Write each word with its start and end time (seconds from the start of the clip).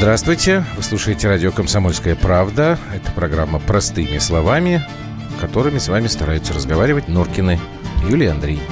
Здравствуйте, 0.00 0.64
вы 0.78 0.82
слушаете 0.82 1.28
радио 1.28 1.52
«Комсомольская 1.52 2.16
правда». 2.16 2.78
Это 2.94 3.12
программа 3.12 3.58
«Простыми 3.58 4.16
словами», 4.16 4.82
которыми 5.42 5.76
с 5.76 5.88
вами 5.88 6.06
стараются 6.06 6.54
разговаривать 6.54 7.06
Норкины 7.06 7.60
Юлия 8.08 8.30
Андрей. 8.30 8.62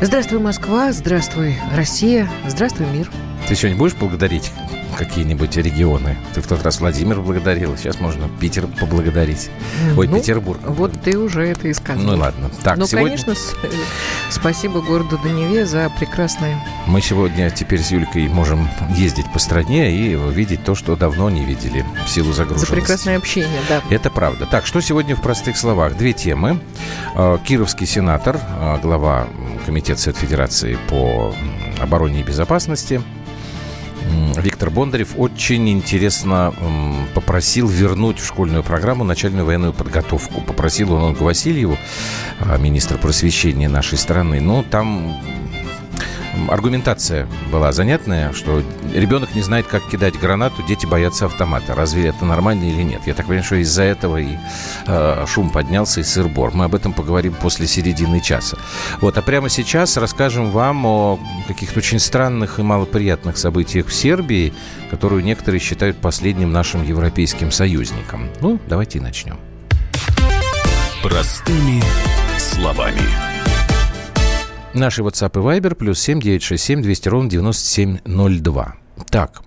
Здравствуй, 0.00 0.38
Москва, 0.38 0.90
здравствуй, 0.92 1.54
Россия, 1.76 2.30
здравствуй, 2.48 2.86
мир. 2.86 3.10
Ты 3.46 3.56
сегодня 3.56 3.76
будешь 3.76 3.94
благодарить 3.94 4.52
какие-нибудь 5.00 5.56
регионы. 5.56 6.18
Ты 6.34 6.42
в 6.42 6.46
тот 6.46 6.62
раз 6.62 6.80
Владимир 6.80 7.22
благодарил, 7.22 7.74
сейчас 7.78 8.00
можно 8.00 8.28
Питер 8.38 8.66
поблагодарить. 8.66 9.48
Ой, 9.96 10.06
ну, 10.06 10.18
Петербург. 10.18 10.60
Вот 10.66 10.92
ты 11.00 11.16
уже 11.16 11.46
это 11.46 11.68
и 11.68 11.72
сказал. 11.72 12.02
Ну 12.02 12.18
ладно. 12.18 12.50
Так, 12.62 12.76
ну, 12.76 12.86
сегодня... 12.86 13.16
конечно, 13.16 13.34
спасибо 14.28 14.82
городу 14.82 15.18
Даневе 15.24 15.64
за 15.64 15.90
прекрасное. 15.98 16.62
Мы 16.86 17.00
сегодня 17.00 17.48
теперь 17.48 17.80
с 17.80 17.90
Юлькой 17.90 18.28
можем 18.28 18.68
ездить 18.94 19.24
по 19.32 19.38
стране 19.38 19.90
и 19.90 20.14
видеть 20.32 20.64
то, 20.64 20.74
что 20.74 20.96
давно 20.96 21.30
не 21.30 21.46
видели 21.46 21.82
в 22.06 22.10
силу 22.10 22.34
загруженности. 22.34 22.70
За 22.70 22.76
прекрасное 22.76 23.16
общение, 23.16 23.60
да. 23.70 23.82
Это 23.88 24.10
правда. 24.10 24.44
Так, 24.44 24.66
что 24.66 24.82
сегодня 24.82 25.16
в 25.16 25.22
простых 25.22 25.56
словах? 25.56 25.96
Две 25.96 26.12
темы. 26.12 26.60
А, 27.14 27.38
кировский 27.38 27.86
сенатор, 27.86 28.38
а, 28.38 28.78
глава 28.82 29.28
Комитета 29.64 29.98
Совет 29.98 30.18
Федерации 30.18 30.76
по 30.90 31.34
обороне 31.80 32.20
и 32.20 32.22
безопасности– 32.22 33.00
Виктор 34.36 34.70
Бондарев 34.70 35.14
очень 35.16 35.68
интересно 35.68 36.54
попросил 37.14 37.68
вернуть 37.68 38.18
в 38.18 38.26
школьную 38.26 38.62
программу 38.62 39.04
начальную 39.04 39.44
военную 39.44 39.72
подготовку. 39.72 40.40
Попросил 40.40 40.92
он 40.92 41.02
Ольгу 41.02 41.24
Васильеву, 41.24 41.76
а, 42.40 42.56
министра 42.56 42.96
просвещения 42.96 43.68
нашей 43.68 43.98
страны. 43.98 44.40
Но 44.40 44.62
там 44.62 45.20
аргументация 46.48 47.28
была 47.50 47.72
занятная, 47.72 48.32
что 48.32 48.62
ребенок 48.94 49.34
не 49.34 49.42
знает, 49.42 49.66
как 49.66 49.88
кидать 49.88 50.18
гранату, 50.18 50.62
дети 50.62 50.86
боятся 50.86 51.26
автомата. 51.26 51.74
Разве 51.74 52.06
это 52.06 52.24
нормально 52.24 52.64
или 52.64 52.82
нет? 52.82 53.02
Я 53.06 53.14
так 53.14 53.26
понимаю, 53.26 53.44
что 53.44 53.56
из-за 53.56 53.82
этого 53.82 54.18
и 54.18 54.36
э, 54.86 55.24
шум 55.26 55.50
поднялся 55.50 56.00
и 56.00 56.02
сыр-бор. 56.02 56.52
Мы 56.54 56.64
об 56.64 56.74
этом 56.74 56.92
поговорим 56.92 57.34
после 57.34 57.66
середины 57.66 58.20
часа. 58.20 58.58
Вот, 59.00 59.18
а 59.18 59.22
прямо 59.22 59.48
сейчас 59.48 59.96
расскажем 59.96 60.50
вам 60.50 60.86
о 60.86 61.18
каких-то 61.48 61.78
очень 61.78 61.98
странных 61.98 62.58
и 62.58 62.62
малоприятных 62.62 63.36
событиях 63.36 63.86
в 63.86 63.94
Сербии, 63.94 64.52
которую 64.90 65.22
некоторые 65.24 65.60
считают 65.60 65.98
последним 65.98 66.52
нашим 66.52 66.82
европейским 66.82 67.50
союзником. 67.50 68.28
Ну, 68.40 68.58
давайте 68.68 68.98
и 68.98 69.00
начнем. 69.00 69.38
Простыми 71.02 71.82
словами. 72.38 73.29
Наши 74.74 75.02
WhatsApp 75.02 75.38
и 75.40 75.60
Viber 75.60 75.74
плюс 75.74 76.00
7 76.00 76.20
967 76.20 76.82
200 76.82 77.08
ровно 77.08 77.30
9702. 77.30 78.74
Так, 79.10 79.42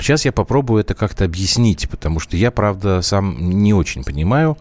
сейчас 0.00 0.24
я 0.24 0.32
попробую 0.32 0.80
это 0.80 0.94
как-то 0.94 1.24
объяснить, 1.24 1.88
потому 1.88 2.20
что 2.20 2.36
я, 2.36 2.50
правда, 2.50 3.02
сам 3.02 3.50
не 3.50 3.74
очень 3.74 4.04
понимаю, 4.04 4.56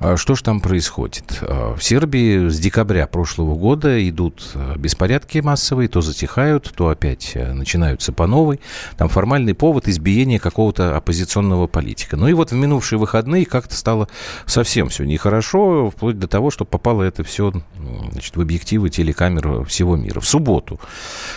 а 0.00 0.16
что 0.16 0.34
же 0.34 0.44
там 0.44 0.60
происходит? 0.60 1.38
А, 1.42 1.74
в 1.74 1.82
Сербии 1.82 2.48
с 2.48 2.58
декабря 2.58 3.06
прошлого 3.06 3.56
года 3.56 4.08
идут 4.08 4.50
а, 4.54 4.76
беспорядки 4.76 5.38
массовые, 5.38 5.88
то 5.88 6.00
затихают, 6.00 6.72
то 6.74 6.88
опять 6.88 7.34
начинаются 7.34 8.12
по 8.12 8.26
новой. 8.26 8.60
Там 8.96 9.08
формальный 9.08 9.54
повод 9.54 9.88
избиения 9.88 10.38
какого-то 10.38 10.96
оппозиционного 10.96 11.66
политика. 11.66 12.16
Ну 12.16 12.28
и 12.28 12.32
вот 12.32 12.52
в 12.52 12.54
минувшие 12.54 12.98
выходные 12.98 13.44
как-то 13.44 13.74
стало 13.74 14.08
совсем 14.46 14.88
все 14.88 15.04
нехорошо, 15.04 15.90
вплоть 15.90 16.18
до 16.18 16.28
того, 16.28 16.50
что 16.50 16.64
попало 16.64 17.02
это 17.02 17.24
все 17.24 17.52
значит, 18.12 18.36
в 18.36 18.40
объективы 18.40 18.90
телекамер 18.90 19.64
всего 19.64 19.96
мира. 19.96 20.20
В 20.20 20.28
субботу 20.28 20.80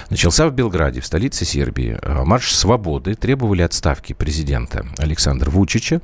начался 0.09 0.47
в 0.47 0.53
Белграде, 0.53 1.01
в 1.01 1.05
столице 1.05 1.45
Сербии, 1.45 1.99
марш 2.25 2.53
свободы. 2.53 3.10
Требовали 3.15 3.61
отставки 3.61 4.13
президента 4.13 4.85
Александра 4.97 5.49
Вучича. 5.49 6.01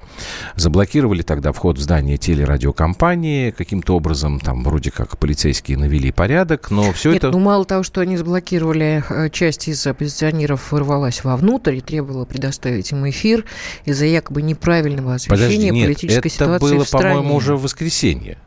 Заблокировали 0.55 1.21
тогда 1.21 1.51
вход 1.51 1.77
в 1.77 1.81
здание 1.81 2.17
теле 2.17 2.45
радиокомпании, 2.45 3.51
каким-то 3.51 3.95
образом 3.95 4.39
там 4.39 4.63
вроде 4.63 4.91
как 4.91 5.17
полицейские 5.17 5.77
навели 5.77 6.11
порядок, 6.11 6.71
но 6.71 6.91
все 6.91 7.11
Нет, 7.11 7.23
это... 7.23 7.31
ну 7.31 7.39
мало 7.39 7.65
того, 7.65 7.83
что 7.83 8.01
они 8.01 8.17
заблокировали, 8.17 9.03
э, 9.09 9.29
часть 9.29 9.67
из 9.67 9.85
оппозиционеров 9.85 10.71
ворвалась 10.71 11.23
вовнутрь 11.23 11.75
и 11.75 11.81
требовала 11.81 12.25
предоставить 12.25 12.91
им 12.91 13.09
эфир 13.09 13.45
из-за 13.85 14.05
якобы 14.05 14.41
неправильного 14.41 15.15
освещения 15.15 15.69
Подожди, 15.69 15.69
нет, 15.71 15.85
политической 15.85 16.19
это 16.19 16.29
ситуации 16.29 16.75
было, 16.75 16.83
в 16.83 16.87
стране. 16.87 17.15
по-моему, 17.15 17.35
уже 17.35 17.55
в 17.55 17.61
воскресенье. 17.61 18.37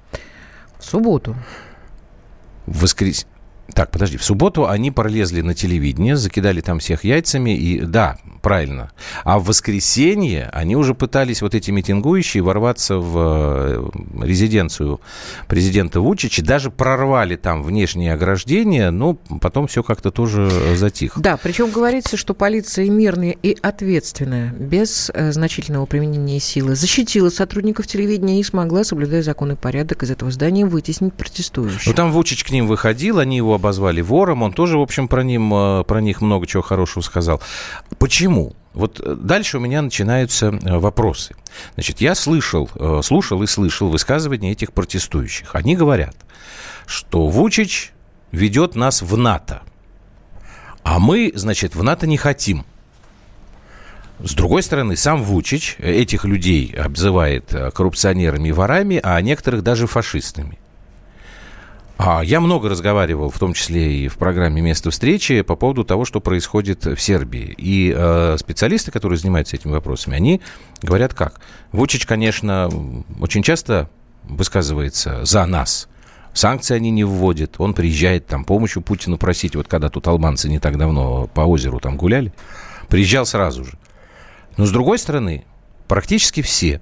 В 0.78 0.84
субботу. 0.84 1.37
В 2.66 2.82
воскресенье. 2.82 3.40
Так, 3.75 3.91
подожди, 3.91 4.16
в 4.16 4.25
субботу 4.25 4.69
они 4.69 4.91
пролезли 4.91 5.41
на 5.41 5.54
телевидение, 5.54 6.16
закидали 6.16 6.60
там 6.60 6.78
всех 6.78 7.04
яйцами, 7.04 7.56
и 7.56 7.81
да, 7.81 8.19
правильно. 8.42 8.91
А 9.25 9.38
в 9.38 9.44
воскресенье 9.44 10.50
они 10.53 10.76
уже 10.76 10.94
пытались, 10.94 11.42
вот 11.42 11.54
эти 11.54 11.70
митингующие, 11.70 12.42
ворваться 12.42 12.97
в 12.97 13.14
э, 13.16 14.25
резиденцию 14.25 15.00
президента 15.47 16.00
Вучича, 16.00 16.42
даже 16.42 16.70
прорвали 16.70 17.36
там 17.36 17.62
внешние 17.62 18.14
ограждения, 18.14 18.91
но 18.91 19.14
потом 19.41 19.66
все 19.66 19.82
как-то 19.82 20.10
тоже 20.10 20.50
затихло. 20.76 21.22
Да, 21.22 21.36
причем 21.36 21.70
говорится, 21.70 22.16
что 22.16 22.34
полиция 22.34 22.88
мирная 22.88 23.36
и 23.42 23.56
ответственная, 23.60 24.53
без 24.53 25.10
э, 25.12 25.32
значительного 25.32 25.86
применения 25.86 26.41
силы, 26.41 26.75
защитила 26.75 27.30
сотрудников 27.30 27.86
телевидения 27.86 28.41
и 28.41 28.42
смогла, 28.42 28.84
соблюдая 28.84 29.22
закон 29.22 29.53
и 29.53 29.56
порядок, 29.56 30.03
из 30.03 30.10
этого 30.10 30.30
здания 30.30 30.66
вытеснить 30.66 31.14
протестующих. 31.14 31.86
Ну, 31.86 31.92
там 31.92 32.12
Вучич 32.12 32.44
к 32.44 32.50
ним 32.50 32.66
выходил, 32.66 33.19
они 33.19 33.36
его 33.36 33.54
обозвали 33.60 34.00
вором, 34.00 34.43
он 34.43 34.53
тоже, 34.53 34.78
в 34.78 34.81
общем, 34.81 35.06
про, 35.06 35.22
ним, 35.22 35.53
э, 35.54 35.84
про 35.84 36.00
них 36.00 36.21
много 36.21 36.47
чего 36.47 36.62
хорошего 36.62 37.03
сказал. 37.03 37.41
Почему? 37.98 38.54
Вот 38.72 39.00
э, 39.00 39.15
дальше 39.15 39.59
у 39.59 39.60
меня 39.60 39.82
начинаются 39.82 40.47
э, 40.47 40.78
вопросы. 40.78 41.37
Значит, 41.75 42.00
я 42.00 42.15
слышал, 42.15 42.69
слушал 43.03 43.43
и 43.43 43.47
слышал 43.47 43.88
высказывания 43.88 44.53
этих 44.53 44.72
протестующих. 44.72 45.54
Они 45.54 45.76
говорят, 45.76 46.16
что 46.87 47.28
Вучич 47.28 47.93
ведет 48.32 48.75
нас 48.75 49.03
в 49.03 49.16
НАТО. 49.16 49.62
А 50.82 50.98
мы, 50.98 51.32
значит, 51.34 51.75
в 51.75 51.82
НАТО 51.82 52.06
не 52.06 52.16
хотим. 52.16 52.65
С 54.21 54.34
другой 54.34 54.62
стороны, 54.62 54.97
сам 54.97 55.22
Вучич 55.22 55.77
этих 55.78 56.25
людей 56.25 56.72
обзывает 56.72 57.54
коррупционерами 57.75 58.48
и 58.48 58.53
ворами, 58.53 59.00
а 59.03 59.21
некоторых 59.21 59.62
даже 59.62 59.87
фашистами. 59.87 60.59
А 62.03 62.22
я 62.25 62.41
много 62.41 62.71
разговаривал, 62.71 63.28
в 63.28 63.38
том 63.38 63.53
числе 63.53 63.94
и 63.94 64.09
в 64.09 64.16
программе 64.16 64.62
«Место 64.62 64.91
встречи», 64.91 65.43
по 65.43 65.55
поводу 65.55 65.84
того, 65.84 66.06
что 66.06 66.21
происходит 66.21 66.87
в 66.87 66.99
Сербии. 66.99 67.55
И 67.59 67.94
э, 67.94 68.37
специалисты, 68.38 68.91
которые 68.91 69.19
занимаются 69.19 69.56
этими 69.56 69.72
вопросами, 69.72 70.16
они 70.16 70.41
говорят 70.81 71.12
как? 71.12 71.43
Вучич, 71.72 72.06
конечно, 72.06 72.71
очень 73.21 73.43
часто 73.43 73.91
высказывается 74.22 75.27
за 75.27 75.44
нас. 75.44 75.89
Санкции 76.33 76.75
они 76.75 76.91
не 76.91 77.05
вводят. 77.05 77.56
Он 77.59 77.75
приезжает 77.75 78.27
там 78.27 78.47
помощью 78.47 78.81
Путину 78.81 79.19
просить. 79.19 79.55
Вот 79.55 79.69
когда 79.69 79.91
тут 79.91 80.06
албанцы 80.09 80.49
не 80.49 80.59
так 80.59 80.78
давно 80.78 81.27
по 81.27 81.43
озеру 81.43 81.81
там 81.81 81.99
гуляли, 81.99 82.33
приезжал 82.89 83.27
сразу 83.27 83.62
же. 83.62 83.78
Но 84.56 84.65
с 84.65 84.71
другой 84.71 84.99
стороны, 84.99 85.44
практически 85.87 86.41
все 86.41 86.81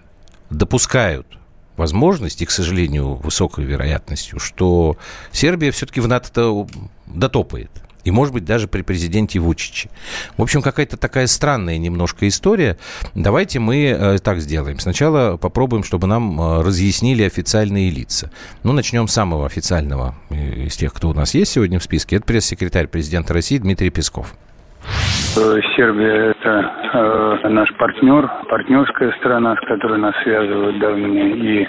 допускают 0.48 1.37
возможность, 1.78 2.42
и, 2.42 2.46
к 2.46 2.50
сожалению, 2.50 3.14
высокой 3.14 3.64
вероятностью, 3.64 4.38
что 4.38 4.96
Сербия 5.32 5.70
все-таки 5.70 6.00
в 6.00 6.08
НАТО 6.08 6.66
дотопает. 7.06 7.70
И, 8.04 8.10
может 8.10 8.32
быть, 8.32 8.46
даже 8.46 8.68
при 8.68 8.80
президенте 8.80 9.38
Вучиче. 9.38 9.90
В 10.38 10.42
общем, 10.42 10.62
какая-то 10.62 10.96
такая 10.96 11.26
странная 11.26 11.76
немножко 11.76 12.26
история. 12.26 12.78
Давайте 13.14 13.58
мы 13.58 13.84
э, 13.84 14.18
так 14.18 14.40
сделаем. 14.40 14.78
Сначала 14.78 15.36
попробуем, 15.36 15.84
чтобы 15.84 16.06
нам 16.06 16.40
э, 16.40 16.62
разъяснили 16.62 17.22
официальные 17.22 17.90
лица. 17.90 18.30
Ну, 18.62 18.72
начнем 18.72 19.08
с 19.08 19.12
самого 19.12 19.44
официального 19.44 20.14
э, 20.30 20.66
из 20.66 20.76
тех, 20.76 20.94
кто 20.94 21.10
у 21.10 21.12
нас 21.12 21.34
есть 21.34 21.52
сегодня 21.52 21.78
в 21.78 21.82
списке. 21.82 22.16
Это 22.16 22.24
пресс-секретарь 22.24 22.86
президента 22.86 23.34
России 23.34 23.58
Дмитрий 23.58 23.90
Песков. 23.90 24.34
Сербия– 25.76 26.34
это 26.40 26.72
э, 26.92 27.48
наш 27.48 27.72
партнер, 27.74 28.28
партнерская 28.48 29.12
страна, 29.18 29.54
с 29.54 29.60
которой 29.66 29.98
нас 29.98 30.14
связывают 30.24 30.78
давние 30.80 31.30
и 31.30 31.68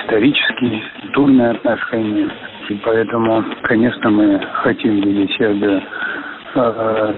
исторические, 0.00 0.78
и 0.78 0.82
культурные 1.00 1.50
отношения. 1.50 2.30
И 2.68 2.74
поэтому, 2.84 3.44
конечно, 3.62 4.10
мы 4.10 4.40
хотим 4.62 5.00
видеть 5.00 5.36
Сербию 5.36 5.82
э, 6.54 7.14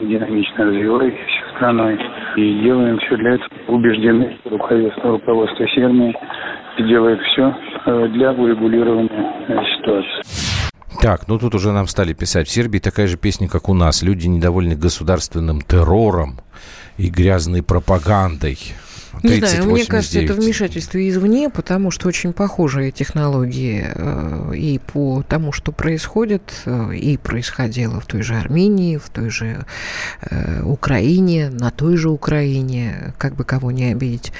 динамично 0.00 0.64
развивающейся 0.64 1.56
страной. 1.56 1.98
И 2.36 2.60
делаем 2.62 2.98
все 2.98 3.16
для 3.16 3.34
этого. 3.34 3.48
Убеждены, 3.68 4.38
руководство, 4.46 5.10
руководство 5.10 5.68
Сербии 5.68 6.16
делает 6.78 7.20
все 7.20 7.54
э, 7.84 8.08
для 8.08 8.32
урегулирования 8.32 9.32
э, 9.48 9.64
ситуации. 9.76 10.57
Так, 11.00 11.28
ну 11.28 11.38
тут 11.38 11.54
уже 11.54 11.72
нам 11.72 11.86
стали 11.86 12.12
писать. 12.12 12.48
В 12.48 12.50
Сербии 12.50 12.78
такая 12.78 13.06
же 13.06 13.16
песня, 13.16 13.48
как 13.48 13.68
у 13.68 13.74
нас. 13.74 14.02
Люди 14.02 14.26
недовольны 14.26 14.74
государственным 14.74 15.60
террором 15.60 16.40
и 16.96 17.08
грязной 17.08 17.62
пропагандой. 17.62 18.58
Не 19.22 19.38
знаю, 19.38 19.70
мне 19.70 19.84
кажется, 19.84 20.20
это 20.20 20.34
вмешательство 20.34 21.06
извне, 21.08 21.50
потому 21.50 21.90
что 21.90 22.08
очень 22.08 22.32
похожие 22.32 22.90
технологии 22.90 23.86
э, 23.94 24.54
и 24.54 24.78
по 24.78 25.22
тому, 25.28 25.52
что 25.52 25.72
происходит, 25.72 26.52
э, 26.66 26.94
и 26.94 27.16
происходило 27.16 28.00
в 28.00 28.06
той 28.06 28.22
же 28.22 28.36
Армении, 28.36 28.96
в 28.96 29.08
той 29.10 29.30
же 29.30 29.64
э, 30.30 30.62
Украине, 30.62 31.50
на 31.50 31.70
той 31.70 31.96
же 31.96 32.10
Украине, 32.10 33.14
как 33.18 33.34
бы 33.34 33.44
кого 33.44 33.70
не 33.70 33.92
обидеть. 33.92 34.32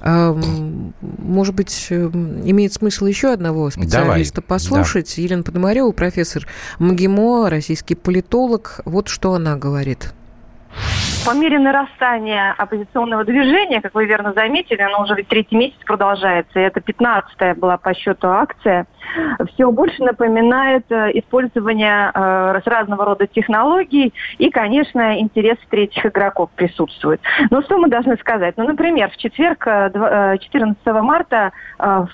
Эм, 0.00 0.94
может 1.00 1.54
быть, 1.54 1.86
имеет 1.90 2.72
смысл 2.72 3.06
еще 3.06 3.32
одного 3.32 3.70
специалиста 3.70 4.36
Давай. 4.36 4.48
послушать. 4.48 5.12
Да. 5.16 5.22
Елена 5.22 5.42
Пономарева, 5.42 5.92
профессор 5.92 6.46
МГИМО, 6.78 7.50
российский 7.50 7.94
политолог. 7.94 8.80
Вот 8.84 9.08
что 9.08 9.34
она 9.34 9.56
говорит. 9.56 10.12
По 11.26 11.34
мере 11.34 11.58
нарастания 11.58 12.54
оппозиционного 12.56 13.24
движения, 13.24 13.80
как 13.80 13.94
вы 13.94 14.06
верно 14.06 14.32
заметили, 14.32 14.80
оно 14.80 15.02
уже 15.02 15.14
ведь 15.14 15.26
третий 15.26 15.56
месяц 15.56 15.78
продолжается, 15.84 16.60
и 16.60 16.62
это 16.62 16.78
15-я 16.78 17.56
была 17.56 17.78
по 17.78 17.94
счету 17.94 18.28
акция, 18.28 18.86
все 19.52 19.70
больше 19.70 20.02
напоминает 20.02 20.84
э, 20.90 21.10
использование 21.14 22.10
э, 22.12 22.60
разного 22.64 23.04
рода 23.04 23.26
технологий 23.26 24.12
и, 24.38 24.50
конечно, 24.50 25.18
интерес 25.18 25.56
третьих 25.70 26.06
игроков 26.06 26.50
присутствует. 26.56 27.20
Но 27.50 27.62
что 27.62 27.78
мы 27.78 27.88
должны 27.88 28.16
сказать? 28.16 28.54
Ну, 28.56 28.66
например, 28.66 29.10
в 29.10 29.16
четверг, 29.16 29.64
14 29.64 30.76
э, 30.84 30.92
марта, 31.02 31.52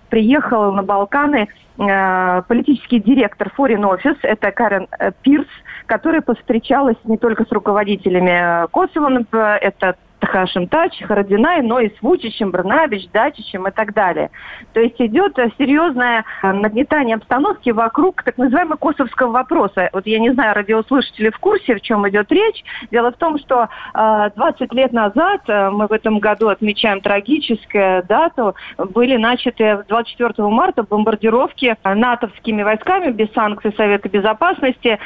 приехал 0.08 0.72
на 0.72 0.82
Балканы 0.82 1.48
политический 1.76 3.00
директор 3.00 3.50
Foreign 3.56 3.82
Office, 3.82 4.18
это 4.22 4.50
Карен 4.52 4.88
Пирс, 5.22 5.48
которая 5.86 6.20
повстречалась 6.20 6.96
не 7.04 7.16
только 7.16 7.44
с 7.44 7.50
руководителями 7.50 8.66
Косово, 8.70 9.24
это 9.56 9.96
Хашим 10.24 10.68
Тач, 10.68 11.00
Харадинай, 11.02 11.62
но 11.62 11.80
и 11.80 11.88
с 11.88 12.02
Вучичем, 12.02 12.50
Брнабич, 12.50 13.08
Дачичем 13.12 13.66
и 13.66 13.70
так 13.70 13.92
далее. 13.92 14.30
То 14.72 14.80
есть 14.80 15.00
идет 15.00 15.38
э, 15.38 15.50
серьезное 15.58 16.24
э, 16.42 16.52
нагнетание 16.52 17.16
обстановки 17.16 17.70
вокруг 17.70 18.22
так 18.22 18.38
называемого 18.38 18.76
косовского 18.76 19.30
вопроса. 19.30 19.90
Вот 19.92 20.06
я 20.06 20.18
не 20.18 20.30
знаю, 20.32 20.54
радиослушатели 20.54 21.30
в 21.30 21.38
курсе, 21.38 21.74
в 21.74 21.80
чем 21.80 22.08
идет 22.08 22.30
речь. 22.30 22.64
Дело 22.90 23.12
в 23.12 23.16
том, 23.16 23.38
что 23.38 23.68
20 23.94 24.60
э, 24.60 24.66
лет 24.74 24.92
назад, 24.92 25.42
мы 25.48 25.86
в 25.86 25.92
этом 25.92 26.18
году 26.18 26.48
отмечаем 26.48 27.00
трагическую 27.00 28.04
дату, 28.04 28.54
были 28.78 29.16
начаты 29.16 29.84
24 29.88 30.48
марта 30.48 30.82
бомбардировки 30.82 31.76
натовскими 31.84 32.62
войсками 32.62 33.10
без 33.10 33.32
санкций 33.32 33.72
Совета 33.76 34.08
Безопасности 34.08 34.98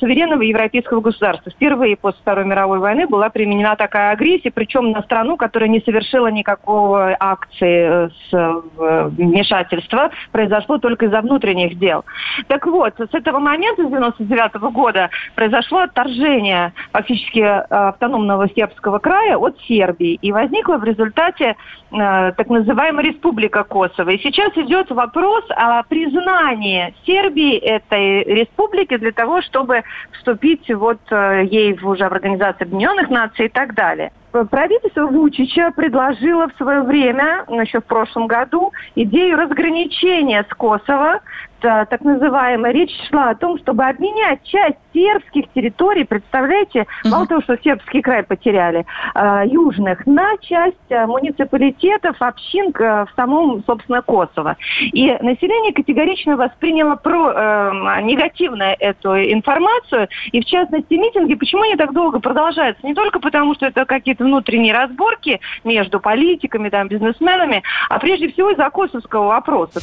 суверенного 0.00 0.42
европейского 0.42 1.00
государства. 1.00 1.50
Впервые 1.50 1.96
после 1.96 2.20
Второй 2.22 2.44
мировой 2.44 2.78
войны 2.78 3.06
была 3.06 3.30
применена 3.30 3.76
такая 3.76 4.12
агрессия, 4.12 4.49
причем 4.50 4.90
на 4.92 5.02
страну, 5.02 5.36
которая 5.36 5.68
не 5.68 5.80
совершила 5.80 6.28
никакого 6.28 7.16
акции 7.18 8.06
э, 8.06 8.08
с 8.08 8.34
э, 8.34 9.08
вмешательства, 9.08 10.10
произошло 10.32 10.78
только 10.78 11.06
из-за 11.06 11.20
внутренних 11.20 11.78
дел. 11.78 12.04
Так 12.48 12.66
вот, 12.66 12.94
с 12.98 13.14
этого 13.14 13.38
момента, 13.38 13.84
с 13.84 13.90
99 13.90 14.52
-го 14.54 14.70
года, 14.70 15.10
произошло 15.34 15.80
отторжение 15.80 16.72
фактически 16.92 17.40
э, 17.40 17.58
автономного 17.70 18.48
сербского 18.48 18.98
края 18.98 19.36
от 19.36 19.58
Сербии. 19.68 20.18
И 20.22 20.32
возникло 20.32 20.76
в 20.76 20.84
результате 20.84 21.56
э, 21.92 22.32
так 22.36 22.48
называемая 22.48 23.04
Республика 23.04 23.64
Косово. 23.64 24.10
И 24.10 24.18
сейчас 24.18 24.56
идет 24.56 24.90
вопрос 24.90 25.44
о 25.50 25.82
признании 25.84 26.94
Сербии 27.06 27.56
этой 27.56 28.24
республики 28.24 28.96
для 28.96 29.12
того, 29.12 29.42
чтобы 29.42 29.82
вступить 30.12 30.70
вот 30.70 31.00
э, 31.10 31.44
ей 31.50 31.78
уже 31.82 32.08
в 32.08 32.12
Организацию 32.12 32.66
Объединенных 32.66 33.10
Наций 33.10 33.46
и 33.46 33.48
так 33.48 33.74
далее 33.74 34.12
правительство 34.30 35.06
Вучича 35.06 35.72
предложило 35.74 36.48
в 36.48 36.56
свое 36.56 36.82
время, 36.82 37.44
еще 37.48 37.80
в 37.80 37.84
прошлом 37.84 38.26
году, 38.26 38.72
идею 38.94 39.36
разграничения 39.36 40.46
с 40.48 40.54
Косово 40.54 41.20
так 41.60 42.00
называемая, 42.02 42.72
речь 42.72 42.92
шла 43.08 43.30
о 43.30 43.34
том, 43.34 43.58
чтобы 43.58 43.84
обменять 43.84 44.42
часть 44.44 44.78
сербских 44.92 45.46
территорий, 45.54 46.04
представляете, 46.04 46.86
угу. 47.04 47.12
мало 47.12 47.26
того, 47.26 47.42
что 47.42 47.56
сербский 47.62 48.02
край 48.02 48.22
потеряли, 48.22 48.86
э, 49.14 49.42
южных, 49.46 50.06
на 50.06 50.36
часть 50.38 50.76
э, 50.88 51.06
муниципалитетов, 51.06 52.16
общин 52.20 52.72
э, 52.78 53.04
в 53.04 53.08
самом, 53.16 53.62
собственно, 53.64 54.02
Косово. 54.02 54.56
И 54.80 55.06
население 55.20 55.72
категорично 55.72 56.36
восприняло 56.36 56.96
про, 56.96 57.30
э, 57.30 58.00
негативно 58.02 58.74
эту 58.78 59.16
информацию, 59.16 60.08
и 60.32 60.40
в 60.40 60.44
частности 60.44 60.94
митинги, 60.94 61.34
почему 61.34 61.62
они 61.62 61.76
так 61.76 61.92
долго 61.92 62.20
продолжаются? 62.20 62.86
Не 62.86 62.94
только 62.94 63.20
потому, 63.20 63.54
что 63.54 63.66
это 63.66 63.84
какие-то 63.84 64.24
внутренние 64.24 64.74
разборки 64.74 65.40
между 65.64 66.00
политиками, 66.00 66.68
там, 66.68 66.88
бизнесменами, 66.88 67.62
а 67.88 67.98
прежде 67.98 68.30
всего 68.32 68.50
из-за 68.50 68.68
косовского 68.70 69.28
вопроса. 69.28 69.80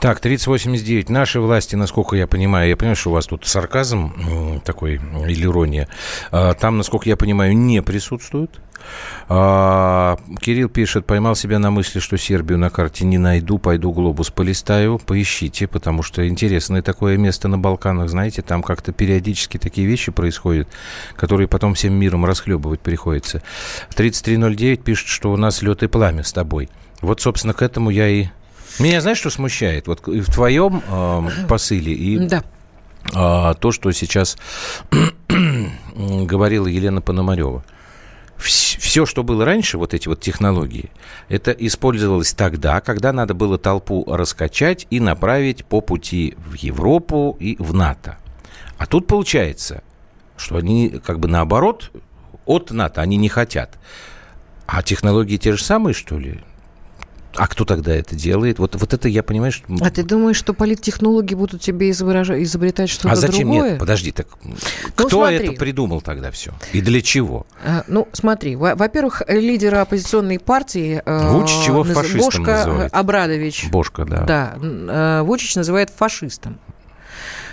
Так, 0.00 0.20
3089. 0.20 1.08
Наши 1.08 1.40
власти, 1.40 1.74
насколько 1.74 2.14
я 2.14 2.28
понимаю, 2.28 2.68
я 2.68 2.76
понимаю, 2.76 2.94
что 2.94 3.10
у 3.10 3.14
вас 3.14 3.26
тут 3.26 3.44
сарказм 3.46 4.60
такой 4.64 4.94
или 4.94 5.44
ирония, 5.44 5.88
а, 6.30 6.54
там, 6.54 6.76
насколько 6.76 7.08
я 7.08 7.16
понимаю, 7.16 7.56
не 7.56 7.82
присутствуют. 7.82 8.60
А, 9.28 10.16
Кирилл 10.40 10.68
пишет, 10.68 11.04
поймал 11.04 11.34
себя 11.34 11.58
на 11.58 11.72
мысли, 11.72 11.98
что 11.98 12.16
Сербию 12.16 12.58
на 12.58 12.70
карте 12.70 13.04
не 13.04 13.18
найду, 13.18 13.58
пойду 13.58 13.90
глобус 13.90 14.30
полистаю, 14.30 15.00
поищите, 15.00 15.66
потому 15.66 16.04
что 16.04 16.26
интересное 16.28 16.80
такое 16.80 17.16
место 17.16 17.48
на 17.48 17.58
Балканах, 17.58 18.08
знаете, 18.08 18.42
там 18.42 18.62
как-то 18.62 18.92
периодически 18.92 19.58
такие 19.58 19.88
вещи 19.88 20.12
происходят, 20.12 20.68
которые 21.16 21.48
потом 21.48 21.74
всем 21.74 21.94
миром 21.94 22.24
расхлебывать 22.24 22.80
приходится. 22.80 23.42
3309 23.96 24.84
пишет, 24.84 25.08
что 25.08 25.32
у 25.32 25.36
нас 25.36 25.60
лед 25.60 25.82
и 25.82 25.88
пламя 25.88 26.22
с 26.22 26.32
тобой. 26.32 26.68
Вот, 27.00 27.20
собственно, 27.20 27.52
к 27.52 27.62
этому 27.62 27.90
я 27.90 28.08
и 28.08 28.28
меня 28.84 29.00
знаешь, 29.00 29.18
что 29.18 29.30
смущает? 29.30 29.86
Вот 29.86 30.06
в 30.06 30.32
твоем 30.32 30.82
э, 30.86 31.46
посыле 31.48 31.92
и 31.92 32.18
да. 32.18 32.42
э, 33.14 33.54
то, 33.58 33.72
что 33.72 33.90
сейчас 33.92 34.36
говорила 35.28 36.66
Елена 36.66 37.00
Пономарева. 37.00 37.64
Все, 38.36 39.04
что 39.04 39.24
было 39.24 39.44
раньше, 39.44 39.78
вот 39.78 39.94
эти 39.94 40.06
вот 40.06 40.20
технологии, 40.20 40.90
это 41.28 41.50
использовалось 41.50 42.32
тогда, 42.34 42.80
когда 42.80 43.12
надо 43.12 43.34
было 43.34 43.58
толпу 43.58 44.04
раскачать 44.06 44.86
и 44.90 45.00
направить 45.00 45.64
по 45.64 45.80
пути 45.80 46.36
в 46.46 46.54
Европу 46.54 47.36
и 47.40 47.56
в 47.58 47.74
НАТО. 47.74 48.16
А 48.78 48.86
тут 48.86 49.08
получается, 49.08 49.82
что 50.36 50.56
они 50.56 51.00
как 51.04 51.18
бы 51.18 51.26
наоборот 51.26 51.90
от 52.46 52.70
НАТО, 52.70 53.02
они 53.02 53.16
не 53.16 53.28
хотят. 53.28 53.76
А 54.66 54.82
технологии 54.82 55.36
те 55.36 55.52
же 55.52 55.64
самые, 55.64 55.94
что 55.94 56.16
ли? 56.16 56.40
А 57.36 57.46
кто 57.46 57.64
тогда 57.64 57.94
это 57.94 58.16
делает? 58.16 58.58
Вот, 58.58 58.74
вот 58.74 58.92
это 58.94 59.08
я 59.08 59.22
понимаю, 59.22 59.52
что... 59.52 59.66
А 59.80 59.90
ты 59.90 60.02
думаешь, 60.02 60.36
что 60.36 60.54
политтехнологи 60.54 61.34
будут 61.34 61.60
тебе 61.60 61.90
изображать, 61.90 62.42
изобретать 62.42 62.88
что-то 62.88 63.08
другое? 63.10 63.28
А 63.28 63.32
зачем 63.32 63.48
другое? 63.48 63.70
нет? 63.70 63.78
Подожди, 63.78 64.12
так 64.12 64.26
ну, 64.42 64.54
кто 64.94 65.08
смотри. 65.08 65.36
это 65.36 65.52
придумал 65.52 66.00
тогда 66.00 66.30
все? 66.30 66.52
И 66.72 66.80
для 66.80 67.00
чего? 67.02 67.46
А, 67.64 67.84
ну, 67.86 68.08
смотри, 68.12 68.56
во-первых, 68.56 69.22
лидера 69.28 69.82
оппозиционной 69.82 70.38
партии... 70.38 71.02
Э, 71.04 71.30
Вучич 71.30 71.68
его 71.68 71.84
наз... 71.84 71.94
фашистом 71.94 72.20
Бошко 72.20 72.40
называет. 72.40 72.94
Абрадович. 72.94 73.68
Бошко, 73.70 74.04
да. 74.04 74.22
Да, 74.22 74.54
э, 74.60 75.22
Вучич 75.22 75.54
называет 75.54 75.90
фашистом. 75.90 76.58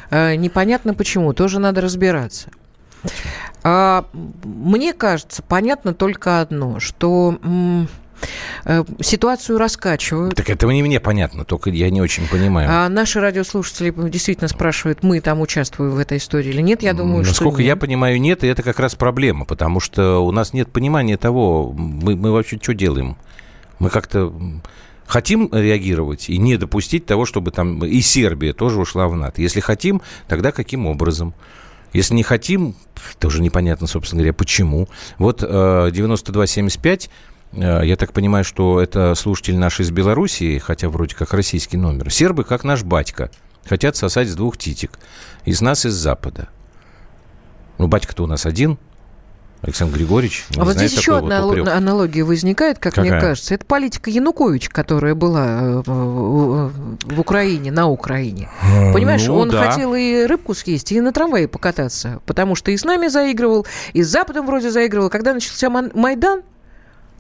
Э, 0.09 0.35
непонятно 0.35 0.93
почему, 0.93 1.33
тоже 1.33 1.59
надо 1.59 1.81
разбираться. 1.81 2.49
А, 3.63 4.05
мне 4.43 4.93
кажется, 4.93 5.43
понятно 5.43 5.93
только 5.93 6.41
одно, 6.41 6.79
что 6.79 7.39
ситуацию 9.01 9.57
раскачивают. 9.57 10.35
Так 10.35 10.49
этого 10.49 10.71
не 10.71 10.83
мне 10.83 10.99
понятно, 10.99 11.45
только 11.45 11.69
я 11.69 11.89
не 11.89 12.01
очень 12.01 12.27
понимаю. 12.27 12.67
А 12.69 12.89
наши 12.89 13.19
радиослушатели 13.19 13.93
действительно 14.09 14.47
спрашивают, 14.47 15.03
мы 15.03 15.21
там 15.21 15.41
участвуем 15.41 15.91
в 15.91 15.99
этой 15.99 16.17
истории 16.17 16.49
или 16.49 16.61
нет? 16.61 16.81
Я 16.81 16.93
думаю, 16.93 17.19
Насколько 17.19 17.33
что 17.33 17.45
Насколько 17.45 17.61
я 17.63 17.75
понимаю, 17.75 18.19
нет, 18.19 18.43
и 18.43 18.47
это 18.47 18.63
как 18.63 18.79
раз 18.79 18.95
проблема, 18.95 19.45
потому 19.45 19.79
что 19.79 20.19
у 20.19 20.31
нас 20.31 20.53
нет 20.53 20.71
понимания 20.71 21.17
того, 21.17 21.73
мы, 21.73 22.15
мы 22.15 22.31
вообще 22.31 22.59
что 22.61 22.73
делаем. 22.73 23.17
Мы 23.79 23.89
как-то 23.89 24.33
хотим 25.05 25.49
реагировать 25.51 26.29
и 26.29 26.37
не 26.37 26.57
допустить 26.57 27.05
того, 27.05 27.25
чтобы 27.25 27.51
там 27.51 27.83
и 27.85 28.01
Сербия 28.01 28.53
тоже 28.53 28.79
ушла 28.79 29.07
в 29.07 29.15
НАТО. 29.15 29.41
Если 29.41 29.59
хотим, 29.59 30.01
тогда 30.27 30.51
каким 30.51 30.87
образом? 30.87 31.33
Если 31.93 32.13
не 32.13 32.23
хотим, 32.23 32.75
тоже 33.19 33.41
непонятно, 33.41 33.87
собственно 33.87 34.21
говоря, 34.21 34.33
почему. 34.33 34.89
Вот 35.17 35.39
9275 35.39 37.05
Э, 37.05 37.09
я 37.53 37.95
так 37.95 38.13
понимаю, 38.13 38.43
что 38.43 38.81
это 38.81 39.15
слушатель 39.15 39.57
наш 39.57 39.79
из 39.79 39.91
Белоруссии, 39.91 40.57
хотя 40.57 40.89
вроде 40.89 41.15
как 41.15 41.33
российский 41.33 41.77
номер. 41.77 42.11
Сербы, 42.11 42.43
как 42.43 42.63
наш 42.63 42.83
батька, 42.83 43.31
хотят 43.65 43.95
сосать 43.95 44.27
с 44.27 44.35
двух 44.35 44.57
титик. 44.57 44.99
Из 45.45 45.61
нас, 45.61 45.85
из 45.85 45.93
Запада. 45.93 46.49
Ну, 47.77 47.87
батька-то 47.87 48.23
у 48.23 48.27
нас 48.27 48.45
один, 48.45 48.77
Александр 49.61 49.97
Григорьевич. 49.97 50.45
А 50.57 50.63
вот 50.63 50.75
здесь 50.75 50.93
еще 50.93 51.17
одна 51.17 51.41
вот 51.41 51.67
аналогия 51.67 52.23
возникает, 52.23 52.77
как 52.77 52.93
Какая? 52.93 53.11
мне 53.11 53.19
кажется. 53.19 53.55
Это 53.55 53.65
политика 53.65 54.09
Януковича, 54.09 54.69
которая 54.69 55.15
была 55.15 55.59
э, 55.61 55.81
в 55.85 57.19
Украине, 57.19 57.71
на 57.71 57.87
Украине. 57.87 58.49
Понимаешь, 58.93 59.25
ну, 59.25 59.37
он 59.37 59.49
да. 59.49 59.71
хотел 59.71 59.95
и 59.95 60.25
рыбку 60.25 60.53
съесть, 60.53 60.91
и 60.91 61.01
на 61.01 61.11
трамвае 61.11 61.47
покататься. 61.47 62.21
Потому 62.25 62.55
что 62.55 62.71
и 62.71 62.77
с 62.77 62.83
нами 62.83 63.07
заигрывал, 63.07 63.65
и 63.93 64.03
с 64.03 64.07
Западом 64.07 64.45
вроде 64.45 64.69
заигрывал. 64.69 65.09
Когда 65.09 65.33
начался 65.33 65.69
Майдан, 65.69 66.43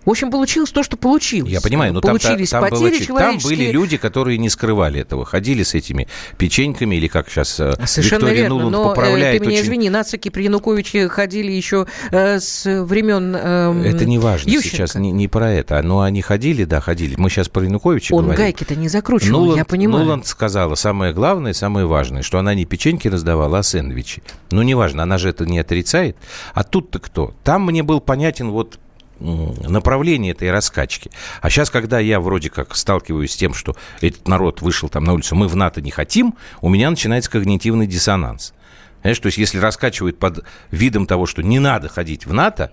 В 0.05 0.11
общем, 0.11 0.29
получилось 0.31 0.69
то, 0.71 0.83
что 0.83 0.97
получилось. 0.97 1.51
Я 1.51 1.61
понимаю, 1.61 1.93
но 1.93 2.01
Получились 2.01 2.51
там, 2.51 2.61
там, 2.61 2.69
потери 2.69 3.05
было, 3.07 3.19
там 3.19 3.37
были 3.39 3.71
люди, 3.71 3.97
которые 3.97 4.37
не 4.37 4.49
скрывали 4.49 5.01
этого, 5.01 5.25
ходили 5.25 5.63
с 5.63 5.73
этими 5.73 6.07
печеньками, 6.37 6.95
или 6.95 7.07
как 7.07 7.29
сейчас 7.29 7.59
э, 7.59 7.73
Совершенно 7.85 8.19
Виктория 8.19 8.41
верно, 8.43 8.55
Нуланд 8.55 8.71
но 8.75 8.89
поправляет. 8.89 9.39
ты 9.41 9.47
меня 9.47 9.57
очень... 9.57 9.65
извини, 9.65 9.89
нацики 9.89 10.29
при 10.29 10.43
Януковиче 10.43 11.07
ходили 11.09 11.51
еще 11.51 11.87
э, 12.11 12.39
с 12.39 12.65
времен 12.83 13.35
э, 13.35 13.83
Это 13.85 14.05
не 14.05 14.19
важно 14.19 14.49
Ющенко. 14.49 14.69
сейчас, 14.69 14.95
не, 14.95 15.11
не 15.11 15.27
про 15.27 15.51
это. 15.51 15.81
Но 15.81 16.01
они 16.01 16.21
ходили, 16.21 16.65
да, 16.65 16.81
ходили. 16.81 17.15
Мы 17.17 17.29
сейчас 17.29 17.49
про 17.49 17.63
Януковича 17.63 18.13
Он 18.13 18.25
говорим. 18.25 18.43
гайки-то 18.43 18.75
не 18.75 18.87
закручивал, 18.89 19.39
Нуланд, 19.39 19.57
я 19.57 19.65
понимаю. 19.65 20.05
Нуланд 20.05 20.27
сказала 20.27 20.75
самое 20.75 21.13
главное, 21.13 21.53
самое 21.53 21.87
важное, 21.87 22.21
что 22.21 22.37
она 22.37 22.53
не 22.53 22.65
печеньки 22.65 23.07
раздавала, 23.07 23.59
а 23.59 23.63
сэндвичи. 23.63 24.21
Ну, 24.51 24.61
неважно, 24.61 25.03
она 25.03 25.17
же 25.17 25.29
это 25.29 25.45
не 25.45 25.57
отрицает. 25.57 26.15
А 26.53 26.63
тут-то 26.63 26.99
кто? 26.99 27.33
Там 27.43 27.65
мне 27.65 27.81
был 27.81 27.99
понятен 28.01 28.51
вот 28.51 28.77
направление 29.19 30.33
этой 30.33 30.51
раскачки. 30.51 31.11
А 31.41 31.49
сейчас, 31.49 31.69
когда 31.69 31.99
я 31.99 32.19
вроде 32.19 32.49
как 32.49 32.75
сталкиваюсь 32.75 33.33
с 33.33 33.37
тем, 33.37 33.53
что 33.53 33.75
этот 34.01 34.27
народ 34.27 34.61
вышел 34.61 34.89
там 34.89 35.03
на 35.03 35.13
улицу, 35.13 35.35
мы 35.35 35.47
в 35.47 35.55
НАТО 35.55 35.81
не 35.81 35.91
хотим, 35.91 36.35
у 36.61 36.69
меня 36.69 36.89
начинается 36.89 37.31
когнитивный 37.31 37.87
диссонанс. 37.87 38.53
Понимаешь, 39.01 39.19
то 39.19 39.27
есть 39.27 39.37
если 39.37 39.59
раскачивают 39.59 40.17
под 40.17 40.43
видом 40.71 41.05
того, 41.05 41.27
что 41.27 41.43
не 41.43 41.59
надо 41.59 41.89
ходить 41.89 42.25
в 42.25 42.33
НАТО, 42.33 42.71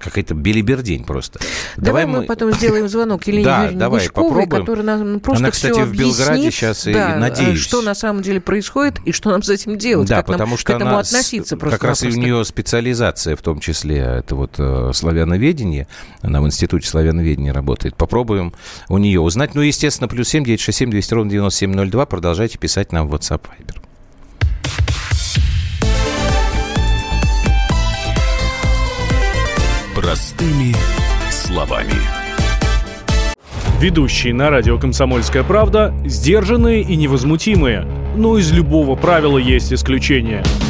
какая-то 0.00 0.34
белибердень 0.34 1.04
просто. 1.04 1.38
Давай, 1.76 2.04
давай 2.04 2.20
мы 2.22 2.26
потом 2.26 2.52
сделаем 2.54 2.88
звонок 2.88 3.26
Елене 3.26 3.44
да, 3.44 3.58
Юрьевне 3.62 3.78
давай, 3.78 4.08
Гучковой, 4.08 4.46
которая 4.46 4.84
нам 4.84 5.20
просто 5.20 5.44
Она, 5.44 5.50
кстати, 5.50 5.72
все 5.72 5.84
в 5.84 5.92
Белграде 5.92 6.50
сейчас 6.50 6.84
да, 6.84 7.16
и 7.16 7.18
надеюсь. 7.18 7.60
что 7.60 7.82
на 7.82 7.94
самом 7.94 8.22
деле 8.22 8.40
происходит 8.40 8.98
и 9.04 9.12
что 9.12 9.30
нам 9.30 9.42
с 9.42 9.48
этим 9.48 9.78
делать, 9.78 10.08
да, 10.08 10.16
как 10.16 10.26
потому 10.26 10.50
нам 10.50 10.58
что 10.58 10.66
к 10.66 10.76
этому 10.76 10.90
она 10.90 11.00
относиться 11.00 11.56
просто 11.56 11.78
Как 11.78 11.88
раз 11.88 12.02
и 12.02 12.08
у 12.08 12.12
нее 12.12 12.44
специализация, 12.44 13.36
в 13.36 13.42
том 13.42 13.60
числе, 13.60 13.98
это 13.98 14.34
вот 14.34 14.54
э, 14.58 14.90
славяноведение, 14.94 15.86
она 16.22 16.40
в 16.40 16.46
Институте 16.46 16.88
славяноведения 16.88 17.52
работает. 17.52 17.96
Попробуем 17.96 18.54
у 18.88 18.98
нее 18.98 19.20
узнать. 19.20 19.54
Ну, 19.54 19.60
естественно, 19.60 20.08
плюс 20.08 20.28
семь, 20.28 20.44
девять, 20.44 20.60
шесть, 20.60 20.78
семь, 20.78 20.90
двести 20.90 21.14
ровно 21.14 21.30
девяносто 21.30 21.60
семь, 21.60 21.74
ноль 21.74 21.90
два. 21.90 22.06
Продолжайте 22.06 22.58
писать 22.58 22.92
нам 22.92 23.08
в 23.08 23.14
WhatsApp 23.14 23.42
Viber. 23.42 23.89
Простыми 30.00 30.74
словами. 31.30 31.92
Ведущие 33.80 34.32
на 34.32 34.48
радио 34.48 34.78
«Комсомольская 34.78 35.42
правда» 35.42 35.94
сдержанные 36.06 36.80
и 36.80 36.96
невозмутимые. 36.96 37.86
Но 38.16 38.38
из 38.38 38.50
любого 38.50 38.96
правила 38.96 39.36
есть 39.36 39.74
исключение– 39.74 40.42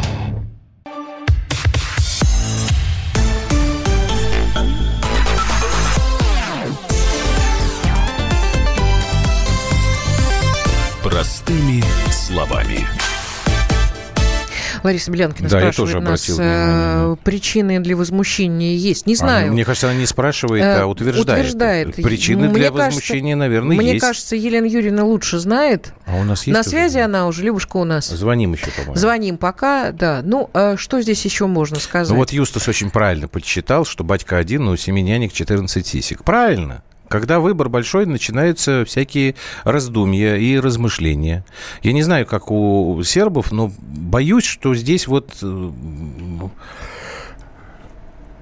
Лариса 14.83 15.11
Белянкина 15.11 15.49
да, 15.49 15.59
спрашивает 15.59 15.89
я 15.89 15.99
тоже 15.99 15.99
нас, 15.99 16.29
э, 16.39 17.15
причины 17.23 17.79
для 17.79 17.95
возмущения 17.95 18.75
есть. 18.75 19.05
Не 19.05 19.15
знаю. 19.15 19.49
А, 19.49 19.51
мне 19.51 19.63
кажется, 19.63 19.89
она 19.89 19.99
не 19.99 20.05
спрашивает, 20.05 20.63
а 20.63 20.79
э, 20.79 20.83
утверждает. 20.85 21.39
утверждает. 21.39 21.95
Причины 21.95 22.49
мне 22.49 22.53
для 22.53 22.69
кажется, 22.71 22.85
возмущения, 22.85 23.35
наверное, 23.35 23.77
мне 23.77 23.93
есть. 23.93 23.93
Мне 23.93 23.99
кажется, 23.99 24.35
Елена 24.35 24.65
Юрьевна 24.65 25.03
лучше 25.03 25.39
знает. 25.39 25.93
А 26.05 26.15
у 26.15 26.23
нас 26.23 26.47
есть 26.47 26.57
На 26.57 26.63
связи 26.63 26.97
уже? 26.97 27.05
она 27.05 27.27
уже, 27.27 27.43
Любушка 27.43 27.77
у 27.77 27.83
нас. 27.83 28.07
Звоним 28.07 28.53
еще, 28.53 28.67
по-моему. 28.71 28.95
Звоним 28.95 29.37
пока, 29.37 29.91
да. 29.91 30.21
Ну, 30.23 30.49
а 30.53 30.77
что 30.77 31.01
здесь 31.01 31.23
еще 31.25 31.47
можно 31.47 31.79
сказать? 31.79 32.09
Ну, 32.09 32.15
вот 32.15 32.31
Юстас 32.31 32.67
очень 32.67 32.89
правильно 32.89 33.27
подсчитал, 33.27 33.85
что 33.85 34.03
батька 34.03 34.37
один, 34.37 34.65
но 34.65 34.71
у 34.71 34.77
семи 34.77 35.01
нянек 35.01 35.33
14 35.33 35.85
сисек. 35.85 36.23
Правильно. 36.23 36.83
Когда 37.11 37.41
выбор 37.41 37.67
большой, 37.67 38.05
начинаются 38.05 38.85
всякие 38.85 39.35
раздумья 39.65 40.37
и 40.37 40.57
размышления. 40.57 41.43
Я 41.83 41.91
не 41.91 42.03
знаю, 42.03 42.25
как 42.25 42.49
у 42.51 43.03
сербов, 43.03 43.51
но 43.51 43.69
боюсь, 43.79 44.45
что 44.45 44.73
здесь 44.73 45.07
вот... 45.07 45.35
Э, 45.41 45.71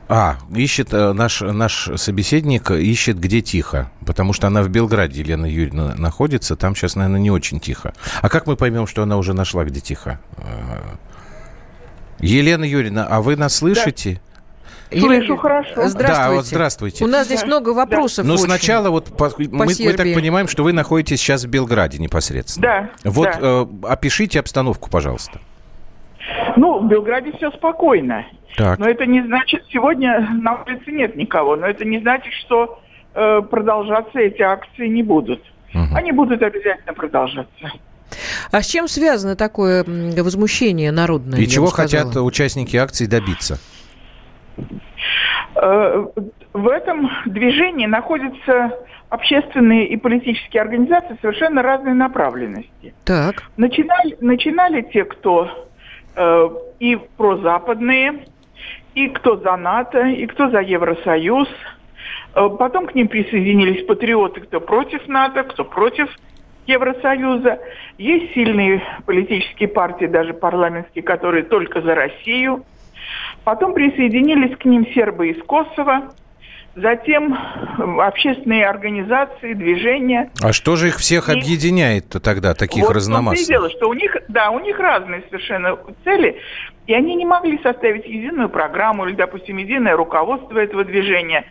а, 0.07 0.37
ищет 0.55 0.93
э, 0.93 1.13
наш, 1.13 1.41
наш 1.41 1.89
собеседник, 1.95 2.69
ищет 2.69 3.19
где 3.19 3.41
тихо, 3.41 3.91
потому 4.05 4.33
что 4.33 4.45
она 4.45 4.61
в 4.61 4.69
Белграде, 4.69 5.21
Елена 5.21 5.47
Юрьевна, 5.47 5.95
находится, 5.95 6.55
там 6.55 6.75
сейчас, 6.75 6.95
наверное, 6.95 7.19
не 7.19 7.31
очень 7.31 7.59
тихо. 7.59 7.95
А 8.21 8.29
как 8.29 8.45
мы 8.45 8.55
поймем, 8.55 8.85
что 8.85 9.01
она 9.01 9.17
уже 9.17 9.33
нашла 9.33 9.65
где 9.65 9.79
тихо? 9.79 10.19
Э, 10.37 10.95
Елена 12.19 12.65
Юрьевна, 12.65 13.07
а 13.07 13.21
вы 13.23 13.35
нас 13.35 13.55
слышите? 13.55 14.21
Слышу 14.91 15.37
хорошо. 15.37 15.87
Здравствуйте. 15.87 16.07
Да, 16.07 16.31
вот 16.31 16.45
здравствуйте. 16.45 17.05
У 17.05 17.07
нас 17.07 17.27
здесь 17.27 17.43
много 17.43 17.69
вопросов. 17.69 18.25
Но 18.25 18.33
ну, 18.33 18.37
сначала 18.37 18.89
вот 18.89 19.05
по, 19.05 19.29
по 19.29 19.35
мы, 19.39 19.65
мы 19.65 19.93
так 19.93 20.13
понимаем, 20.13 20.47
что 20.47 20.63
вы 20.63 20.73
находитесь 20.73 21.19
сейчас 21.19 21.43
в 21.43 21.47
Белграде 21.47 21.99
непосредственно. 21.99 22.89
Да. 23.03 23.09
Вот 23.09 23.25
да. 23.25 23.39
Э, 23.39 23.65
опишите 23.83 24.39
обстановку, 24.39 24.89
пожалуйста. 24.89 25.39
Ну, 26.55 26.79
в 26.79 26.87
Белграде 26.87 27.31
все 27.37 27.51
спокойно. 27.51 28.25
Так. 28.57 28.79
Но 28.79 28.87
это 28.87 29.05
не 29.05 29.21
значит, 29.21 29.63
сегодня 29.71 30.27
на 30.41 30.63
улице 30.63 30.91
нет 30.91 31.15
никого, 31.15 31.55
но 31.55 31.67
это 31.67 31.85
не 31.85 31.99
значит, 31.99 32.33
что 32.45 32.79
э, 33.13 33.41
продолжаться 33.49 34.19
эти 34.19 34.41
акции 34.41 34.87
не 34.87 35.03
будут. 35.03 35.41
Угу. 35.73 35.95
Они 35.95 36.11
будут 36.11 36.41
обязательно 36.41 36.93
продолжаться. 36.93 37.71
А 38.51 38.61
с 38.61 38.65
чем 38.65 38.87
связано 38.87 39.35
такое 39.35 39.85
возмущение 39.85 40.91
народное? 40.91 41.39
И 41.39 41.47
чего 41.47 41.67
хотят 41.67 42.15
участники 42.15 42.75
акции 42.75 43.05
добиться? 43.05 43.59
Э, 45.55 46.05
в 46.53 46.67
этом 46.67 47.09
движении 47.25 47.85
находятся 47.85 48.77
общественные 49.09 49.87
и 49.87 49.97
политические 49.97 50.61
организации 50.61 51.17
совершенно 51.21 51.61
разной 51.61 51.93
направленности. 51.93 52.93
Так. 53.05 53.43
Начинали, 53.57 54.15
начинали 54.19 54.81
те, 54.81 55.03
кто 55.03 55.67
э, 56.15 56.49
и 56.79 56.95
прозападные, 57.17 58.25
и 58.93 59.07
кто 59.07 59.37
за 59.37 59.55
НАТО, 59.57 60.07
и 60.07 60.25
кто 60.27 60.49
за 60.49 60.59
Евросоюз. 60.59 61.47
Э, 62.35 62.49
потом 62.57 62.85
к 62.85 62.95
ним 62.95 63.07
присоединились 63.07 63.85
патриоты, 63.85 64.41
кто 64.41 64.59
против 64.59 65.07
НАТО, 65.07 65.43
кто 65.43 65.65
против 65.65 66.09
Евросоюза. 66.67 67.59
Есть 67.97 68.33
сильные 68.33 68.83
политические 69.05 69.69
партии, 69.69 70.05
даже 70.05 70.33
парламентские, 70.33 71.03
которые 71.03 71.43
только 71.43 71.81
за 71.81 71.95
Россию– 71.95 72.63
Потом 73.43 73.73
присоединились 73.73 74.57
к 74.57 74.65
ним 74.65 74.85
сербы 74.93 75.29
из 75.29 75.43
Косово, 75.43 76.13
затем 76.75 77.37
общественные 77.99 78.67
организации, 78.67 79.53
движения. 79.53 80.29
А 80.41 80.53
что 80.53 80.75
же 80.75 80.89
их 80.89 80.97
всех 80.97 81.29
и... 81.29 81.33
объединяет-то 81.33 82.19
тогда, 82.19 82.53
таких 82.53 82.85
вот 82.85 82.95
разномастных? 82.95 83.39
Вот 83.39 83.47
дело, 83.47 83.69
что 83.69 83.89
у 83.89 83.93
них, 83.93 84.15
да, 84.27 84.51
у 84.51 84.59
них 84.59 84.77
разные 84.79 85.23
совершенно 85.29 85.77
цели, 86.03 86.37
и 86.87 86.93
они 86.93 87.15
не 87.15 87.25
могли 87.25 87.59
составить 87.63 88.05
единую 88.05 88.49
программу 88.49 89.07
или, 89.07 89.15
допустим, 89.15 89.57
единое 89.57 89.95
руководство 89.95 90.57
этого 90.57 90.83
движения, 90.83 91.45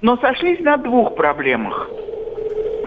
но 0.00 0.16
сошлись 0.18 0.60
на 0.60 0.76
двух 0.76 1.14
проблемах 1.14 1.88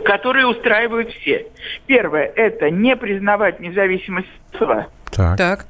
которые 0.04 0.48
устраивают 0.48 1.12
все. 1.12 1.46
Первое– 1.86 2.24
это 2.36 2.72
не 2.72 2.96
признавать 2.96 3.60
независимость 3.60 4.28
Косово. 4.62 4.88
Так. 5.12 5.38
так. 5.38 5.66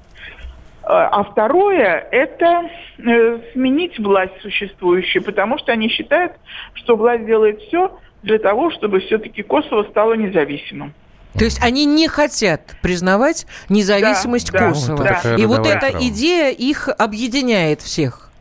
Э, 0.84 0.88
а 0.88 1.24
второе– 1.24 2.08
это 2.12 2.70
э, 2.98 3.40
сменить 3.54 4.00
власть 4.00 4.34
существующую, 4.42 5.24
потому 5.24 5.58
что 5.58 5.72
они 5.72 5.90
считают, 5.90 6.34
что 6.74 6.96
власть 6.96 7.26
делает 7.26 7.60
все 7.62 7.98
для 8.24 8.40
того, 8.40 8.72
чтобы 8.72 9.00
все-таки 9.02 9.44
Косово 9.44 9.84
стало 9.90 10.14
независимым. 10.14 10.94
То 11.38 11.46
есть 11.46 11.64
они 11.64 11.86
не 11.86 12.08
хотят 12.08 12.76
признавать 12.82 13.48
независимость 13.70 14.52
да, 14.52 14.70
Косово. 14.70 15.04
Да, 15.04 15.36
И 15.36 15.46
вот 15.46 15.66
эта 15.66 15.92
идея 16.08 16.52
их 16.52 16.90
объединяет 16.98 17.82
всех. 17.82 18.32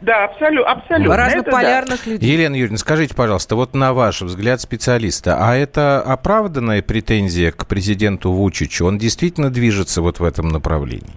Да, 0.00 0.24
абсолютно. 0.24 0.72
абсолютно. 0.72 1.16
Разнополярных 1.16 2.04
да. 2.04 2.10
людей. 2.10 2.30
Елена 2.30 2.54
Юрьевна, 2.54 2.78
скажите, 2.78 3.14
пожалуйста, 3.14 3.56
вот 3.56 3.74
на 3.74 3.94
ваш 3.94 4.22
взгляд 4.22 4.60
специалиста, 4.60 5.38
а 5.40 5.54
это 5.54 6.02
оправданная 6.02 6.82
претензия 6.82 7.50
к 7.50 7.66
президенту 7.66 8.30
Вучичу? 8.32 8.86
Он 8.86 8.98
действительно 8.98 9.50
движется 9.50 10.02
вот 10.02 10.20
в 10.20 10.24
этом 10.24 10.48
направлении? 10.48 11.14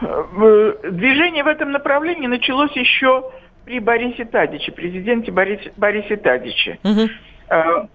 Движение 0.00 1.44
в 1.44 1.46
этом 1.46 1.72
направлении 1.72 2.26
началось 2.26 2.72
еще 2.72 3.30
при 3.64 3.80
Борисе 3.80 4.24
Тадиче, 4.24 4.72
президенте 4.72 5.32
Борисе, 5.32 5.72
Борисе 5.76 6.16
Тадиче. 6.16 6.78
Угу. 6.84 7.08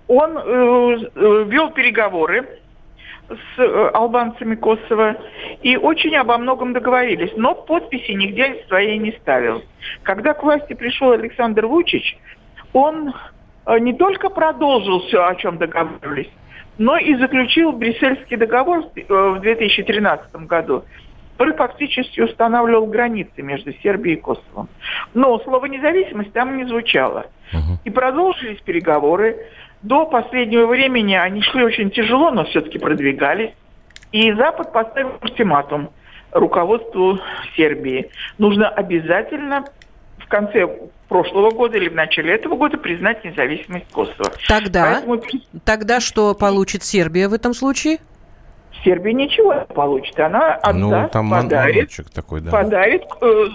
Он 0.08 0.38
э, 0.38 1.46
вел 1.48 1.72
переговоры 1.72 2.48
с 3.30 3.60
э, 3.60 3.90
албанцами 3.94 4.56
Косово 4.56 5.18
и 5.62 5.78
очень 5.78 6.16
обо 6.16 6.38
многом 6.38 6.74
договорились, 6.74 7.32
но 7.36 7.56
подписи 7.56 8.12
нигде 8.12 8.64
своей 8.68 8.98
не 8.98 9.12
ставил. 9.14 9.64
Когда 10.04 10.34
к 10.34 10.44
власти 10.44 10.74
пришел 10.74 11.12
Александр 11.12 11.66
Вучич, 11.66 12.18
он 12.74 13.14
э, 13.66 13.80
не 13.80 13.94
только 13.94 14.30
продолжил 14.30 15.02
все, 15.02 15.26
о 15.26 15.36
чем 15.36 15.58
договаривались, 15.58 16.30
но 16.78 16.98
и 16.98 17.16
заключил 17.16 17.74
Брюссельский 17.74 18.38
договор 18.38 18.86
в 19.08 19.40
2013 19.40 20.36
году, 20.48 20.86
который 21.42 21.58
фактически 21.58 22.22
устанавливал 22.22 22.86
границы 22.86 23.42
между 23.42 23.74
Сербией 23.82 24.18
и 24.18 24.22
Косовом. 24.22 24.70
Но 25.16 25.40
слово 25.40 25.66
«независимость» 25.66 26.32
там 26.34 26.56
не 26.56 26.66
звучало. 26.66 27.26
И 27.84 27.90
продолжились 27.90 28.62
переговоры. 28.62 29.48
До 29.82 30.06
последнего 30.06 30.68
времени 30.68 31.16
они 31.16 31.42
шли 31.42 31.64
очень 31.64 31.90
тяжело, 31.90 32.30
но 32.30 32.46
все-таки 32.46 32.78
продвигались. 32.78 33.54
И 34.12 34.32
Запад 34.34 34.72
поставил 34.72 35.14
ультиматум 35.20 35.90
руководству 36.32 37.18
Сербии. 37.58 38.12
Нужно 38.38 38.70
обязательно 38.70 39.66
в 40.20 40.28
конце 40.28 40.68
прошлого 41.10 41.50
года 41.50 41.78
или 41.78 41.90
в 41.90 41.96
начале 41.96 42.36
этого 42.36 42.56
года 42.56 42.78
признать 42.78 43.26
независимость 43.26 43.92
Косово. 43.92 44.32
Тогда, 44.48 45.02
Поэтому... 45.08 45.22
тогда 45.66 46.00
что 46.02 46.36
получит 46.36 46.84
Сербия 46.84 47.28
в 47.28 47.34
этом 47.34 47.56
случае? 47.56 47.98
Сербия 48.84 49.14
ничего 49.14 49.54
не 49.54 49.66
получит. 49.74 50.20
Она 50.20 50.56
отдаст, 50.56 50.76
ну, 50.76 51.10
там 51.10 51.30
подарит, 51.30 51.92
такой, 52.14 52.42
да. 52.42 52.52
подарит 52.52 53.04
э, 53.22 53.46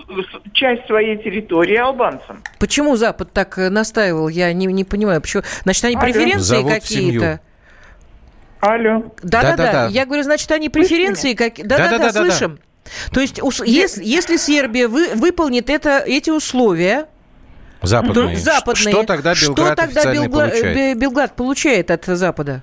часть 0.52 0.86
своей 0.86 1.16
территории 1.16 1.76
албанцам. 1.76 2.42
Почему 2.58 2.96
Запад 2.96 3.32
так 3.32 3.58
э, 3.58 3.68
настаивал? 3.70 4.28
Я 4.28 4.52
не, 4.52 4.66
не 4.66 4.84
понимаю. 4.84 5.20
Почему? 5.20 5.42
Значит, 5.64 5.84
они 5.84 5.96
Алло. 5.96 6.04
преференции 6.04 6.62
какие-то? 6.62 7.40
Алло. 8.60 9.04
Да-да-да. 9.22 9.88
Я 9.88 10.06
говорю, 10.06 10.22
значит, 10.22 10.50
они 10.52 10.68
преференции 10.68 11.34
какие-то. 11.34 11.76
Да-да-да, 11.76 12.12
слышим. 12.12 12.58
То 13.12 13.20
есть, 13.20 13.40
если, 13.64 14.04
если 14.04 14.36
Сербия 14.36 14.86
вы, 14.86 15.14
выполнит 15.14 15.70
это, 15.70 16.02
эти 16.06 16.30
условия, 16.30 17.06
Западные. 17.82 18.36
Западные. 18.36 18.92
Что 18.92 19.02
тогда 19.04 19.34
Белград 19.34 19.68
что 19.68 19.74
тогда 19.74 20.12
Белград, 20.12 20.50
получает? 20.50 20.98
Белград 20.98 21.36
получает 21.36 21.90
от 21.90 22.04
Запада? 22.06 22.62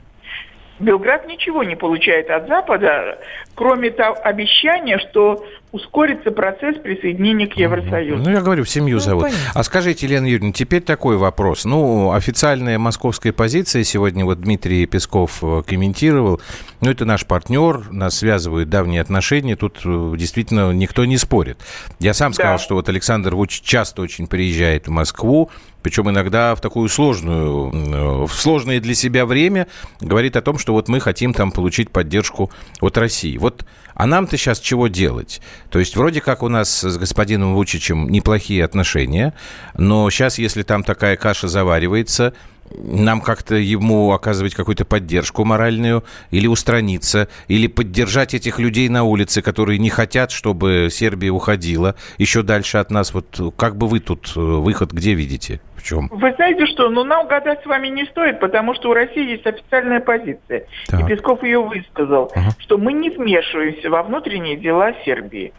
Белград 0.80 1.27
ничего 1.27 1.63
не 1.63 1.75
получает 1.75 2.30
от 2.30 2.48
Запада, 2.48 3.20
кроме 3.56 3.92
того 3.92 4.18
обещания, 4.24 4.98
что 4.98 5.46
ускорится 5.74 6.30
процесс 6.30 6.77
присоединения 6.77 7.48
к 7.48 7.58
Евросоюзу. 7.58 8.24
Ну, 8.24 8.30
я 8.30 8.42
говорю, 8.42 8.63
в 8.63 8.70
семью 8.70 8.98
ну, 8.98 9.01
зовут. 9.01 9.24
Понятно. 9.24 9.51
А 9.56 9.63
скажите, 9.63 10.06
Елена 10.06 10.27
Юрьевна, 10.27 10.53
теперь 10.53 10.84
такой 10.84 11.18
вопрос. 11.18 11.65
Ну, 11.65 12.12
официальная 12.12 12.77
московская 12.77 13.34
позиция 13.34 13.84
сегодня 13.84 14.24
вот 14.24 14.39
Дмитрий 14.39 14.86
Песков 14.86 15.39
э, 15.44 15.63
комментировал. 15.65 16.39
Ну, 16.80 16.92
это 16.92 17.06
наш 17.06 17.25
партнер, 17.25 17.89
нас 17.92 18.20
связывают 18.20 18.70
давние 18.70 19.01
отношения, 19.01 19.56
тут 19.56 19.82
э, 19.84 20.13
действительно 20.15 20.72
никто 20.74 21.06
не 21.06 21.18
спорит. 21.18 21.58
Я 22.00 22.13
сам 22.13 22.34
сказал, 22.34 22.58
да. 22.58 22.63
что 22.63 22.75
вот 22.75 22.88
Александр 22.88 23.34
Вучич 23.34 23.62
часто 23.62 24.03
очень 24.03 24.27
приезжает 24.27 24.86
в 24.86 24.92
Москву, 24.92 25.50
причем 25.82 26.08
иногда 26.08 26.53
в 26.53 26.62
такую 26.62 26.88
сложную, 26.88 27.72
э, 27.74 28.25
в 28.27 28.32
сложное 28.32 28.80
для 28.80 28.94
себя 28.94 29.25
время 29.25 29.65
говорит 30.01 30.36
о 30.36 30.44
том, 30.44 30.60
что 30.60 30.74
вот 30.74 30.88
мы 30.88 31.00
хотим 31.00 31.34
там 31.34 31.51
получить 31.51 31.89
поддержку 31.89 32.51
от 32.80 32.96
России. 32.96 33.38
Вот 33.38 33.65
а 33.96 34.08
нам-то 34.08 34.38
сейчас 34.38 34.60
чего 34.60 34.88
делать? 34.88 35.42
То 35.70 35.79
есть 35.79 35.96
вроде 35.96 36.22
как 36.22 36.43
у 36.43 36.50
нас 36.50 36.84
с 36.84 36.98
господином 36.98 37.55
Вучичем 37.55 38.10
неплохие 38.10 38.63
отношения, 38.63 39.34
но 39.75 40.10
сейчас, 40.10 40.38
если 40.38 40.63
там 40.63 40.84
такая 40.84 41.17
каша 41.17 41.48
заваривается, 41.48 42.34
нам 42.77 43.22
как-то 43.22 43.56
ему 43.56 44.12
оказывать 44.12 44.56
какую-то 44.56 44.86
поддержку 44.86 45.44
моральную, 45.44 46.03
или 46.32 46.48
устраниться, 46.48 47.27
или 47.48 47.67
поддержать 47.67 48.34
этих 48.34 48.60
людей 48.60 48.89
на 48.89 49.04
улице, 49.04 49.41
которые 49.41 49.80
не 49.80 49.89
хотят, 49.89 50.32
чтобы 50.32 50.89
Сербия 50.91 51.30
уходила 51.30 51.95
еще 52.17 52.43
дальше 52.43 52.78
от 52.78 52.91
нас. 52.91 53.13
Вот 53.13 53.39
как 53.56 53.76
бы 53.76 53.88
вы 53.88 54.00
тут 54.00 54.34
э, 54.36 54.39
выход 54.39 54.91
где 54.91 55.13
видите? 55.13 55.60
В 55.76 55.84
чем? 55.84 56.08
Вы 56.12 56.34
знаете 56.36 56.65
что, 56.67 56.89
ну 56.89 57.04
нам 57.04 57.28
гадать 57.28 57.62
с 57.63 57.65
вами 57.65 57.88
не 57.88 58.06
стоит, 58.06 58.39
потому 58.39 58.74
что 58.74 58.89
у 58.91 58.93
России 58.93 59.32
есть 59.32 59.45
официальная 59.45 60.00
позиция. 60.00 60.65
Так. 60.88 61.02
И 61.02 61.06
Песков 61.08 61.43
ее 61.43 61.62
высказал, 61.62 62.32
ага. 62.34 62.52
что 62.60 62.78
мы 62.78 62.93
не 62.93 63.10
вмешиваемся 63.10 63.89
во 63.89 64.04
внутренние 64.04 64.56
дела 64.56 64.93
Сербии. 65.04 65.54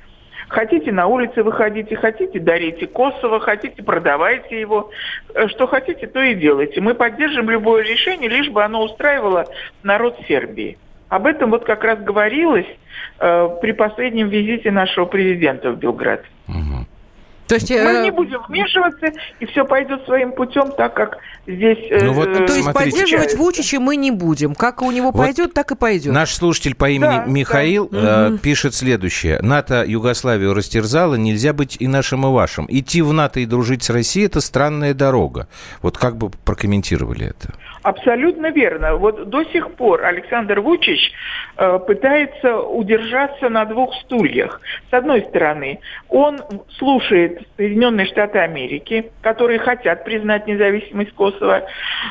Хотите 0.49 0.93
на 0.93 1.07
улице 1.07 1.43
выходите, 1.43 1.97
хотите 1.97 2.39
дарите 2.39 2.87
Косово, 2.87 3.41
хотите 3.41 3.83
продавайте 3.83 4.61
его. 4.61 4.91
Э, 5.35 5.49
что 5.49 5.67
хотите, 5.67 6.07
то 6.07 6.21
и 6.21 6.35
делайте. 6.35 6.81
Мы 6.81 6.95
поддержим 6.95 7.49
любое 7.51 7.83
решение, 7.83 8.29
лишь 8.29 8.51
бы 8.51 8.63
оно 8.63 8.83
устраивало 8.83 9.47
народ 9.83 10.17
Сербии. 10.29 10.79
Об 11.09 11.27
этом 11.27 11.51
вот 11.51 11.65
как 11.65 11.85
раз 11.85 11.99
говорилось 12.01 12.67
э, 13.21 13.49
при 13.61 13.73
последнем 13.73 14.29
визите 14.29 14.71
нашего 14.71 15.05
президента 15.05 15.71
в 15.71 15.79
Белград. 15.79 16.25
Угу. 16.49 16.87
То 17.47 17.57
есть, 17.57 17.71
Мы 17.71 17.77
э... 17.77 18.03
не 18.05 18.11
будем 18.11 18.41
вмешиваться, 18.49 19.13
и 19.41 19.47
все 19.47 19.65
пойдет 19.65 20.05
своим 20.05 20.33
путем, 20.33 20.73
так 20.73 20.95
как 20.95 21.19
здесь... 21.47 21.79
Э, 21.91 22.05
ну, 22.05 22.13
вот, 22.15 22.29
э... 22.29 22.47
То 22.47 22.55
есть 22.55 22.73
поддерживать 22.73 23.37
Вучича 23.37 23.81
мы 23.81 23.97
не 23.97 24.11
будем. 24.11 24.55
Как 24.55 24.83
у 24.83 24.91
него 24.91 25.11
вот 25.11 25.19
пойдет, 25.19 25.53
так 25.53 25.71
и 25.71 25.77
пойдет. 25.77 26.13
Наш 26.13 26.33
слушатель 26.35 26.75
по 26.75 26.89
имени 26.89 27.19
да, 27.19 27.25
Михаил 27.27 27.89
да. 27.91 28.31
Э, 28.31 28.39
пишет 28.39 28.75
следующее. 28.75 29.41
НАТО 29.43 29.85
Югославию 29.87 30.55
растерзало, 30.55 31.17
нельзя 31.17 31.53
быть 31.53 31.77
и 31.79 31.87
нашим, 31.87 32.27
и 32.27 32.31
вашим. 32.31 32.67
Идти 32.69 33.03
в 33.03 33.13
НАТО 33.13 33.41
и 33.41 33.47
дружить 33.47 33.83
с 33.83 33.91
Россией– 33.91 34.27
это 34.27 34.41
странная 34.41 34.95
дорога. 34.95 35.49
Вот 35.83 35.99
как 35.99 36.17
бы 36.17 36.31
прокомментировали 36.45 37.27
это? 37.27 37.55
Абсолютно 37.83 38.51
верно. 38.51 38.97
Вот 38.97 39.29
до 39.29 39.45
сих 39.45 39.73
пор 39.73 40.05
Александр 40.05 40.61
Вучич 40.61 41.13
э, 41.57 41.79
пытается 41.87 42.59
удержаться 42.59 43.51
на 43.51 43.67
двух 43.67 43.95
стульях. 44.03 44.61
С 44.91 44.95
одной 44.95 45.21
стороны, 45.29 45.81
он 46.09 46.41
слушает 46.79 47.34
Соединенные 47.57 48.07
Штаты 48.07 48.39
Америки, 48.39 49.11
которые 49.23 49.59
хотят 49.59 50.05
признать 50.05 50.47
независимость 50.47 51.13
Косово. 51.13 51.67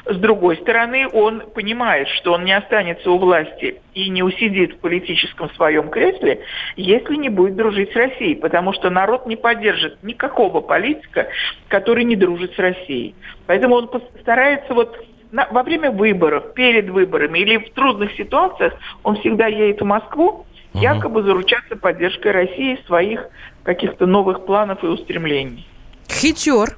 С 0.06 0.18
другой 0.18 0.58
стороны, 0.58 1.08
он 1.08 1.42
понимает, 1.54 2.08
что 2.10 2.34
он 2.34 2.46
не 2.46 2.54
останется 2.54 3.12
у 3.12 3.18
власти 3.18 3.82
и 3.94 4.10
не 4.10 4.24
усидит 4.24 4.74
в 4.74 4.80
политическом 4.80 5.50
своем 5.52 5.90
кресле, 5.90 6.42
если 6.76 7.16
не 7.16 7.30
будет 7.30 7.56
дружить 7.56 7.92
с 7.92 7.96
Россией, 7.96 8.36
потому 8.36 8.74
что 8.74 8.90
народ 8.90 9.26
не 9.26 9.36
поддержит 9.36 10.02
никакого 10.04 10.62
политика, 10.62 11.28
который 11.68 12.04
не 12.04 12.16
дружит 12.16 12.54
с 12.56 12.60
Россией. 12.60 13.16
Поэтому 13.48 13.76
он 13.76 13.88
постарается 13.88 14.74
вот 14.74 14.98
на, 15.32 15.48
во 15.52 15.64
время 15.64 15.92
выборов, 15.92 16.54
перед 16.54 16.90
выборами 16.90 17.40
или 17.40 17.58
в 17.58 17.72
трудных 17.72 18.14
ситуациях 18.14 18.74
он 19.04 19.18
всегда 19.18 19.48
едет 19.48 19.82
в 19.82 19.86
Москву, 19.86 20.46
якобы 20.74 21.24
заручаться 21.24 21.76
поддержкой 21.76 22.32
России 22.32 22.80
своих 22.86 23.28
каких-то 23.64 24.06
новых 24.06 24.46
планов 24.46 24.84
и 24.84 24.88
устремлений. 24.88 25.68
Хитер. 26.10 26.78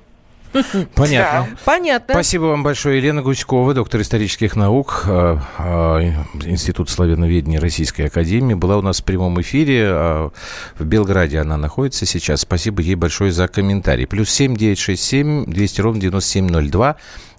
Понятно. 0.95 1.48
Да. 1.50 1.58
Понятно. 1.65 2.13
Спасибо 2.13 2.43
вам 2.43 2.63
большое, 2.63 2.98
Елена 2.98 3.21
Гуськова, 3.21 3.74
доктор 3.74 4.02
исторических 4.02 4.56
наук, 4.56 5.04
э, 5.06 5.38
э, 5.58 6.13
Институт 6.45 6.89
славяноведения 6.89 7.60
Российской 7.60 8.04
Академии. 8.04 8.54
Была 8.54 8.78
у 8.78 8.82
нас 8.82 9.02
в 9.02 9.04
прямом 9.04 9.41
эфире. 9.41 9.86
Э, 9.88 10.30
в 10.78 10.86
Белграде 10.86 11.39
она 11.39 11.58
находится 11.58 12.06
сейчас. 12.06 12.41
Спасибо 12.41 12.82
ей 12.82 12.95
большое 12.95 13.32
за 13.32 13.48
комментарий. 13.48 14.08
Плюс 14.08 14.30
семь 14.30 14.56
девять 14.56 14.80
шесть 14.80 15.04
семь 15.04 15.45
двести 15.45 15.82
ровно 15.82 16.00
девяносто 16.00 16.30
семь 16.30 16.48
ноль 16.48 16.69
два. 16.69 16.95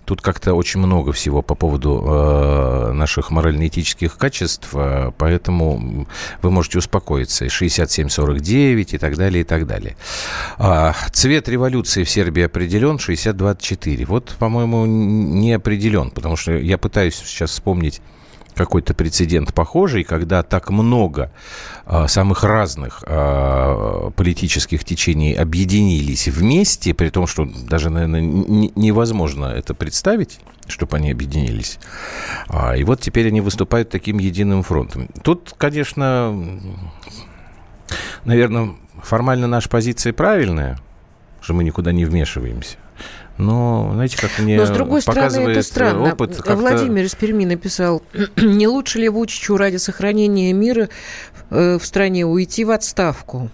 Тут 0.07 0.23
как-то 0.23 0.55
очень 0.55 0.79
много 0.79 1.13
всего 1.13 1.43
по 1.43 1.57
поводу 1.57 2.01
э, 2.07 2.93
наших 2.93 3.33
морально-этических 3.33 4.17
качеств, 4.17 4.71
э, 4.73 5.11
поэтому 5.19 6.07
вы 6.43 6.51
можете 6.53 6.79
успокоиться. 6.79 7.47
67-49 7.47 8.95
и 8.95 8.99
так 8.99 9.17
далее, 9.17 9.41
и 9.41 9.45
так 9.45 9.67
далее. 9.67 9.97
А, 10.59 10.95
цвет 11.11 11.49
революции 11.49 12.05
в 12.05 12.11
Сербии 12.11 12.45
определен 12.45 12.97
60-24. 12.97 14.07
Вот, 14.07 14.37
по-моему, 14.39 14.87
не 14.87 15.53
определен, 15.53 16.13
потому 16.13 16.37
что 16.37 16.53
я 16.53 16.79
пытаюсь 16.79 17.17
сейчас 17.17 17.51
вспомнить 17.51 18.01
какой-то 18.57 18.95
прецедент 18.95 19.55
похожий, 19.55 20.03
когда 20.03 20.43
так 20.43 20.71
много 20.71 21.31
а, 21.85 22.09
самых 22.09 22.43
разных 22.43 23.05
а, 23.07 24.11
политических 24.11 24.85
течений 24.85 25.35
объединились 25.35 26.27
вместе, 26.27 26.95
при 26.95 27.11
том, 27.11 27.27
что 27.27 27.45
даже, 27.45 27.91
наверное, 27.91 28.23
не, 28.23 28.73
невозможно 28.75 29.47
это 29.47 29.75
представить, 29.75 30.41
чтобы 30.67 30.97
они 30.97 31.11
объединились. 31.11 31.79
А, 32.49 32.75
и 32.75 32.83
вот 32.83 33.01
теперь 33.01 33.29
они 33.29 33.41
выступают 33.41 33.91
таким 33.91 34.19
единым 34.19 34.63
фронтом. 34.63 35.09
Тут, 35.23 35.55
конечно, 35.57 36.35
наверное, 38.25 38.75
формально 39.03 39.47
наша 39.47 39.69
позиция 39.69 40.13
правильная, 40.13 40.79
что 41.43 41.53
мы 41.53 41.63
никуда 41.63 41.93
не 41.93 42.07
вмешиваемся– 42.07 42.79
Но, 43.39 43.91
знаете, 43.95 44.17
как 44.17 44.39
мне 44.39 44.57
Но, 44.57 44.67
с 44.67 44.71
другой 44.71 45.03
стороны, 45.03 45.51
это 45.51 45.63
странно. 45.63 46.13
опыт... 46.13 46.41
Владимир 46.47 47.05
из 47.05 47.15
Перми 47.15 47.45
написал, 47.45 48.03
не 48.37 48.67
лучше 48.67 48.99
ли 48.99 49.09
Вучичу 49.09 49.57
ради 49.57 49.77
сохранения 49.77 50.53
мира 50.53 50.89
э, 51.51 51.79
в 51.79 51.85
стране 51.85 52.25
уйти 52.25 52.65
в 52.65 52.71
отставку? 52.71 53.51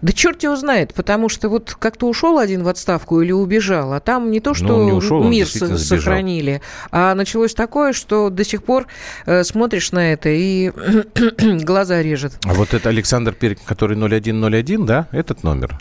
Да 0.00 0.12
черт 0.12 0.42
его 0.42 0.56
знает, 0.56 0.94
потому 0.94 1.28
что 1.28 1.48
вот 1.48 1.76
как-то 1.78 2.08
ушел 2.08 2.38
один 2.38 2.62
в 2.62 2.68
отставку 2.68 3.20
или 3.20 3.30
убежал, 3.30 3.92
а 3.92 4.00
там 4.00 4.30
не 4.30 4.40
то, 4.40 4.50
ну, 4.50 4.54
что 4.54 4.84
не 4.84 4.92
ушел, 4.92 5.22
мир 5.22 5.46
сохранили, 5.46 6.62
а 6.90 7.14
началось 7.14 7.54
такое, 7.54 7.92
что 7.92 8.30
до 8.30 8.42
сих 8.42 8.64
пор 8.64 8.86
э, 9.26 9.44
смотришь 9.44 9.92
на 9.92 10.12
это 10.12 10.30
и 10.30 10.70
глаза 11.62 12.02
режет. 12.02 12.32
А 12.44 12.54
вот 12.54 12.74
это 12.74 12.88
Александр 12.88 13.32
Перк, 13.32 13.58
который 13.64 13.96
0101, 13.96 14.86
да, 14.86 15.08
этот 15.12 15.42
номер? 15.42 15.78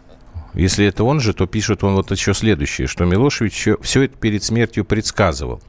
Если 0.53 0.85
это 0.85 1.03
он 1.03 1.19
же, 1.19 1.33
то 1.33 1.45
пишет 1.45 1.83
он 1.83 1.95
вот 1.95 2.11
еще 2.11 2.33
следующее, 2.33 2.87
что 2.87 3.05
Милошевич 3.05 3.53
все, 3.53 3.77
все 3.81 4.03
это 4.03 4.17
перед 4.17 4.43
смертью 4.43 4.85
предсказывал 4.85 5.61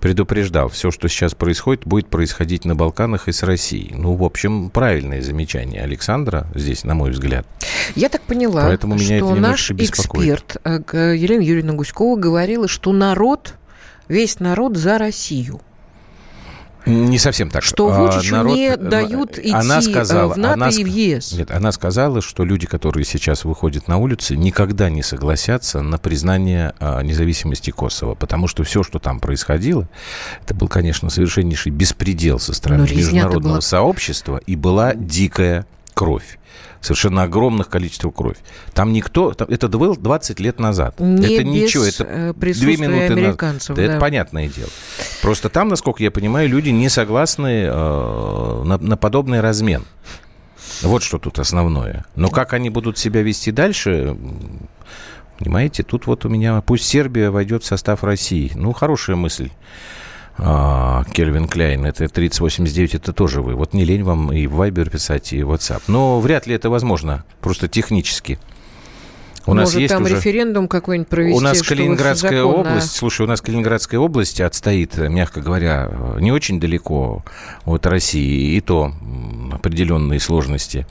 предупреждал, 0.00 0.68
все, 0.68 0.90
что 0.90 1.08
сейчас 1.08 1.34
происходит, 1.34 1.86
будет 1.86 2.08
происходить 2.08 2.66
на 2.66 2.74
Балканах 2.74 3.28
и 3.28 3.32
с 3.32 3.42
Россией. 3.42 3.94
Ну, 3.94 4.14
в 4.14 4.22
общем, 4.22 4.68
правильное 4.68 5.22
замечание 5.22 5.82
Александра 5.82 6.46
здесь, 6.54 6.84
на 6.84 6.94
мой 6.94 7.10
взгляд. 7.10 7.46
Я 7.94 8.10
так 8.10 8.20
поняла, 8.22 8.64
Поэтому 8.64 8.96
меня 8.96 9.18
что 9.18 9.32
это 9.32 9.40
наш 9.40 9.70
эксперт 9.70 10.58
э, 10.64 11.14
Елена 11.16 11.40
Юрьевна 11.40 11.72
Гуськова 11.72 12.18
говорила, 12.18 12.68
что 12.68 12.92
народ, 12.92 13.54
весь 14.08 14.40
народ 14.40 14.76
за 14.76 14.98
Россию. 14.98 15.60
Не 16.86 17.18
совсем 17.18 17.50
так. 17.50 17.62
Что 17.62 17.92
а, 17.92 17.98
Вучичу 17.98 18.34
народ, 18.34 18.54
не 18.54 18.76
дают 18.76 19.38
идти 19.38 19.50
она 19.50 19.80
сказала, 19.80 20.34
в 20.34 20.36
НАТО 20.36 20.54
она, 20.54 20.68
и 20.68 20.84
в 20.84 20.86
ЕС. 20.86 21.32
Нет, 21.32 21.50
она 21.50 21.72
сказала, 21.72 22.20
что 22.20 22.44
люди, 22.44 22.66
которые 22.66 23.04
сейчас 23.04 23.44
выходят 23.44 23.88
на 23.88 23.96
улицы, 23.96 24.36
никогда 24.36 24.90
не 24.90 25.02
согласятся 25.02 25.80
на 25.80 25.98
признание 25.98 26.74
а, 26.80 27.00
независимости 27.02 27.70
Косово, 27.70 28.14
потому 28.14 28.48
что 28.48 28.64
все, 28.64 28.82
что 28.82 28.98
там 28.98 29.20
происходило, 29.20 29.88
это 30.42 30.54
был, 30.54 30.68
конечно, 30.68 31.08
совершеннейший 31.08 31.72
беспредел 31.72 32.38
со 32.38 32.52
стороны 32.52 32.82
международного 32.82 33.54
была... 33.54 33.60
сообщества, 33.60 34.40
и 34.46 34.56
была 34.56 34.94
дикая 34.94 35.66
кровь 35.94 36.38
совершенно 36.84 37.22
огромных 37.22 37.68
количествах 37.68 38.14
крови. 38.14 38.36
Там 38.74 38.92
никто, 38.92 39.32
там, 39.32 39.48
это 39.48 39.68
было 39.68 39.96
20 39.96 40.38
лет 40.40 40.60
назад. 40.60 41.00
Не 41.00 41.34
это 41.34 41.44
без 41.44 41.44
ничего, 41.44 41.84
это 41.84 42.04
э, 42.04 42.32
две 42.34 42.76
минуты 42.76 43.12
американцев. 43.12 43.70
На... 43.70 43.76
Да, 43.76 43.86
да. 43.86 43.92
Это 43.92 44.00
понятное 44.00 44.48
дело. 44.48 44.68
Просто 45.22 45.48
там, 45.48 45.68
насколько 45.68 46.02
я 46.02 46.10
понимаю, 46.10 46.48
люди 46.48 46.68
не 46.68 46.88
согласны 46.88 47.64
э, 47.64 48.62
на, 48.64 48.78
на 48.78 48.96
подобный 48.96 49.40
размен. 49.40 49.84
Вот 50.82 51.02
что 51.02 51.18
тут 51.18 51.38
основное. 51.38 52.04
Но 52.16 52.28
как 52.28 52.52
они 52.52 52.68
будут 52.68 52.98
себя 52.98 53.22
вести 53.22 53.50
дальше, 53.50 54.16
понимаете, 55.38 55.82
тут 55.82 56.06
вот 56.06 56.24
у 56.26 56.28
меня 56.28 56.60
пусть 56.60 56.84
Сербия 56.84 57.30
войдет 57.30 57.62
в 57.62 57.66
состав 57.66 58.04
России. 58.04 58.52
Ну, 58.54 58.72
хорошая 58.72 59.16
мысль. 59.16 59.50
А, 60.36 61.04
Кельвин 61.12 61.46
Кляйн, 61.46 61.86
это 61.86 62.08
3089, 62.08 62.96
это 62.96 63.12
тоже 63.12 63.40
вы. 63.40 63.54
Вот 63.54 63.72
не 63.72 63.84
лень 63.84 64.02
вам 64.02 64.32
и 64.32 64.46
в 64.46 64.60
Viber 64.60 64.90
писать, 64.90 65.32
и 65.32 65.42
в 65.42 65.52
WhatsApp. 65.52 65.82
Но 65.86 66.20
вряд 66.20 66.46
ли 66.46 66.54
это 66.54 66.70
возможно, 66.70 67.24
просто 67.40 67.68
технически. 67.68 68.38
У 69.46 69.50
Может, 69.50 69.74
нас 69.74 69.80
есть 69.80 69.92
там 69.92 70.02
уже... 70.04 70.16
референдум 70.16 70.68
какой-нибудь 70.68 71.08
провести? 71.08 71.36
У 71.36 71.40
нас 71.40 71.62
Калининградская 71.62 72.44
область, 72.44 72.96
слушай, 72.96 73.22
у 73.22 73.28
нас 73.28 73.42
Калининградская 73.42 74.00
область 74.00 74.40
отстоит, 74.40 74.96
мягко 74.96 75.42
говоря, 75.42 75.90
не 76.18 76.32
очень 76.32 76.58
далеко 76.58 77.22
от 77.66 77.86
России, 77.86 78.56
и 78.56 78.60
то 78.62 78.92
определенные 79.52 80.18
сложности 80.18 80.86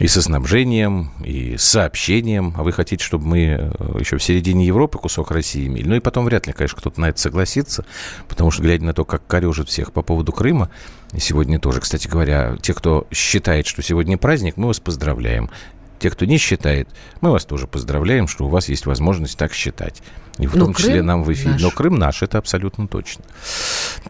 и 0.00 0.08
со 0.08 0.22
снабжением, 0.22 1.10
и 1.22 1.58
с 1.58 1.62
сообщением. 1.62 2.54
А 2.56 2.62
вы 2.62 2.72
хотите, 2.72 3.04
чтобы 3.04 3.26
мы 3.26 3.38
э, 3.38 3.70
еще 4.00 4.16
в 4.16 4.22
середине 4.22 4.66
Европы 4.66 4.98
кусок 4.98 5.30
России 5.30 5.66
имели? 5.66 5.86
Ну 5.86 5.94
и 5.94 6.00
потом 6.00 6.24
вряд 6.24 6.46
ли, 6.46 6.54
конечно, 6.54 6.78
кто-то 6.78 6.98
на 7.00 7.10
это 7.10 7.20
согласится, 7.20 7.84
потому 8.26 8.50
что, 8.50 8.62
глядя 8.62 8.82
на 8.84 8.94
то, 8.94 9.04
как 9.04 9.26
корежит 9.26 9.68
всех 9.68 9.92
по 9.92 10.02
поводу 10.02 10.32
Крыма, 10.32 10.70
и 11.12 11.20
сегодня 11.20 11.60
тоже, 11.60 11.80
кстати 11.80 12.08
говоря, 12.08 12.56
те, 12.62 12.72
кто 12.72 13.06
считает, 13.12 13.66
что 13.66 13.82
сегодня 13.82 14.16
праздник, 14.16 14.56
мы 14.56 14.68
вас 14.68 14.80
поздравляем. 14.80 15.50
Те, 15.98 16.08
кто 16.08 16.24
не 16.24 16.38
считает, 16.38 16.88
мы 17.20 17.30
вас 17.30 17.44
тоже 17.44 17.66
поздравляем, 17.66 18.26
что 18.26 18.46
у 18.46 18.48
вас 18.48 18.70
есть 18.70 18.86
возможность 18.86 19.36
так 19.36 19.52
считать. 19.52 20.02
И 20.38 20.46
в 20.46 20.56
Но 20.56 20.64
том 20.64 20.74
числе 20.74 21.02
нам 21.02 21.24
в 21.24 21.30
эфире. 21.30 21.52
Наш. 21.52 21.62
Но 21.62 21.70
Крым 21.70 21.98
наш, 21.98 22.22
это 22.22 22.38
абсолютно 22.38 22.88
точно. 22.88 23.22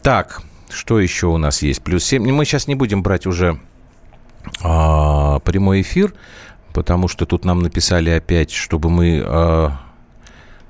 Так, 0.03 0.41
что 0.69 1.01
еще 1.01 1.27
у 1.27 1.37
нас 1.37 1.63
есть? 1.63 1.83
Плюс 1.83 2.05
7. 2.05 2.31
Мы 2.31 2.45
сейчас 2.45 2.69
не 2.69 2.77
будем 2.77 3.03
брать 3.03 3.27
уже 3.27 3.59
а, 4.63 5.39
прямой 5.41 5.83
эфир, 5.83 6.15
потому 6.73 7.09
что 7.09 7.27
тут 7.27 7.45
нам 7.45 7.61
написали 7.61 8.11
опять, 8.11 8.51
чтобы 8.51 8.91
мы 8.91 9.23
а, 9.25 9.73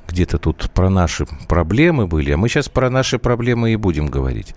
где-то 0.09 0.39
тут 0.39 0.71
про 0.71 0.91
наши 0.91 1.27
проблемы 1.49 2.07
были, 2.07 2.33
а 2.33 2.37
мы 2.37 2.49
сейчас 2.49 2.69
про 2.69 2.91
наши 2.91 3.19
проблемы 3.19 3.73
и 3.73 3.77
будем 3.77 4.09
говорить. 4.09 4.55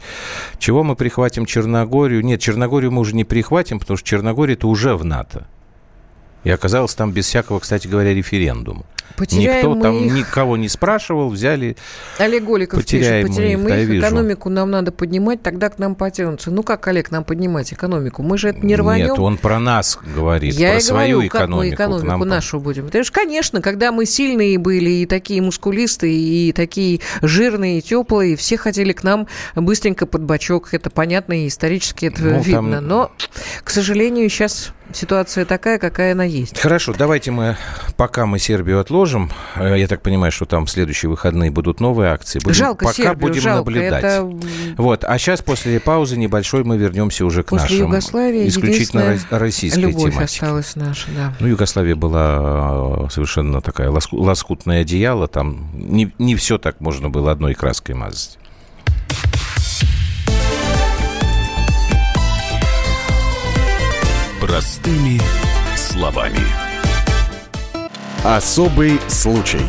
Чего 0.58 0.84
мы 0.84 0.96
прихватим 0.96 1.46
Черногорию? 1.46 2.24
Нет, 2.24 2.42
Черногорию 2.42 2.92
мы 2.92 3.02
уже 3.02 3.16
не 3.16 3.24
прихватим, 3.24 3.80
потому 3.80 3.98
что 3.98 4.08
Черногория 4.08 4.56
это 4.56 4.68
уже 4.68 4.96
в 4.96 5.06
НАТО. 5.06 5.48
И 6.44 6.50
оказалось 6.50 6.94
там 6.94 7.12
без 7.12 7.26
всякого, 7.26 7.60
кстати 7.60 7.88
говоря, 7.88 8.14
референдума. 8.14 8.84
Потеряем 9.16 9.70
Никто 9.70 9.82
там 9.82 10.06
их... 10.06 10.14
никого 10.14 10.58
не 10.58 10.68
спрашивал, 10.68 11.30
взяли. 11.30 11.78
Олег 12.18 12.44
Голиков 12.44 12.80
потеряем 12.80 13.28
пишет, 13.28 13.38
потеряем 13.38 13.64
мы 13.64 13.70
их, 13.70 13.90
их 13.90 14.00
экономику 14.00 14.50
нам 14.50 14.72
надо 14.72 14.92
поднимать, 14.92 15.42
тогда 15.44 15.70
к 15.70 15.78
нам 15.78 15.96
потянутся. 15.96 16.50
Ну 16.50 16.64
как, 16.64 16.88
Олег, 16.88 17.12
нам 17.12 17.24
поднимать 17.24 17.72
экономику? 17.74 18.24
Мы 18.24 18.38
же 18.38 18.50
это 18.50 18.66
не 18.66 18.76
рванем. 18.76 19.10
Нет, 19.10 19.20
он 19.20 19.38
про 19.38 19.60
нас 19.60 20.00
говорит, 20.16 20.56
Я 20.56 20.74
про 20.74 20.80
свою 20.82 21.18
говорю, 21.18 21.28
экономику. 21.28 21.78
Как 21.78 21.90
мы 21.90 21.98
экономику 21.98 22.18
нам... 22.20 22.28
нашу 22.28 22.60
будем. 22.60 22.86
Потому 22.86 23.04
что, 23.04 23.14
конечно, 23.14 23.62
когда 23.62 23.92
мы 23.92 24.06
сильные 24.06 24.58
были, 24.58 24.90
и 24.90 25.06
такие 25.06 25.42
мускулистые, 25.42 26.16
и 26.16 26.52
такие 26.52 27.02
жирные, 27.22 27.80
и 27.80 27.82
теплые, 27.82 28.36
все 28.36 28.58
хотели 28.58 28.94
к 28.94 29.04
нам 29.04 29.28
быстренько 29.56 30.08
под 30.08 30.24
бочок. 30.24 30.74
Это 30.74 30.90
понятно, 30.90 31.44
и 31.44 31.48
исторически 31.48 32.08
это 32.08 32.22
ну, 32.22 32.42
видно. 32.42 32.76
Там... 32.78 32.88
Но, 32.88 33.12
к 33.64 33.70
сожалению, 33.70 34.28
сейчас 34.30 34.74
ситуация 34.92 35.46
такая, 35.46 35.78
какая 35.78 36.14
она 36.14 36.24
есть. 36.24 36.60
Хорошо, 36.60 36.94
давайте 36.98 37.32
мы, 37.32 37.58
пока 37.96 38.26
мы 38.26 38.40
Сербию 38.40 38.80
отложим, 38.80 38.93
э, 39.56 39.80
я 39.80 39.88
так 39.88 40.02
понимаю, 40.02 40.32
что 40.32 40.46
там 40.46 40.66
в 40.66 40.72
следующие 40.72 41.10
выходные 41.10 41.52
будут 41.52 41.80
новые 41.80 42.12
акции. 42.12 42.40
Будем, 42.40 42.54
жалко 42.54 42.86
пока 42.86 42.96
Сербию, 42.96 43.18
будем 43.18 43.42
жалко. 43.42 43.58
наблюдать. 43.70 44.04
Это... 44.04 44.30
Вот, 44.78 45.04
а 45.04 45.18
сейчас 45.18 45.42
после 45.42 45.80
паузы 45.80 46.18
небольшой 46.18 46.64
мы 46.64 46.78
вернемся 46.78 47.26
уже 47.26 47.44
к 47.44 47.48
после 47.48 47.64
нашим. 47.64 47.88
Югославии 47.88 48.48
исключительно 48.48 49.18
российской 49.30 49.80
любовь 49.80 50.14
тематике. 50.14 50.24
осталась 50.24 50.76
наша, 50.76 51.08
да. 51.16 51.34
Ну, 51.40 51.48
Югославия 51.48 51.96
была 51.96 53.06
э, 53.06 53.10
совершенно 53.10 53.62
такая 53.62 53.92
лоскутное 54.12 54.82
одеяло, 54.82 55.28
там 55.28 55.70
не, 55.74 56.14
не 56.20 56.36
все 56.36 56.58
так 56.58 56.80
можно 56.80 57.10
было 57.10 57.32
одной 57.32 57.54
краской 57.54 57.96
мазать. 57.96 58.38
Простыми 64.40 65.22
словами. 65.76 66.73
Особый 68.24 69.02
случай. 69.10 69.60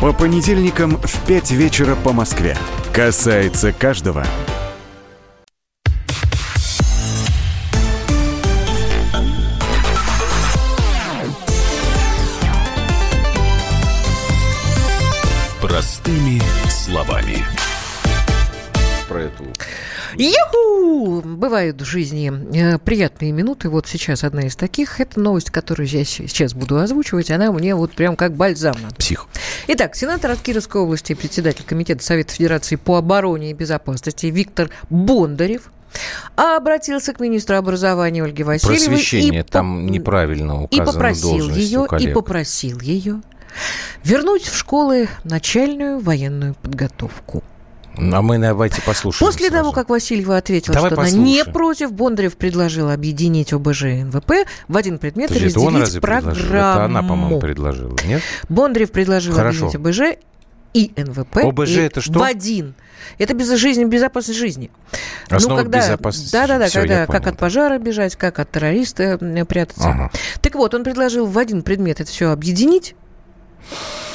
По 0.00 0.12
понедельникам 0.12 0.98
в 0.98 1.26
5 1.26 1.50
вечера 1.50 1.96
по 1.96 2.12
Москве. 2.12 2.56
Касается 2.92 3.72
каждого. 3.72 4.24
Простыми 15.60 16.40
словами. 16.70 17.44
Про 19.08 19.22
эту 19.22 19.44
Юху! 20.16 21.22
Бывают 21.22 21.80
в 21.82 21.84
жизни 21.84 22.32
э, 22.56 22.78
приятные 22.78 23.32
минуты. 23.32 23.68
Вот 23.68 23.86
сейчас 23.86 24.24
одна 24.24 24.42
из 24.42 24.56
таких. 24.56 25.00
Это 25.00 25.20
новость, 25.20 25.50
которую 25.50 25.88
я 25.88 26.04
сейчас 26.04 26.54
буду 26.54 26.78
озвучивать. 26.78 27.30
Она 27.30 27.52
мне 27.52 27.74
вот 27.74 27.92
прям 27.92 28.16
как 28.16 28.34
бальзам 28.34 28.76
Псих. 28.96 29.26
Итак, 29.68 29.94
сенатор 29.96 30.30
от 30.30 30.40
Кировской 30.40 30.80
области, 30.80 31.14
председатель 31.14 31.64
Комитета 31.64 32.02
Совета 32.02 32.32
Федерации 32.32 32.76
по 32.76 32.96
обороне 32.96 33.50
и 33.50 33.54
безопасности 33.54 34.26
Виктор 34.26 34.70
Бондарев 34.88 35.70
обратился 36.36 37.12
к 37.12 37.20
министру 37.20 37.56
образования 37.56 38.22
Ольге 38.22 38.44
Васильевой. 38.44 38.86
Просвещение, 38.86 39.40
и 39.40 39.44
там 39.44 39.86
неправильно 39.86 40.62
указано 40.62 40.82
И 40.82 40.92
попросил 40.92 41.50
ее, 41.50 41.86
и 42.00 42.08
попросил 42.08 42.80
ее 42.80 43.20
вернуть 44.02 44.44
в 44.44 44.56
школы 44.56 45.08
начальную 45.24 45.98
военную 46.00 46.54
подготовку. 46.54 47.42
А 47.96 48.22
мы 48.22 48.38
давайте 48.38 48.82
послушаем. 48.82 49.30
После 49.30 49.48
сразу. 49.48 49.62
того, 49.62 49.72
как 49.72 49.88
Васильева 49.88 50.36
ответила, 50.36 50.74
Давай 50.74 50.90
что 50.90 50.96
послушаем. 50.96 51.22
она 51.22 51.30
не 51.30 51.44
против, 51.44 51.92
Бондарев 51.92 52.36
предложил 52.36 52.90
объединить 52.90 53.52
ОБЖ 53.52 53.82
и 53.84 54.04
НВП 54.04 54.32
в 54.68 54.76
один 54.76 54.98
предмет 54.98 55.28
Подожди, 55.28 55.44
и 55.44 55.48
разделить 55.48 55.68
он 55.68 55.80
разве 55.80 56.00
программу. 56.00 56.34
Предложил? 56.34 56.56
Это 56.56 56.84
она, 56.84 57.02
по-моему, 57.02 57.40
предложила, 57.40 57.96
нет? 58.04 58.22
Бондарев 58.48 58.90
предложил 58.90 59.34
Хорошо. 59.34 59.66
объединить 59.66 59.86
ОБЖ 59.86 60.18
и 60.74 60.92
НВП 60.96 61.36
ОБЖ 61.36 61.70
и 61.70 61.80
это 61.80 62.00
что? 62.00 62.18
в 62.18 62.22
один. 62.22 62.74
Это 63.18 63.34
без 63.34 63.48
жизни, 63.56 63.84
безопасность 63.84 64.38
жизни. 64.38 64.70
Основа 65.28 65.58
ну, 65.58 65.62
когда, 65.62 65.78
безопасности. 65.78 66.32
Да, 66.32 66.46
да, 66.46 66.58
да, 66.58 66.66
Все, 66.66 66.80
когда 66.80 67.06
как 67.06 67.26
от 67.26 67.38
пожара 67.38 67.78
бежать, 67.78 68.16
как 68.16 68.38
от 68.40 68.50
террориста 68.50 69.18
прятаться. 69.48 69.88
Ага. 69.88 70.10
Так 70.40 70.54
вот, 70.56 70.74
он 70.74 70.82
предложил 70.82 71.26
в 71.26 71.38
один 71.38 71.62
предмет 71.62 72.00
это 72.00 72.10
все 72.10 72.30
объединить 72.30 72.96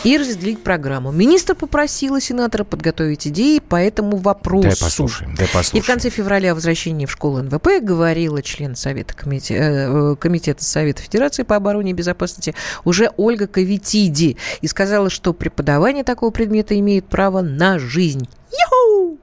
и 0.03 0.17
разделить 0.17 0.63
программу. 0.63 1.11
Министр 1.11 1.55
попросила 1.55 2.21
сенатора 2.21 2.63
подготовить 2.63 3.27
идеи 3.27 3.59
по 3.59 3.75
этому 3.75 4.17
вопросу. 4.17 4.69
Дай 4.69 4.77
послушаем, 4.77 5.35
дай 5.35 5.47
послушаем. 5.47 5.81
И 5.81 5.81
в 5.81 5.87
конце 5.87 6.09
февраля 6.09 6.51
о 6.51 6.55
возвращении 6.55 7.05
в 7.05 7.11
школу 7.11 7.41
НВП 7.41 7.81
говорила 7.81 8.41
член 8.41 8.75
Совета 8.75 9.13
комитета, 9.13 9.63
э, 9.63 10.15
комитета 10.15 10.63
Совета 10.63 11.01
Федерации 11.01 11.43
по 11.43 11.55
обороне 11.55 11.91
и 11.91 11.93
безопасности 11.93 12.55
уже 12.85 13.11
Ольга 13.17 13.47
Кавитиди 13.47 14.37
и 14.61 14.67
сказала, 14.67 15.09
что 15.09 15.33
преподавание 15.33 16.03
такого 16.03 16.31
предмета 16.31 16.77
имеет 16.79 17.05
право 17.05 17.41
на 17.41 17.79
жизнь. 17.79 18.27
Ю-ху! 18.51 19.19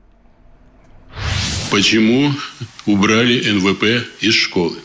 Почему 1.71 2.33
убрали 2.87 3.51
НВП 3.51 4.07
из 4.21 4.35
школы? 4.35 4.77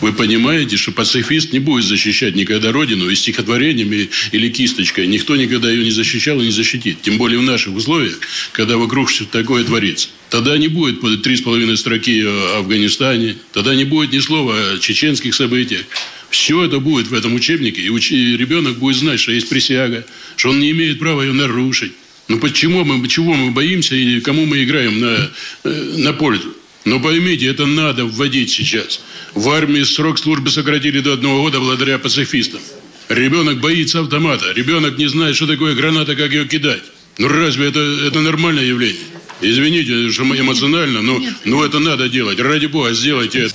Вы 0.00 0.12
понимаете, 0.12 0.76
что 0.76 0.92
пацифист 0.92 1.52
не 1.52 1.58
будет 1.58 1.84
защищать 1.84 2.34
никогда 2.34 2.72
Родину 2.72 3.08
и 3.08 3.14
стихотворениями 3.14 4.10
или 4.32 4.48
кисточкой. 4.48 5.06
Никто 5.06 5.36
никогда 5.36 5.70
ее 5.70 5.84
не 5.84 5.90
защищал 5.90 6.40
и 6.40 6.46
не 6.46 6.50
защитит. 6.50 7.02
Тем 7.02 7.18
более 7.18 7.38
в 7.38 7.42
наших 7.42 7.74
условиях, 7.74 8.18
когда 8.52 8.76
вокруг 8.76 9.10
что-то 9.10 9.40
такое 9.40 9.64
творится. 9.64 10.08
Тогда 10.30 10.56
не 10.56 10.68
будет 10.68 11.22
три 11.22 11.36
с 11.36 11.42
половиной 11.42 11.76
строки 11.76 12.22
о 12.24 12.58
Афганистане. 12.58 13.36
Тогда 13.52 13.74
не 13.74 13.84
будет 13.84 14.12
ни 14.12 14.18
слова 14.18 14.54
о 14.54 14.78
чеченских 14.78 15.34
событиях. 15.34 15.82
Все 16.30 16.64
это 16.64 16.78
будет 16.78 17.08
в 17.08 17.14
этом 17.14 17.34
учебнике. 17.34 17.82
И, 17.82 17.90
уч... 17.90 18.10
и 18.12 18.36
ребенок 18.36 18.78
будет 18.78 18.96
знать, 18.96 19.20
что 19.20 19.32
есть 19.32 19.48
присяга, 19.48 20.06
что 20.36 20.50
он 20.50 20.60
не 20.60 20.70
имеет 20.70 20.98
права 20.98 21.22
ее 21.22 21.32
нарушить. 21.32 21.92
Ну 22.28 22.38
почему 22.38 22.84
мы, 22.84 23.06
чего 23.08 23.34
мы 23.34 23.50
боимся 23.50 23.94
и 23.94 24.20
кому 24.20 24.46
мы 24.46 24.62
играем 24.64 25.00
на, 25.00 25.30
э, 25.64 25.94
на 25.98 26.12
пользу? 26.14 26.54
Но 26.84 26.98
поймите, 26.98 27.46
это 27.46 27.66
надо 27.66 28.06
вводить 28.06 28.50
сейчас. 28.50 29.02
В 29.34 29.48
армии 29.50 29.82
срок 29.82 30.18
службы 30.18 30.50
сократили 30.50 31.00
до 31.00 31.14
одного 31.14 31.42
года 31.42 31.60
благодаря 31.60 31.98
пацифистам. 31.98 32.60
Ребенок 33.08 33.60
боится 33.60 34.00
автомата. 34.00 34.52
Ребенок 34.54 34.98
не 34.98 35.06
знает, 35.06 35.36
что 35.36 35.46
такое 35.46 35.74
граната, 35.74 36.14
как 36.16 36.32
ее 36.32 36.46
кидать. 36.46 36.82
Ну 37.18 37.28
разве 37.28 37.68
это, 37.68 37.80
это 37.80 38.20
нормальное 38.20 38.64
явление? 38.64 39.02
Извините, 39.40 40.10
что 40.10 40.22
эмоционально, 40.22 41.02
но, 41.02 41.20
но 41.44 41.64
это 41.64 41.78
надо 41.78 42.08
делать. 42.08 42.38
Ради 42.40 42.66
бога, 42.66 42.92
сделайте 42.92 43.46
это. 43.46 43.54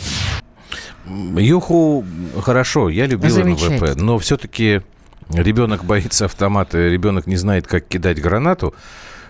Юху 1.39 2.05
хорошо, 2.41 2.89
я 2.89 3.05
любил 3.05 3.37
НВП, 3.37 3.95
но 3.95 4.19
все-таки 4.19 4.81
ребенок 5.29 5.85
боится 5.85 6.25
автомата, 6.25 6.77
ребенок 6.89 7.27
не 7.27 7.37
знает, 7.37 7.67
как 7.67 7.87
кидать 7.87 8.21
гранату. 8.21 8.75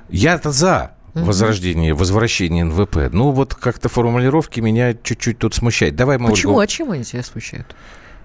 Я-то 0.09 0.51
за 0.51 0.96
возрождение, 1.23 1.93
возвращение 1.93 2.63
НВП. 2.63 3.09
Ну, 3.11 3.31
вот 3.31 3.55
как-то 3.55 3.89
формулировки 3.89 4.59
меня 4.59 4.93
чуть-чуть 4.93 5.39
тут 5.39 5.53
смущают. 5.53 5.95
Давай 5.95 6.17
мы 6.17 6.29
Почему? 6.29 6.53
Ольгу... 6.53 6.61
А 6.61 6.67
чем 6.67 6.91
они 6.91 7.03
тебя 7.03 7.23
смущают? 7.23 7.75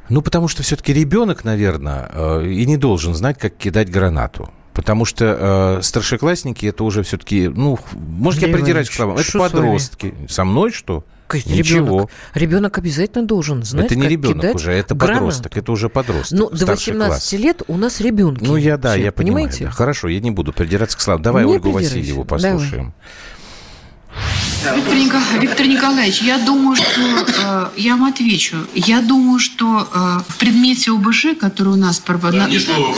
Ну, 0.09 0.23
потому 0.23 0.49
что 0.49 0.63
все-таки 0.63 0.93
ребенок, 0.93 1.45
наверное, 1.45 2.11
э, 2.13 2.47
и 2.47 2.67
не 2.67 2.77
должен 2.77 3.15
знать, 3.15 3.39
как 3.39 3.57
кидать 3.57 3.91
гранату. 3.91 4.51
Потому 4.75 5.05
что 5.05 5.79
э, 5.79 5.83
старшеклассники 5.83 6.67
это 6.67 6.85
уже 6.85 7.03
все-таки, 7.03 7.49
ну, 7.49 7.79
может, 7.93 8.43
Андрей 8.43 8.53
я 8.53 8.59
придираюсь 8.59 8.89
к 8.89 8.93
словам, 8.93 9.19
это 9.19 9.39
подростки. 9.39 10.15
Со 10.29 10.45
мной 10.45 10.73
что? 10.73 11.05
Ничего. 11.47 11.87
Ребенок, 11.87 12.11
ребенок 12.35 12.79
обязательно 12.79 13.25
должен 13.27 13.63
знать, 13.63 13.87
Это 13.87 13.97
не 13.97 14.07
ребенок 14.09 14.55
уже, 14.55 14.73
это 14.73 14.95
гранату. 14.95 15.21
подросток. 15.21 15.57
Это 15.57 15.73
уже 15.73 15.89
подросток. 15.89 16.39
Ну, 16.39 16.51
до 16.51 16.67
18 16.67 16.97
класс. 17.09 17.33
лет 17.33 17.63
у 17.69 17.77
нас 17.79 18.01
ребенки. 18.01 18.45
Ну, 18.45 18.57
я, 18.57 18.77
да, 18.77 18.93
все, 18.93 19.05
я 19.05 19.13
понимаете? 19.13 19.51
понимаю. 19.59 19.71
Да. 19.73 19.77
Хорошо, 19.77 20.09
я 20.09 20.21
не 20.21 20.31
буду 20.31 20.53
придираться 20.53 20.97
к 20.99 21.01
словам. 21.01 21.23
Давай 21.23 21.45
не 21.47 21.53
Ольгу 21.53 21.71
Васильеву 21.71 22.25
послушаем. 22.25 22.71
Давай. 22.71 22.93
Виктор, 24.65 24.95
Никол... 24.95 25.21
Виктор 25.41 25.67
Николаевич, 25.67 26.23
я 26.23 26.39
думаю, 26.39 26.77
что 26.77 26.87
э, 26.95 27.69
я 27.77 27.97
вам 27.97 28.05
отвечу. 28.05 28.57
Я 28.75 29.01
думаю, 29.01 29.41
что 29.41 29.89
э, 29.93 30.33
в 30.33 30.37
предмете 30.37 30.93
ОБЖ, 30.93 31.39
который 31.41 31.73
у 31.73 31.77
нас 31.77 32.01
да, 32.07 32.31
на, 32.31 32.49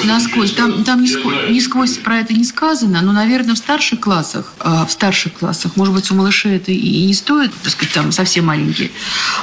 насквозь, 0.04 0.52
там, 0.52 0.84
там 0.84 1.02
нисквозь, 1.02 1.48
нисквозь 1.48 1.96
про 1.96 2.18
это 2.18 2.34
не 2.34 2.44
сказано, 2.44 3.00
но, 3.00 3.12
наверное, 3.12 3.54
в 3.54 3.58
старших 3.58 4.00
классах, 4.00 4.52
э, 4.60 4.84
в 4.86 4.90
старших 4.90 5.34
классах, 5.34 5.76
может 5.76 5.94
быть, 5.94 6.10
у 6.10 6.14
малышей 6.14 6.56
это 6.56 6.70
и 6.70 7.06
не 7.06 7.14
стоит, 7.14 7.50
так 7.62 7.72
сказать, 7.72 7.94
там 7.94 8.12
совсем 8.12 8.46
маленькие, 8.46 8.90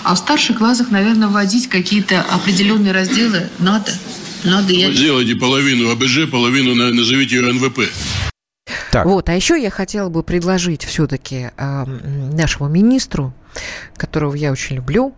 а 0.04 0.14
в 0.14 0.18
старших 0.20 0.60
классах, 0.60 0.92
наверное, 0.92 1.28
вводить 1.28 1.70
какие-то 1.70 2.22
определенные 2.22 2.94
разделы 2.94 3.50
надо. 3.58 3.92
Надо. 4.44 4.74
Я... 4.74 4.92
Сделайте 4.92 5.36
половину 5.36 5.90
ОБЖ, 5.92 6.28
половину 6.32 6.74
назовите 6.76 7.36
ее 7.36 7.54
НВП. 7.54 7.82
Так. 8.92 9.06
Вот, 9.06 9.30
а 9.30 9.34
еще 9.34 9.62
я 9.62 9.70
хотела 9.70 10.10
бы 10.10 10.22
предложить 10.22 10.84
все-таки 10.84 11.52
э, 11.56 11.86
нашему 11.86 12.68
министру, 12.70 13.34
которого 13.96 14.36
я 14.36 14.52
очень 14.52 14.76
люблю, 14.76 15.16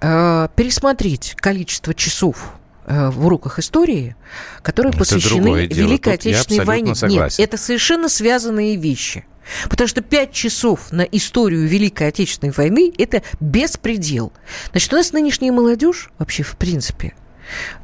э, 0.00 0.48
пересмотреть 0.54 1.34
количество 1.36 1.92
часов 1.92 2.52
э, 2.86 3.10
в 3.10 3.26
уроках 3.26 3.58
истории, 3.58 4.14
которые 4.62 4.90
это 4.90 4.98
посвящены 4.98 5.66
Великой 5.66 6.12
Тут 6.12 6.20
Отечественной 6.20 6.64
войне. 6.64 6.94
Согласен. 6.94 7.42
Нет, 7.42 7.48
это 7.48 7.56
совершенно 7.56 8.08
связанные 8.08 8.76
вещи. 8.76 9.26
Потому 9.68 9.88
что 9.88 10.02
пять 10.02 10.32
часов 10.32 10.92
на 10.92 11.02
историю 11.02 11.66
Великой 11.66 12.08
Отечественной 12.08 12.52
войны– 12.52 12.92
это 12.98 13.22
беспредел. 13.40 14.32
Значит, 14.70 14.92
у 14.92 14.96
нас 14.96 15.12
нынешняя 15.12 15.50
молодежь 15.50 16.10
вообще, 16.18 16.44
в 16.44 16.56
принципе, 16.56 17.14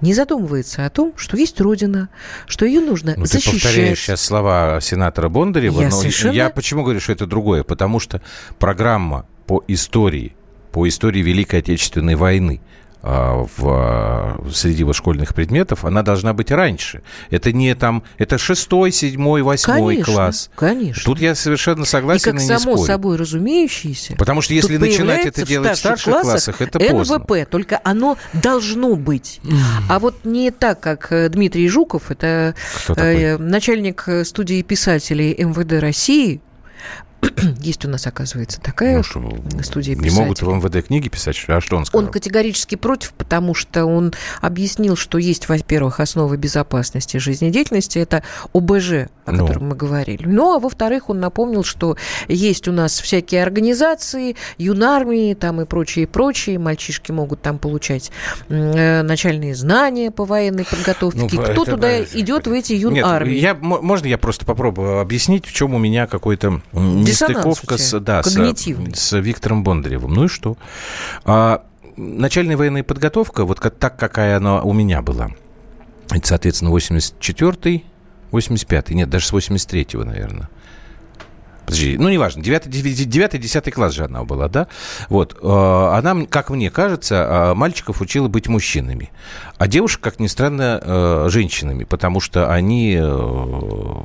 не 0.00 0.14
задумывается 0.14 0.86
о 0.86 0.90
том, 0.90 1.12
что 1.16 1.36
есть 1.36 1.60
Родина, 1.60 2.08
что 2.46 2.64
ее 2.64 2.80
нужно 2.80 3.14
ну, 3.16 3.26
защищать. 3.26 3.54
Ты 3.54 3.60
повторяешь 3.60 4.00
сейчас 4.00 4.20
слова 4.20 4.80
сенатора 4.80 5.28
Бондарева, 5.28 5.80
я 5.80 5.88
но 5.88 5.96
совершенно... 5.96 6.32
я 6.32 6.50
почему 6.50 6.82
говорю, 6.82 7.00
что 7.00 7.12
это 7.12 7.26
другое? 7.26 7.62
Потому 7.62 8.00
что 8.00 8.20
программа 8.58 9.26
по 9.46 9.62
истории, 9.68 10.34
по 10.72 10.88
истории 10.88 11.20
Великой 11.20 11.60
Отечественной 11.60 12.14
войны– 12.14 12.60
в, 13.06 13.48
а, 13.64 14.44
среди 14.52 14.82
вот 14.82 14.96
школьных 14.96 15.34
предметов, 15.34 15.84
она 15.84 16.02
должна 16.02 16.32
быть 16.32 16.50
раньше. 16.50 17.02
Это 17.30 17.52
не 17.52 17.74
там, 17.74 18.02
это 18.18 18.36
шестой, 18.36 18.90
седьмой, 18.90 19.42
восьмой 19.42 19.94
конечно, 19.94 20.12
класс. 20.12 20.50
Конечно. 20.56 21.02
Тут 21.04 21.20
я 21.20 21.34
совершенно 21.34 21.84
согласен 21.84 22.30
и, 22.30 22.32
как 22.32 22.40
и 22.40 22.42
не 22.42 22.48
само 22.48 22.76
спорю. 22.76 22.86
собой 22.86 23.16
разумеющееся. 23.16 24.16
Потому 24.16 24.40
что 24.42 24.54
если 24.54 24.76
начинать 24.76 25.24
это 25.24 25.46
делать 25.46 25.76
в 25.76 25.78
старших 25.78 26.12
классах, 26.12 26.30
классах 26.30 26.62
это 26.62 26.78
поздно. 26.80 27.18
НВП, 27.18 27.48
только 27.48 27.80
оно 27.84 28.18
должно 28.32 28.96
быть. 28.96 29.40
А 29.88 29.98
вот 29.98 30.24
не 30.24 30.50
так, 30.50 30.80
как 30.80 31.12
э, 31.12 31.28
Дмитрий 31.28 31.68
Жуков, 31.68 32.10
это 32.10 32.54
э, 32.88 33.38
начальник 33.38 34.04
э, 34.06 34.24
студии 34.24 34.62
писателей 34.62 35.34
МВД 35.38 35.80
России, 35.80 36.40
Есть 37.60 37.84
у 37.84 37.88
нас, 37.88 38.06
оказывается, 38.06 38.60
такая 38.60 38.98
ну, 38.98 39.02
что, 39.02 39.20
студия 39.62 39.94
писателей. 39.94 40.10
Не 40.10 40.20
могут 40.20 40.42
в 40.42 40.48
МВД 40.48 40.86
книги 40.86 41.08
писать? 41.08 41.42
А 41.48 41.60
что 41.60 41.76
он 41.76 41.86
сказал? 41.86 42.06
Он 42.06 42.12
категорически 42.12 42.74
против, 42.74 43.12
потому 43.12 43.54
что 43.54 43.84
он 43.84 44.12
объяснил, 44.40 44.96
что 44.96 45.18
есть, 45.18 45.48
во-первых, 45.48 46.00
основы 46.00 46.36
безопасности 46.36 47.16
жизнедеятельности, 47.18 47.98
это 47.98 48.22
ОБЖ, 48.52 49.08
о 49.24 49.32
ну. 49.32 49.46
котором 49.46 49.68
мы 49.68 49.76
говорили. 49.76 50.24
Ну, 50.26 50.54
а 50.54 50.58
во-вторых, 50.58 51.10
он 51.10 51.20
напомнил, 51.20 51.64
что 51.64 51.96
есть 52.28 52.68
у 52.68 52.72
нас 52.72 52.98
всякие 53.00 53.42
организации, 53.42 54.36
юнармии 54.58 55.34
там 55.34 55.60
и 55.60 55.64
прочее, 55.64 56.04
и 56.04 56.06
прочее. 56.06 56.58
Мальчишки 56.58 57.12
могут 57.12 57.42
там 57.42 57.58
получать 57.58 58.10
э, 58.48 59.02
начальные 59.02 59.54
знания 59.54 60.10
по 60.10 60.24
военной 60.24 60.64
подготовке. 60.64 61.20
Ну, 61.20 61.28
Кто 61.28 61.64
туда 61.64 61.76
да, 61.76 62.02
идет 62.02 62.46
в 62.46 62.52
эти 62.52 62.72
юнармии? 62.72 63.34
Нет, 63.34 63.42
я, 63.42 63.54
можно 63.54 64.06
я 64.06 64.18
просто 64.18 64.44
попробую 64.44 65.00
объяснить, 65.00 65.46
в 65.46 65.52
чем 65.52 65.74
у 65.74 65.78
меня 65.78 66.06
какой-то 66.06 66.60
нестыковка 67.06 67.78
с, 67.78 67.98
да, 68.00 68.22
с, 68.22 68.34
с 68.94 69.18
Виктором 69.18 69.64
Бондаревым. 69.64 70.12
Ну 70.12 70.24
и 70.24 70.28
что? 70.28 70.56
А, 71.24 71.64
начальная 71.96 72.56
военная 72.56 72.84
подготовка, 72.84 73.44
вот 73.44 73.60
как, 73.60 73.76
так, 73.76 73.98
какая 73.98 74.36
она 74.36 74.62
у 74.62 74.72
меня 74.72 75.02
была, 75.02 75.30
это, 76.10 76.26
соответственно, 76.26 76.70
84-й, 76.70 77.84
85-й, 78.32 78.94
нет, 78.94 79.10
даже 79.10 79.26
с 79.26 79.32
83-го, 79.32 80.04
наверное. 80.04 80.48
Подожди, 81.66 81.98
ну, 81.98 82.08
неважно, 82.08 82.42
9-10 82.42 83.70
класс 83.72 83.92
же 83.92 84.04
она 84.04 84.22
была, 84.22 84.48
да? 84.48 84.68
Вот, 85.08 85.36
а, 85.42 85.98
она, 85.98 86.24
как 86.26 86.50
мне 86.50 86.70
кажется, 86.70 87.26
а, 87.28 87.54
мальчиков 87.54 88.00
учила 88.00 88.28
быть 88.28 88.46
мужчинами, 88.46 89.10
а 89.58 89.66
девушек, 89.66 90.00
как 90.00 90.20
ни 90.20 90.28
странно, 90.28 90.80
э, 90.80 91.26
женщинами, 91.28 91.84
потому 91.84 92.20
что 92.20 92.52
они 92.52 92.96
э, 93.00 94.02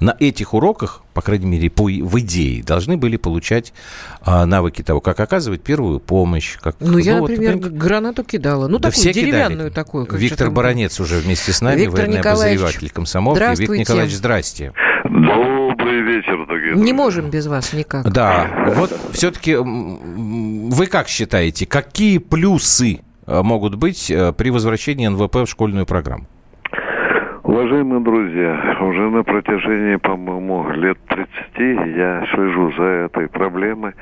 на 0.00 0.16
этих 0.20 0.54
уроках, 0.54 1.02
по 1.12 1.22
крайней 1.22 1.46
мере, 1.46 1.70
по, 1.70 1.84
в 1.84 2.18
идее, 2.20 2.62
должны 2.62 2.96
были 2.96 3.16
получать 3.16 3.72
а, 4.20 4.44
навыки 4.46 4.82
того, 4.82 5.00
как 5.00 5.18
оказывать 5.20 5.62
первую 5.62 5.98
помощь. 5.98 6.56
Как, 6.60 6.76
ну, 6.80 6.98
я, 6.98 7.16
ну, 7.16 7.22
например, 7.22 7.56
вот, 7.56 7.72
гранату 7.72 8.22
кидала. 8.22 8.68
Ну, 8.68 8.78
да 8.78 8.90
такую 8.90 9.12
деревянную 9.12 9.70
кидали. 9.70 9.84
такую. 9.84 10.06
Виктор 10.10 10.50
Баранец 10.50 11.00
уже 11.00 11.18
вместе 11.18 11.52
с 11.52 11.60
нами, 11.60 11.80
Виктор 11.80 12.06
военный 12.06 12.20
обозреватель 12.20 12.90
комсомолки. 12.90 13.40
Виктор 13.56 13.76
Николаевич, 13.76 14.14
здрасте. 14.14 14.72
Добрый 15.04 16.00
вечер, 16.00 16.46
дорогие 16.46 16.74
Не 16.74 16.94
можем 16.94 17.30
без 17.30 17.46
вас 17.46 17.74
никак. 17.74 18.10
Да, 18.10 18.46
вот 18.74 18.90
все-таки 19.12 19.54
вы 19.54 20.86
как 20.86 21.08
считаете, 21.08 21.66
какие 21.66 22.16
плюсы 22.18 23.00
э, 23.26 23.42
могут 23.42 23.74
быть 23.74 24.10
э, 24.10 24.32
при 24.32 24.48
возвращении 24.48 25.06
НВП 25.06 25.36
в 25.36 25.46
школьную 25.46 25.84
программу? 25.84 26.24
Уважаемые 27.42 28.00
друзья, 28.00 28.78
уже 28.80 29.10
на 29.10 29.22
протяжении, 29.22 29.96
по-моему, 29.96 30.70
лет 30.70 30.96
30 31.08 31.28
я 31.96 32.26
слежу 32.32 32.72
за 32.72 32.84
этой 33.06 33.28
проблемой. 33.28 33.92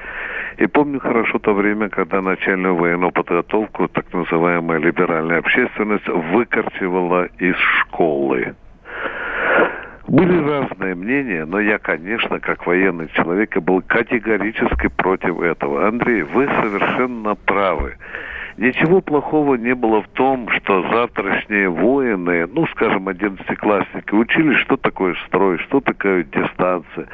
И 0.58 0.66
помню 0.68 1.00
хорошо 1.00 1.40
то 1.40 1.52
время, 1.52 1.88
когда 1.88 2.22
начальную 2.22 2.76
военную 2.76 3.10
подготовку 3.10 3.88
так 3.88 4.04
называемая 4.12 4.78
либеральная 4.78 5.38
общественность 5.38 6.06
выкорчевала 6.06 7.24
из 7.38 7.56
школы. 7.56 8.54
Были 10.08 10.36
разные 10.36 10.94
мнения, 10.94 11.44
но 11.44 11.60
я, 11.60 11.78
конечно, 11.78 12.40
как 12.40 12.66
военный 12.66 13.08
человек, 13.14 13.56
был 13.58 13.82
категорически 13.82 14.88
против 14.88 15.40
этого. 15.40 15.86
Андрей, 15.86 16.22
вы 16.22 16.46
совершенно 16.46 17.34
правы. 17.34 17.96
Ничего 18.62 19.00
плохого 19.00 19.56
не 19.56 19.74
было 19.74 20.02
в 20.02 20.08
том, 20.10 20.48
что 20.50 20.88
завтрашние 20.88 21.68
воины, 21.68 22.46
ну, 22.46 22.64
скажем, 22.68 23.08
одиннадцатиклассники, 23.08 24.14
учились, 24.14 24.58
что 24.58 24.76
такое 24.76 25.16
строй, 25.26 25.58
что 25.58 25.80
такое 25.80 26.22
дистанция. 26.22 27.08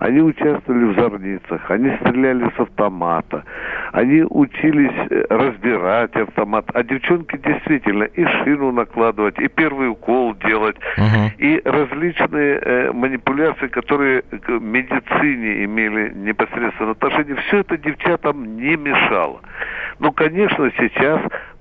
Они 0.00 0.20
участвовали 0.20 0.86
в 0.86 0.94
зорницах, 0.96 1.70
они 1.70 1.92
стреляли 2.00 2.50
с 2.56 2.58
автомата, 2.58 3.44
они 3.92 4.24
учились 4.28 4.90
э, 5.10 5.24
разбирать 5.30 6.16
автомат. 6.16 6.68
А 6.74 6.82
девчонки 6.82 7.36
действительно 7.36 8.02
и 8.02 8.24
шину 8.24 8.72
накладывать, 8.72 9.38
и 9.38 9.46
первый 9.46 9.90
укол 9.90 10.34
делать, 10.34 10.76
uh-huh. 10.96 11.30
и 11.38 11.62
различные 11.64 12.58
э, 12.60 12.92
манипуляции, 12.92 13.68
которые 13.68 14.22
к 14.22 14.48
медицине 14.48 15.64
имели 15.64 16.12
непосредственно 16.12 16.90
отношение. 16.90 17.36
Все 17.46 17.58
это 17.58 17.78
девчатам 17.78 18.56
не 18.56 18.74
мешало. 18.76 19.40
Ну, 20.00 20.12
конечно, 20.12 20.70
сейчас 20.76 20.87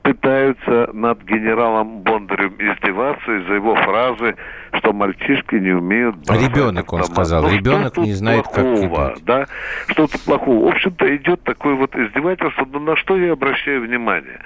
пытаются 0.07 0.89
над 0.93 1.21
генералом 1.23 2.01
Бондарем 2.01 2.55
издеваться 2.59 3.29
из-за 3.39 3.55
его 3.55 3.75
фразы, 3.75 4.35
что 4.75 4.93
мальчишки 4.93 5.55
не 5.55 5.71
умеют... 5.71 6.15
Ребенок, 6.29 6.93
он 6.93 7.03
сказал, 7.03 7.43
ну, 7.43 7.49
ребенок 7.49 7.97
не 7.97 8.13
знает, 8.13 8.45
плохого, 8.45 9.09
как 9.15 9.23
Да, 9.25 9.45
что-то 9.87 10.17
плохого. 10.19 10.65
В 10.65 10.67
общем-то, 10.69 11.13
идет 11.17 11.43
такое 11.43 11.75
вот 11.75 11.93
издевательство, 11.95 12.65
но 12.71 12.79
на 12.79 12.95
что 12.95 13.17
я 13.17 13.33
обращаю 13.33 13.81
внимание? 13.81 14.39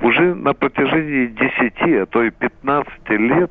Уже 0.00 0.34
на 0.34 0.54
протяжении 0.54 1.26
10, 1.26 2.02
а 2.02 2.06
то 2.06 2.22
и 2.22 2.30
15 2.30 3.10
лет 3.10 3.50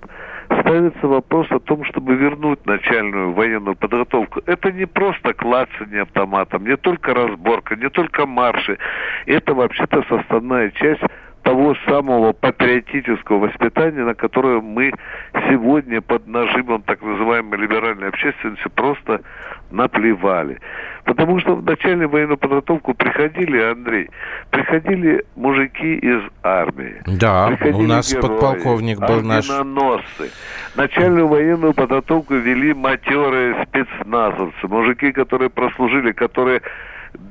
ставится 0.61 1.07
вопрос 1.07 1.47
о 1.51 1.59
том, 1.59 1.83
чтобы 1.85 2.15
вернуть 2.15 2.65
начальную 2.65 3.33
военную 3.33 3.75
подготовку. 3.75 4.41
Это 4.45 4.71
не 4.71 4.85
просто 4.85 5.33
клацание 5.33 6.03
автоматом, 6.03 6.65
не 6.65 6.77
только 6.77 7.13
разборка, 7.13 7.75
не 7.75 7.89
только 7.89 8.25
марши. 8.25 8.77
Это 9.25 9.53
вообще-то 9.53 10.03
составная 10.09 10.71
часть 10.71 11.01
того 11.47 11.75
самого 11.87 12.33
патриотического 12.33 13.47
воспитания, 13.47 14.03
на 14.03 14.13
которое 14.15 14.59
мы 14.59 14.91
сегодня 15.49 16.01
под 16.01 16.27
нажимом 16.27 16.81
так 16.81 17.01
называемой 17.01 17.57
либеральной 17.57 18.09
общественности 18.09 18.67
просто 18.75 19.21
наплевали. 19.71 20.59
Потому 21.05 21.39
что 21.39 21.55
в 21.55 21.63
начальную 21.63 22.09
военную 22.09 22.37
подготовку 22.37 22.93
приходили, 22.93 23.61
Андрей, 23.61 24.09
приходили 24.51 25.23
мужики 25.37 25.95
из 25.95 26.21
армии. 26.43 27.01
Да, 27.05 27.47
приходили 27.47 27.85
у 27.85 27.87
нас 27.87 28.11
герои, 28.11 28.21
подполковник 28.23 28.99
был 28.99 29.21
наш. 29.21 29.47
Начальную 30.75 31.27
военную 31.29 31.73
подготовку 31.73 32.33
вели 32.35 32.73
матерые 32.73 33.65
спецназовцы, 33.65 34.67
мужики, 34.67 35.13
которые 35.13 35.49
прослужили, 35.49 36.11
которые 36.11 36.61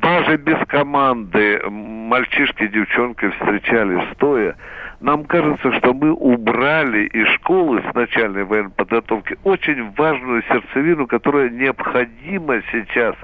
даже 0.01 0.37
без 0.37 0.59
команды 0.67 1.61
мальчишки 1.69 2.65
и 2.65 2.69
девчонки 2.69 3.29
встречались 3.31 4.03
стоя. 4.15 4.57
Нам 5.01 5.25
кажется, 5.25 5.73
что 5.79 5.93
мы 5.93 6.13
убрали 6.13 7.07
из 7.07 7.29
школы 7.35 7.83
с 7.83 7.95
начальной 7.95 8.45
военной 8.45 8.71
подготовки 8.71 9.37
очень 9.45 9.91
важную 9.93 10.43
сердцевину, 10.45 11.07
которая 11.07 11.51
необходима 11.51 12.63
сейчас 12.73 13.15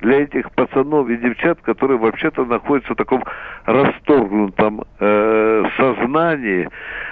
для 0.00 0.22
этих 0.22 0.50
пацанов 0.52 1.08
и 1.08 1.16
девчат, 1.16 1.60
которые 1.62 1.98
вообще-то 1.98 2.44
находятся 2.44 2.94
в 2.94 2.96
таком 2.96 3.24
расторгнутом 3.66 4.84
э, 4.98 5.64
сознании, 5.76 6.68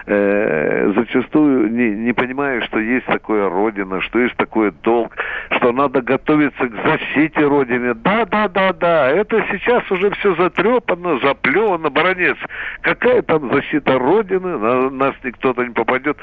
э, 0.07 0.93
зачастую 0.97 1.71
не, 1.71 1.91
не 1.91 2.13
понимая, 2.13 2.63
что 2.63 2.79
есть 2.79 3.07
такое 3.07 3.49
Родина, 3.49 4.01
что 4.01 4.19
есть 4.19 4.37
такой 4.37 4.73
долг, 4.83 5.15
что 5.51 5.73
надо 5.73 6.01
готовиться 6.01 6.67
к 6.67 6.75
защите 6.87 7.47
Родины. 7.47 7.95
Да, 7.95 8.25
да, 8.25 8.49
да, 8.49 8.73
да, 8.73 9.11
это 9.11 9.45
сейчас 9.51 9.89
уже 9.91 10.11
все 10.13 10.35
затрепано, 10.35 11.19
заплевано, 11.21 11.91
баронец. 11.91 12.37
Какая 12.81 13.23
там 13.23 13.53
защита 13.53 13.99
Родины, 13.99 14.59
на 14.59 14.91
нас 14.91 15.15
никто-то 15.23 15.65
не 15.65 15.73
попадет. 15.73 16.17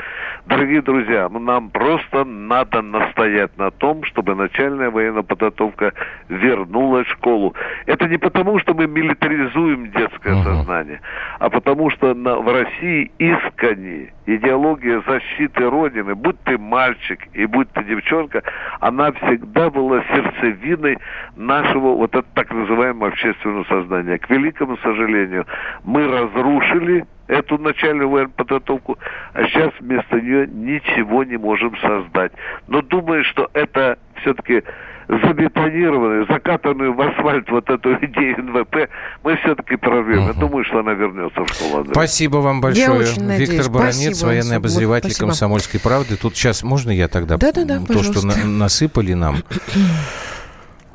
Дорогие 0.47 0.81
друзья, 0.81 1.29
нам 1.29 1.69
просто 1.69 2.25
надо 2.25 2.81
настоять 2.81 3.55
на 3.57 3.71
том, 3.71 4.03
чтобы 4.03 4.35
начальная 4.35 4.89
военная 4.89 5.23
подготовка 5.23 5.93
вернулась 6.29 6.54
вернулась 6.55 7.07
в 7.07 7.11
школу. 7.11 7.53
Это 7.85 8.07
не 8.07 8.17
потому, 8.17 8.59
что 8.59 8.73
мы 8.73 8.87
милитаризуем 8.87 9.91
детское 9.91 10.33
uh-huh. 10.33 10.43
сознание, 10.43 11.01
а 11.39 11.49
потому 11.49 11.89
что 11.89 12.13
на, 12.13 12.35
в 12.37 12.51
России 12.51 13.11
искренне 13.17 14.13
идеология 14.25 15.01
защиты 15.07 15.69
Родины, 15.69 16.15
будь 16.15 16.39
ты 16.43 16.57
мальчик 16.57 17.19
и 17.33 17.45
будь 17.45 17.69
ты 17.71 17.83
девчонка, 17.83 18.43
она 18.79 19.11
всегда 19.11 19.69
была 19.69 20.03
сердцевиной 20.13 20.97
нашего 21.35 21.95
вот 21.95 22.11
этого 22.11 22.25
так 22.33 22.51
называемого 22.51 23.07
общественного 23.07 23.63
сознания. 23.65 24.17
К 24.17 24.29
великому 24.29 24.77
сожалению, 24.77 25.45
мы 25.83 26.07
разрушили 26.07 27.05
эту 27.27 27.57
начальную 27.57 28.09
военную 28.09 28.35
подготовку, 28.35 28.97
а 29.33 29.45
сейчас 29.45 29.71
вместо 29.79 30.21
нее 30.21 30.47
ничего 30.47 31.23
не 31.23 31.37
можем 31.37 31.75
создать. 31.77 32.31
Но 32.67 32.81
думаю, 32.81 33.23
что 33.23 33.49
это 33.53 33.97
все-таки 34.21 34.63
забетонированную, 35.07 36.25
закатанную 36.27 36.93
в 36.93 37.01
асфальт 37.01 37.49
вот 37.49 37.69
эту 37.69 37.93
идею 38.05 38.43
НВП, 38.43 38.89
мы 39.23 39.37
все-таки 39.37 39.75
прорвем. 39.75 40.23
Угу. 40.23 40.27
Я 40.27 40.33
думаю, 40.33 40.65
что 40.65 40.79
она 40.79 40.93
вернется 40.93 41.43
в 41.43 41.49
школу. 41.49 41.77
Андрей. 41.77 41.93
Спасибо 41.93 42.37
вам 42.37 42.61
большое. 42.61 43.05
Виктор 43.37 43.69
Баранец, 43.69 44.21
военный 44.23 44.57
обозреватель 44.57 45.11
Спасибо. 45.11 45.27
«Комсомольской 45.29 45.79
правды». 45.79 46.15
Тут 46.15 46.35
сейчас 46.35 46.63
можно 46.63 46.91
я 46.91 47.07
тогда 47.07 47.37
да, 47.37 47.51
да, 47.51 47.65
да, 47.65 47.79
то, 47.79 47.85
пожалуйста. 47.85 48.13
что 48.13 48.27
на 48.27 48.45
насыпали 48.45 49.13
нам? 49.13 49.37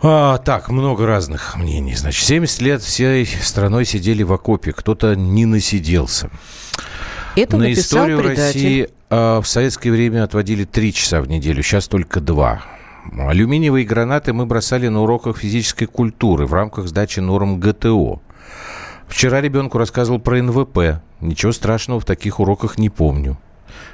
А, 0.03 0.38
так, 0.38 0.70
много 0.70 1.05
разных 1.05 1.57
мнений. 1.57 1.94
Значит, 1.94 2.25
70 2.25 2.62
лет 2.62 2.81
всей 2.81 3.27
страной 3.27 3.85
сидели 3.85 4.23
в 4.23 4.33
окопе. 4.33 4.73
Кто-то 4.73 5.14
не 5.14 5.44
насиделся. 5.44 6.31
Это 7.37 7.59
На 7.59 7.70
историю 7.70 8.18
предатель. 8.18 8.44
России 8.44 8.88
а, 9.11 9.42
в 9.42 9.46
советское 9.46 9.90
время 9.90 10.25
отводили 10.25 10.64
3 10.64 10.94
часа 10.94 11.20
в 11.20 11.29
неделю, 11.29 11.62
сейчас 11.62 11.87
только 11.87 12.20
2. 12.20 12.62
Алюминиевые 13.19 13.85
гранаты 13.85 14.33
мы 14.33 14.47
бросали 14.47 14.89
на 14.89 15.03
уроках 15.03 15.39
физической 15.39 15.87
культуры 15.87 16.47
в 16.47 16.55
рамках 16.55 16.87
сдачи 16.89 17.21
норм 17.21 17.59
ГТО. 17.59 18.21
Вчера 19.09 19.41
ребенку 19.41 19.79
рассказывал 19.79 20.21
про 20.21 20.41
НВП. 20.43 21.03
Ничего 21.21 21.53
страшного 21.53 22.01
в 22.01 22.05
таких 22.05 22.41
уроках 22.41 22.79
не 22.79 22.91
помню. 22.91 23.39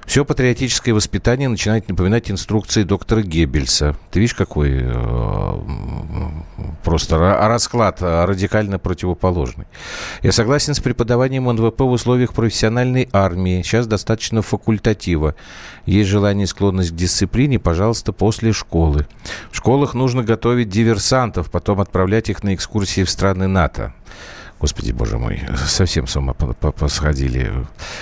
Все 0.04 0.24
патриотическое 0.24 0.94
воспитание 0.94 1.48
начинает 1.48 1.88
напоминать 1.88 2.30
инструкции 2.30 2.82
доктора 2.82 3.22
Геббельса. 3.22 3.96
Ты 4.10 4.20
видишь, 4.20 4.34
какой 4.34 4.70
э, 4.82 5.60
просто 6.84 7.18
расклад 7.18 7.98
радикально 8.00 8.78
противоположный. 8.78 9.66
Я 10.22 10.32
согласен 10.32 10.74
с 10.74 10.80
преподаванием 10.80 11.44
НВП 11.44 11.80
в 11.80 11.90
условиях 11.90 12.32
профессиональной 12.32 13.08
армии. 13.12 13.62
Сейчас 13.62 13.86
достаточно 13.86 14.42
факультатива. 14.42 15.34
Есть 15.84 16.10
желание 16.10 16.44
и 16.44 16.46
склонность 16.46 16.92
к 16.92 16.96
дисциплине, 16.96 17.58
пожалуйста, 17.58 18.12
после 18.12 18.52
школы. 18.52 19.06
В 19.50 19.56
школах 19.56 19.94
нужно 19.94 20.22
готовить 20.22 20.68
диверсантов, 20.68 21.50
потом 21.50 21.80
отправлять 21.80 22.28
их 22.28 22.42
на 22.42 22.54
экскурсии 22.54 23.04
в 23.04 23.10
страны 23.10 23.46
НАТО. 23.46 23.94
Господи, 24.60 24.92
боже 24.92 25.18
мой, 25.18 25.40
совсем 25.66 26.06
с 26.06 26.16
ума 26.16 26.32
посходили. 26.32 27.52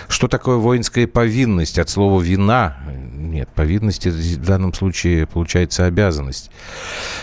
Что 0.09 0.29
такое 0.29 0.57
воинская 0.57 1.07
повинность? 1.07 1.79
От 1.79 1.88
слова 1.88 2.21
«вина» 2.23 2.77
нет. 3.35 3.49
Повинность 3.49 4.07
в 4.07 4.45
данном 4.45 4.73
случае 4.73 5.27
получается 5.27 5.87
обязанность. 5.87 6.51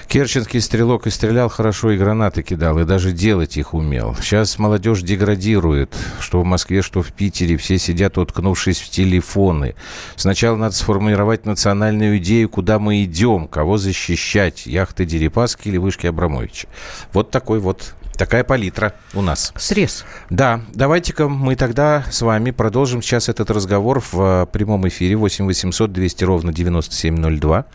Керченский 0.08 0.60
стрелок 0.60 1.08
и 1.08 1.10
стрелял 1.10 1.48
хорошо, 1.50 1.92
и 1.92 1.98
гранаты 1.98 2.44
кидал, 2.44 2.78
и 2.80 2.84
даже 2.84 3.14
делать 3.14 3.56
их 3.56 3.74
умел. 3.74 4.16
Сейчас 4.22 4.60
молодежь 4.60 5.02
деградирует. 5.02 5.96
Что 6.20 6.42
в 6.42 6.46
Москве, 6.46 6.82
что 6.82 7.02
в 7.02 7.14
Питере. 7.14 7.56
Все 7.56 7.78
сидят, 7.78 8.18
уткнувшись 8.18 8.82
в 8.82 8.90
телефоны. 8.90 9.76
Сначала 10.18 10.58
надо 10.58 10.76
сформировать 10.76 11.46
национальную 11.46 12.18
идею, 12.18 12.50
куда 12.50 12.80
мы 12.80 13.04
идем, 13.04 13.48
кого 13.48 13.78
защищать. 13.78 14.66
Яхты 14.66 15.06
Дерипаски 15.06 15.70
или 15.70 15.78
вышки 15.78 16.08
Абрамовича. 16.08 16.68
Вот 17.14 17.32
такой 17.32 17.60
вот 17.60 17.94
Такая 18.18 18.44
палитра 18.44 18.94
у 19.14 19.22
нас. 19.22 19.54
Срез. 19.58 20.06
Да, 20.30 20.62
давайте-ка 20.74 21.28
мы 21.28 21.56
тогда 21.56 22.06
с 22.12 22.22
вами 22.22 22.52
продолжим 22.52 23.02
сейчас 23.02 23.30
этот 23.30 23.50
разговор 23.50 24.00
в 24.00 24.44
э, 24.44 24.46
прямом 24.52 24.88
эфире 24.88 25.16
8 25.16 25.46
800 25.46 25.92
200 25.92 26.24
ровно 26.24 26.54
9702. 26.54 27.66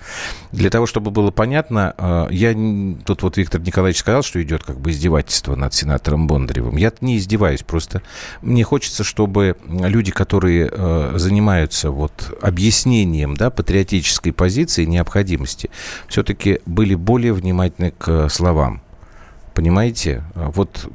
Для 0.53 0.71
того, 0.71 0.87
чтобы 0.87 1.11
было 1.11 1.31
понятно, 1.31 1.95
э, 1.99 2.29
я 2.31 2.55
тут 3.05 3.23
вот 3.23 3.37
Виктор 3.37 3.61
Николаевич 3.61 4.01
сказал, 4.01 4.23
что 4.23 4.43
идет 4.43 4.63
как 4.63 4.79
бы 4.79 4.91
издевательство 4.91 5.57
над 5.57 5.75
сенатором 5.75 6.27
Бондаревым. 6.27 6.77
Я 6.77 6.93
не 7.01 7.19
издеваюсь, 7.19 7.63
просто 7.63 8.03
мне 8.43 8.65
хочется, 8.65 9.05
чтобы 9.05 9.57
люди, 9.67 10.13
которые 10.13 10.71
э, 10.71 11.13
занимаются 11.17 11.91
вот 11.91 12.37
объяснением 12.41 13.37
да, 13.37 13.51
патриотической 13.51 14.33
позиции, 14.33 14.85
необходимости, 14.85 15.71
все-таки 16.09 16.61
были 16.67 16.95
более 16.95 17.33
внимательны 17.33 17.93
к 17.99 18.29
словам. 18.29 18.83
Понимаете? 19.57 20.23
Вот 20.35 20.87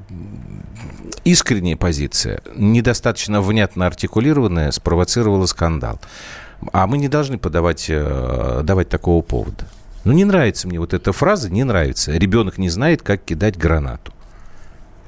искренняя 1.24 1.76
позиция, 1.76 2.42
недостаточно 2.56 3.42
внятно 3.42 3.88
артикулированная, 3.88 4.70
спровоцировала 4.70 5.48
скандал. 5.48 6.00
А 6.72 6.86
мы 6.86 7.00
не 7.00 7.08
должны 7.08 7.40
подавать, 7.40 7.88
э, 7.90 8.62
давать 8.64 8.88
такого 8.88 9.24
повода. 9.24 9.66
Ну, 10.04 10.14
не 10.14 10.26
нравится 10.26 10.68
мне 10.68 10.80
вот 10.80 10.94
эта 10.94 11.12
фраза, 11.12 11.50
не 11.50 11.64
нравится. 11.64 12.12
Ребенок 12.12 12.60
не 12.60 12.70
знает, 12.70 13.02
как 13.02 13.24
кидать 13.24 13.58
гранату. 13.58 14.14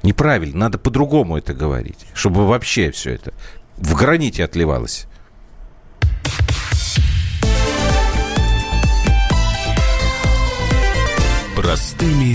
Неправильно, 0.02 0.58
надо 0.58 0.78
по-другому 0.78 1.38
это 1.38 1.54
говорить, 1.54 2.06
чтобы 2.12 2.48
вообще 2.48 2.90
все 2.90 3.12
это 3.12 3.32
в 3.76 3.94
граните 3.94 4.42
отливалось. 4.42 5.06
Простыми 11.54 12.34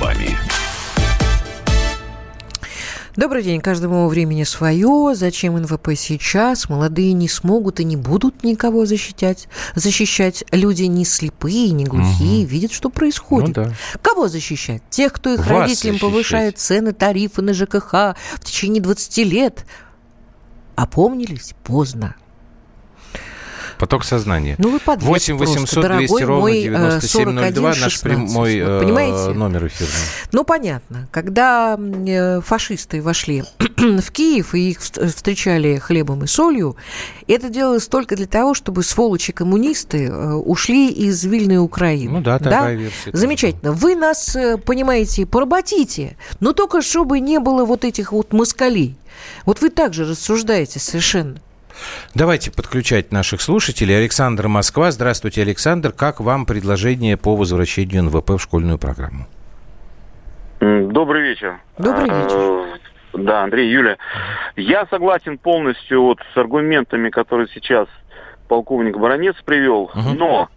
Словами. 0.00 0.36
Добрый 3.16 3.42
день. 3.42 3.60
Каждому 3.60 4.08
времени 4.08 4.44
свое. 4.44 5.14
Зачем 5.14 5.56
НВП 5.56 5.90
сейчас? 5.94 6.68
Молодые 6.68 7.12
не 7.12 7.28
смогут 7.28 7.80
и 7.80 7.84
не 7.84 7.96
будут 7.96 8.44
никого 8.44 8.86
защищать. 8.86 9.48
Защищать 9.74 10.44
люди 10.52 10.84
не 10.84 11.04
слепые, 11.04 11.70
не 11.72 11.84
глухие, 11.84 12.44
угу. 12.44 12.50
видят, 12.50 12.72
что 12.72 12.88
происходит. 12.88 13.56
Ну, 13.56 13.64
да. 13.64 13.74
Кого 14.00 14.28
защищать? 14.28 14.82
Тех, 14.88 15.12
кто 15.12 15.34
их 15.34 15.40
Вас 15.40 15.48
родителям 15.48 15.94
защищать. 15.96 16.00
повышает 16.00 16.58
цены, 16.58 16.92
тарифы 16.92 17.42
на 17.42 17.52
ЖКХ 17.52 17.92
в 18.36 18.40
течение 18.42 18.80
20 18.80 19.18
лет. 19.18 19.66
Опомнились 20.76 21.52
поздно. 21.62 22.14
Поток 23.80 24.04
сознания. 24.04 24.56
Ну, 24.58 24.72
вы 24.72 24.78
подвес 24.78 25.08
8 25.08 25.38
800 25.38 25.86
200 25.96 26.22
ровно 26.24 26.52
9702 26.52 27.68
наш 27.68 27.78
16, 27.78 28.02
прямой 28.02 28.62
вот, 28.62 28.82
понимаете? 28.82 29.38
номер 29.38 29.68
эфирный. 29.68 29.94
Ну, 30.32 30.44
понятно. 30.44 31.08
Когда 31.10 31.78
э, 31.78 32.42
фашисты 32.42 33.00
вошли 33.00 33.42
в 33.78 34.10
Киев 34.12 34.54
и 34.54 34.72
их 34.72 34.80
встречали 34.80 35.78
хлебом 35.78 36.24
и 36.24 36.26
солью, 36.26 36.76
это 37.26 37.48
делалось 37.48 37.88
только 37.88 38.16
для 38.16 38.26
того, 38.26 38.52
чтобы 38.52 38.82
сволочи-коммунисты 38.82 40.08
э, 40.08 40.34
ушли 40.34 40.90
из 40.90 41.24
Вильной 41.24 41.58
Украины. 41.58 42.12
Ну 42.12 42.20
да, 42.20 42.38
такая 42.38 42.76
да? 42.76 42.82
версия. 42.82 43.10
Замечательно. 43.14 43.72
Вы 43.72 43.96
нас, 43.96 44.36
э, 44.36 44.58
понимаете, 44.58 45.24
поработите, 45.24 46.18
но 46.40 46.52
только 46.52 46.82
чтобы 46.82 47.18
не 47.20 47.40
было 47.40 47.64
вот 47.64 47.86
этих 47.86 48.12
вот 48.12 48.34
москалей. 48.34 48.98
Вот 49.46 49.62
вы 49.62 49.70
также 49.70 50.04
рассуждаете 50.04 50.78
совершенно. 50.78 51.40
Давайте 52.14 52.50
подключать 52.50 53.12
наших 53.12 53.40
слушателей. 53.40 53.96
Александр 53.96 54.48
Москва. 54.48 54.90
Здравствуйте, 54.90 55.42
Александр. 55.42 55.92
Как 55.92 56.20
вам 56.20 56.46
предложение 56.46 57.16
по 57.16 57.36
возвращению 57.36 58.04
НВП 58.04 58.30
в 58.30 58.38
школьную 58.38 58.78
программу? 58.78 59.26
Добрый 60.60 61.22
вечер. 61.22 61.60
Добрый 61.78 62.04
вечер. 62.04 62.36
А, 62.36 62.76
да, 63.14 63.44
Андрей, 63.44 63.70
Юля. 63.70 63.96
Я 64.56 64.86
согласен 64.90 65.38
полностью 65.38 66.02
вот 66.02 66.18
с 66.34 66.36
аргументами, 66.36 67.08
которые 67.08 67.48
сейчас 67.54 67.88
полковник 68.48 68.98
Баранец 68.98 69.36
привел, 69.44 69.84
угу. 69.84 70.14
но 70.18 70.48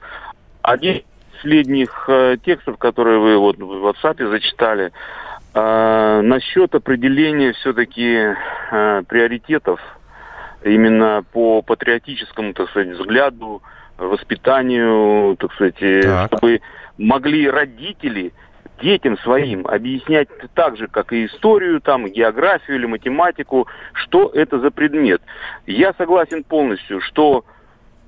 один 0.61 0.97
из 0.97 1.03
последних 1.35 2.05
э, 2.07 2.37
текстов, 2.43 2.77
которые 2.77 3.19
вы 3.19 3.37
вот 3.37 3.57
в 3.57 3.85
WhatsApp 3.85 4.27
зачитали, 4.29 4.91
э, 5.53 6.21
насчет 6.21 6.73
определения 6.73 7.53
все-таки 7.53 8.33
э, 8.71 9.03
приоритетов 9.07 9.79
именно 10.63 11.23
по 11.31 11.61
патриотическому, 11.61 12.53
так 12.53 12.69
сказать, 12.69 12.89
взгляду, 12.89 13.61
воспитанию, 13.97 15.35
так 15.37 15.53
сказать, 15.53 15.81
э, 15.81 16.01
так. 16.01 16.27
чтобы 16.27 16.61
могли 16.97 17.49
родители 17.49 18.33
детям 18.81 19.17
своим 19.19 19.65
объяснять 19.67 20.27
так 20.55 20.77
же, 20.77 20.87
как 20.87 21.13
и 21.13 21.25
историю, 21.25 21.79
там, 21.79 22.07
географию 22.07 22.77
или 22.77 22.85
математику, 22.85 23.67
что 23.93 24.29
это 24.33 24.59
за 24.59 24.71
предмет. 24.71 25.21
Я 25.65 25.93
согласен 25.97 26.43
полностью, 26.43 26.99
что 27.01 27.45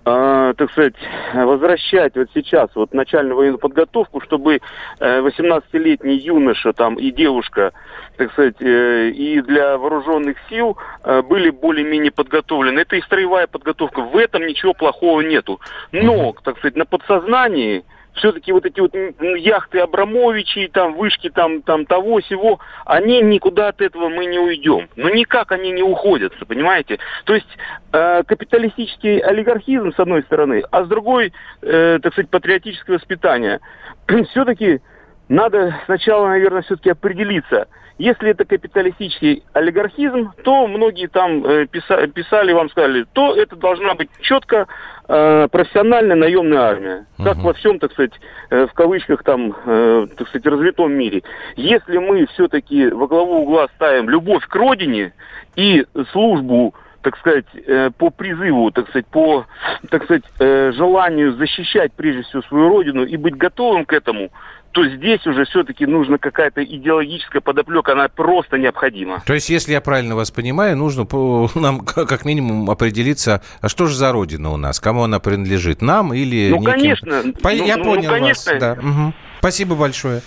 э, 0.05 0.53
так 0.57 0.71
сказать, 0.71 0.95
возвращать 1.33 2.15
вот 2.15 2.29
сейчас 2.33 2.69
вот 2.75 2.93
начальную 2.93 3.35
военную 3.35 3.59
подготовку, 3.59 4.21
чтобы 4.21 4.61
э, 4.99 5.19
18-летний 5.19 6.17
юноша 6.17 6.73
там 6.73 6.95
и 6.95 7.11
девушка, 7.11 7.73
так 8.17 8.31
сказать, 8.31 8.61
э, 8.61 9.09
и 9.09 9.41
для 9.41 9.77
вооруженных 9.77 10.37
сил 10.49 10.77
э, 11.03 11.21
были 11.21 11.49
более-менее 11.49 12.11
подготовлены. 12.11 12.79
Это 12.79 12.95
и 12.95 13.01
строевая 13.01 13.47
подготовка. 13.47 14.01
В 14.01 14.15
этом 14.17 14.45
ничего 14.45 14.73
плохого 14.73 15.21
нету. 15.21 15.59
Но, 15.91 16.33
так 16.43 16.57
сказать, 16.59 16.75
на 16.75 16.85
подсознании 16.85 17.83
все-таки 18.15 18.51
вот 18.51 18.65
эти 18.65 18.79
вот 18.79 18.93
яхты 19.37 19.79
Абрамовичи, 19.79 20.67
там, 20.67 20.95
вышки 20.95 21.29
там, 21.29 21.61
там 21.61 21.85
того 21.85 22.19
всего, 22.21 22.59
они 22.85 23.21
никуда 23.21 23.69
от 23.69 23.81
этого 23.81 24.09
мы 24.09 24.25
не 24.25 24.39
уйдем. 24.39 24.87
Но 24.95 25.09
никак 25.09 25.51
они 25.51 25.71
не 25.71 25.83
уходят, 25.83 26.33
понимаете? 26.47 26.99
То 27.25 27.35
есть 27.35 27.47
э, 27.91 28.23
капиталистический 28.23 29.19
олигархизм 29.19 29.93
с 29.93 29.99
одной 29.99 30.23
стороны, 30.23 30.63
а 30.71 30.83
с 30.83 30.87
другой, 30.87 31.33
э, 31.61 31.99
так 32.01 32.13
сказать, 32.13 32.29
патриотическое 32.29 32.97
воспитание. 32.97 33.59
все-таки 34.31 34.81
надо 35.27 35.75
сначала, 35.85 36.27
наверное, 36.27 36.61
все-таки 36.61 36.89
определиться– 36.89 37.67
если 37.97 38.31
это 38.31 38.43
капиталистический 38.43 39.43
олигархизм, 39.53 40.33
то 40.43 40.67
многие 40.67 41.07
там 41.07 41.45
э, 41.45 41.65
писали, 41.65 42.07
писали 42.07 42.51
вам, 42.51 42.69
сказали, 42.69 43.05
то 43.13 43.33
это 43.33 43.55
должна 43.55 43.95
быть 43.95 44.09
четко 44.19 44.67
э, 45.07 45.47
профессиональная 45.49 46.17
наемная 46.17 46.59
армия. 46.59 47.05
Угу. 47.17 47.23
Как 47.27 47.37
во 47.37 47.53
всем, 47.53 47.79
так 47.79 47.93
сказать, 47.93 48.13
э, 48.49 48.67
в 48.67 48.73
кавычках 48.73 49.23
там, 49.23 49.55
э, 49.65 50.07
так 50.17 50.27
сказать, 50.27 50.45
развитом 50.45 50.91
мире. 50.91 51.23
Если 51.55 51.97
мы 51.97 52.25
все-таки 52.33 52.89
во 52.89 53.07
главу 53.07 53.43
угла 53.43 53.67
ставим 53.75 54.09
любовь 54.09 54.45
к 54.45 54.55
родине 54.55 55.13
и 55.55 55.85
службу 56.11 56.73
так 57.05 57.17
сказать, 57.19 57.45
э, 57.53 57.91
по 57.95 58.09
призыву, 58.09 58.71
так 58.71 58.89
сказать, 58.89 59.05
по, 59.05 59.45
так 59.91 60.05
сказать, 60.05 60.23
э, 60.39 60.71
желанию 60.71 61.33
защищать 61.33 61.93
прежде 61.93 62.23
всего 62.23 62.41
свою 62.41 62.67
родину 62.67 63.05
и 63.05 63.15
быть 63.15 63.37
готовым 63.37 63.85
к 63.85 63.93
этому, 63.93 64.31
то 64.75 64.85
здесь 64.89 65.25
уже 65.25 65.45
все-таки 65.45 65.85
нужна 65.85 66.17
какая-то 66.17 66.61
идеологическая 66.61 67.39
подоплека, 67.39 67.93
она 67.93 68.09
просто 68.09 68.57
необходима. 68.57 69.23
То 69.25 69.33
есть, 69.33 69.49
если 69.49 69.71
я 69.71 69.79
правильно 69.79 70.17
вас 70.17 70.31
понимаю, 70.31 70.75
нужно 70.75 71.07
нам 71.55 71.79
как 71.79 72.25
минимум 72.25 72.69
определиться, 72.69 73.41
а 73.61 73.69
что 73.69 73.85
же 73.85 73.95
за 73.95 74.11
родина 74.11 74.51
у 74.51 74.57
нас, 74.57 74.81
кому 74.81 75.03
она 75.03 75.19
принадлежит, 75.19 75.81
нам 75.81 76.13
или 76.13 76.49
Ну, 76.49 76.57
неким... 76.57 76.71
конечно. 76.71 77.23
По... 77.41 77.51
Ну, 77.51 77.65
я 77.65 77.77
ну, 77.77 77.85
понял 77.85 78.03
ну, 78.03 78.09
конечно. 78.09 78.51
вас. 78.51 78.59
Да. 78.59 78.73
Угу. 78.73 79.13
Спасибо 79.39 79.75
большое. 79.75 80.21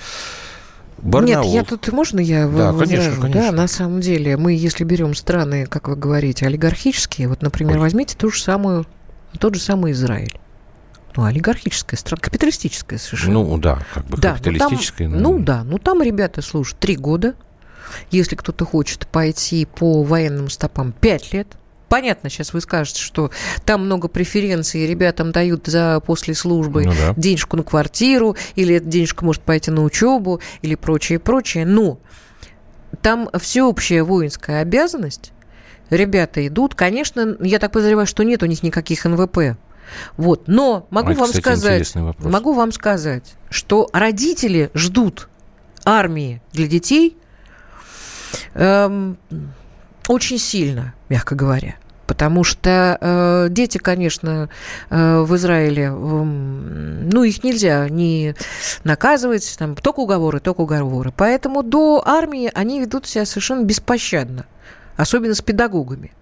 Барнаул. 0.97 1.45
Нет, 1.45 1.55
я 1.55 1.65
тут, 1.65 1.93
можно 1.93 2.19
я 2.19 2.49
да, 2.49 2.73
конечно, 2.73 3.21
конечно. 3.21 3.29
Да, 3.29 3.53
на 3.53 3.69
самом 3.69 4.01
деле, 4.01 4.39
мы, 4.39 4.55
если 4.55 4.85
берем 4.85 5.15
страны, 5.15 5.67
как 5.67 5.89
вы 5.89 5.97
говорите, 5.97 6.47
олигархические, 6.47 7.29
вот, 7.29 7.43
например, 7.43 7.75
Ой. 7.77 7.83
возьмите 7.83 8.17
ту 8.17 8.31
же 8.31 8.41
самую, 8.41 8.87
тот 9.39 9.57
же 9.57 9.61
самый 9.61 9.93
Израиль 9.93 10.41
ну, 11.19 11.25
олигархическая 11.25 11.99
страна, 11.99 12.21
капиталистическая 12.21 12.97
совершенно. 12.97 13.43
Ну, 13.43 13.59
да, 13.59 13.81
как 13.93 14.07
бы 14.07 14.19
да, 14.19 14.35
капиталистическая. 14.35 15.09
Ну, 15.09 15.14
там, 15.14 15.23
ну, 15.23 15.39
да, 15.41 15.64
ну, 15.64 15.79
там 15.79 16.01
ребята 16.01 16.43
служат 16.43 16.79
три 16.79 16.95
года. 16.95 17.35
Если 18.12 18.37
кто-то 18.37 18.64
хочет 18.64 19.09
пойти 19.09 19.66
по 19.66 20.05
военным 20.05 20.49
стопам, 20.49 20.93
пять 20.93 21.33
лет. 21.33 21.49
Понятно, 21.89 22.31
сейчас 22.31 22.53
вы 22.53 22.61
скажете, 22.61 23.01
что 23.01 23.33
там 23.64 23.87
много 23.87 24.07
преференций, 24.07 24.87
ребятам 24.87 25.33
дают 25.33 25.66
за 25.66 26.01
после 26.07 26.35
службы 26.35 26.85
ну, 26.85 26.93
да. 26.93 27.14
денежку 27.16 27.57
на 27.57 27.64
квартиру, 27.64 28.37
или 28.55 28.77
эта 28.77 28.87
денежка 28.87 29.25
может 29.25 29.43
пойти 29.43 29.73
на 29.73 29.83
учебу, 29.83 30.41
или 30.62 30.77
прочее, 30.77 31.19
прочее. 31.19 31.66
Но 31.66 31.99
там 33.03 33.29
всеобщая 33.41 34.05
воинская 34.05 34.61
обязанность. 34.61 35.33
Ребята 35.91 36.47
идут. 36.47 36.77
Конечно, 36.77 37.37
я 37.41 37.59
так 37.59 37.73
подозреваю, 37.73 38.07
что 38.07 38.23
нет 38.23 38.45
у 38.45 38.47
них 38.47 38.62
никаких 38.62 39.05
НВП 39.05 39.57
вот. 40.16 40.49
Но 40.49 40.86
могу 40.91 41.12
а, 41.12 41.14
вам 41.14 41.26
кстати, 41.26 41.43
сказать, 41.43 41.95
могу 42.18 42.53
вам 42.53 42.72
сказать, 42.72 43.34
что 43.51 43.89
родители 43.93 44.70
ждут 44.74 45.28
армии 45.84 46.43
для 46.53 46.66
детей 46.66 47.16
эм, 48.55 49.18
очень 50.09 50.39
сильно, 50.39 50.95
мягко 51.09 51.34
говоря. 51.34 51.76
Потому 52.09 52.43
что 52.43 52.97
э, 52.99 53.47
дети, 53.51 53.76
конечно, 53.76 54.49
э, 54.89 55.20
в 55.20 55.36
Израиле, 55.36 55.84
э, 55.84 55.91
ну, 55.93 57.22
их 57.22 57.45
нельзя 57.45 57.86
не 57.91 58.34
наказывать, 58.82 59.57
там, 59.59 59.76
только 59.76 60.01
уговоры, 60.01 60.41
только 60.41 60.62
уговоры. 60.62 61.12
Поэтому 61.14 61.62
до 61.62 62.03
армии 62.07 62.51
они 62.55 62.80
ведут 62.80 63.07
себя 63.07 63.26
совершенно 63.26 63.62
беспощадно, 63.64 64.47
особенно 64.97 65.34
с 65.34 65.43
педагогами. 65.43 66.12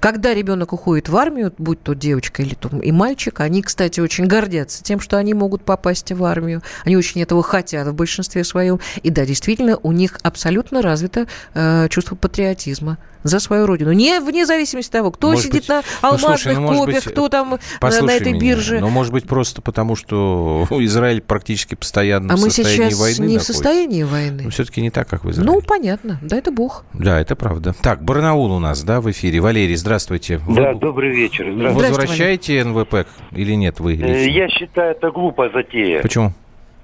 Когда 0.00 0.34
ребенок 0.34 0.72
уходит 0.72 1.08
в 1.08 1.16
армию, 1.16 1.52
будь 1.58 1.82
то 1.82 1.94
девочка 1.94 2.42
или 2.42 2.54
то 2.54 2.68
и 2.68 2.92
мальчик, 2.92 3.40
они, 3.40 3.62
кстати, 3.62 4.00
очень 4.00 4.26
гордятся 4.26 4.82
тем, 4.82 5.00
что 5.00 5.16
они 5.16 5.34
могут 5.34 5.64
попасть 5.64 6.12
в 6.12 6.24
армию. 6.24 6.62
Они 6.84 6.96
очень 6.96 7.22
этого 7.22 7.42
хотят 7.42 7.86
в 7.88 7.94
большинстве 7.94 8.44
своем. 8.44 8.80
И 9.02 9.10
да, 9.10 9.26
действительно, 9.26 9.78
у 9.82 9.92
них 9.92 10.18
абсолютно 10.22 10.82
развито 10.82 11.26
э, 11.54 11.88
чувство 11.90 12.14
патриотизма 12.14 12.98
за 13.22 13.40
свою 13.40 13.66
родину. 13.66 13.92
Не 13.92 14.20
вне 14.20 14.46
зависимости 14.46 14.88
от 14.88 14.92
того, 14.92 15.10
кто 15.10 15.30
может 15.30 15.44
сидит 15.44 15.62
быть, 15.62 15.68
на 15.68 15.82
алмазных 16.02 16.30
ну, 16.30 16.36
слушай, 16.36 16.56
ну, 16.56 16.86
быть, 16.86 17.04
кто 17.04 17.28
там 17.28 17.58
на, 17.80 18.02
на 18.02 18.12
этой 18.12 18.32
меня, 18.32 18.40
бирже. 18.40 18.80
Но 18.80 18.90
может 18.90 19.12
быть 19.12 19.26
просто 19.26 19.60
потому, 19.60 19.96
что 19.96 20.66
Израиль 20.70 21.20
практически 21.20 21.74
постоянно 21.74 22.34
а 22.34 22.36
в 22.36 22.40
состоянии 22.40 22.94
войны. 22.94 22.94
А 22.94 22.96
мы 22.96 23.00
сейчас 23.00 23.18
не 23.18 23.24
находится. 23.24 23.52
в 23.52 23.56
состоянии 23.56 24.02
войны. 24.04 24.42
Но 24.44 24.50
все-таки 24.50 24.80
не 24.80 24.90
так, 24.90 25.08
как 25.08 25.24
в 25.24 25.30
Израиле. 25.30 25.52
Ну, 25.52 25.60
понятно. 25.60 26.18
Да, 26.22 26.36
это 26.36 26.50
Бог. 26.50 26.84
Да, 26.92 27.20
это 27.20 27.36
правда. 27.36 27.74
Так, 27.82 28.02
Барнаул 28.04 28.52
у 28.52 28.58
нас, 28.58 28.82
да, 28.82 29.00
в 29.00 29.10
эфире. 29.10 29.40
Валерий, 29.40 29.76
здравствуйте. 29.88 30.40
Да, 30.48 30.72
вы... 30.72 30.78
добрый 30.78 31.10
вечер. 31.10 31.50
Здравствуйте. 31.50 31.88
Возвращаете 31.88 32.64
НВП 32.64 33.06
или 33.32 33.52
нет 33.54 33.80
вы? 33.80 33.92
Лично? 33.92 34.06
Э, 34.06 34.28
я 34.28 34.48
считаю, 34.48 34.90
это 34.92 35.10
глупо 35.10 35.48
затея. 35.48 36.02
Почему? 36.02 36.32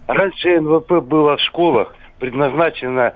Раньше 0.07 0.61
НВП 0.61 1.00
было 1.02 1.36
в 1.36 1.40
школах 1.40 1.94
предназначено 2.18 3.12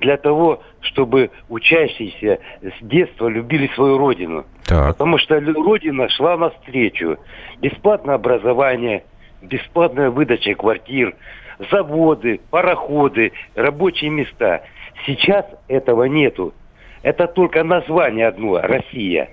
для 0.00 0.16
того, 0.18 0.62
чтобы 0.82 1.30
учащиеся 1.48 2.38
с 2.62 2.84
детства 2.84 3.28
любили 3.28 3.70
свою 3.74 3.96
родину. 3.96 4.44
Так. 4.66 4.88
Потому 4.88 5.18
что 5.18 5.40
родина 5.40 6.08
шла 6.10 6.36
навстречу. 6.36 7.18
Бесплатное 7.60 8.16
образование, 8.16 9.04
бесплатная 9.40 10.10
выдача 10.10 10.54
квартир, 10.54 11.14
заводы, 11.70 12.40
пароходы, 12.50 13.32
рабочие 13.54 14.10
места. 14.10 14.62
Сейчас 15.06 15.46
этого 15.68 16.04
нету. 16.04 16.52
Это 17.02 17.26
только 17.26 17.64
название 17.64 18.28
одно– 18.28 18.60
Россия. 18.62 19.30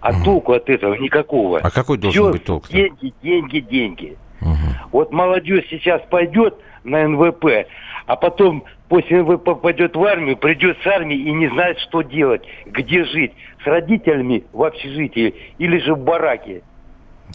А 0.00 0.10
угу. 0.10 0.24
толку 0.24 0.52
от 0.52 0.70
этого 0.70 0.94
никакого. 0.94 1.58
А 1.58 1.70
какой 1.70 1.98
должен 1.98 2.22
Все 2.22 2.32
быть 2.32 2.44
толк? 2.44 2.68
-то? 2.68 2.72
Деньги, 2.72 3.12
деньги, 3.22 3.60
деньги. 3.60 4.16
Угу. 4.40 4.56
Вот 4.92 5.12
молодежь 5.12 5.66
сейчас 5.68 6.00
пойдет 6.08 6.56
на 6.84 7.06
НВП, 7.06 7.66
а 8.06 8.16
потом 8.16 8.64
после 8.88 9.22
НВП 9.22 9.44
попадет 9.44 9.94
в 9.94 10.02
армию, 10.02 10.38
придет 10.38 10.78
с 10.82 10.86
армии 10.86 11.16
и 11.16 11.30
не 11.32 11.48
знает, 11.48 11.78
что 11.80 12.00
делать, 12.02 12.42
где 12.66 13.04
жить, 13.04 13.32
с 13.62 13.66
родителями 13.66 14.44
в 14.52 14.62
общежитии 14.62 15.34
или 15.58 15.78
же 15.78 15.94
в 15.94 15.98
бараке. 15.98 16.62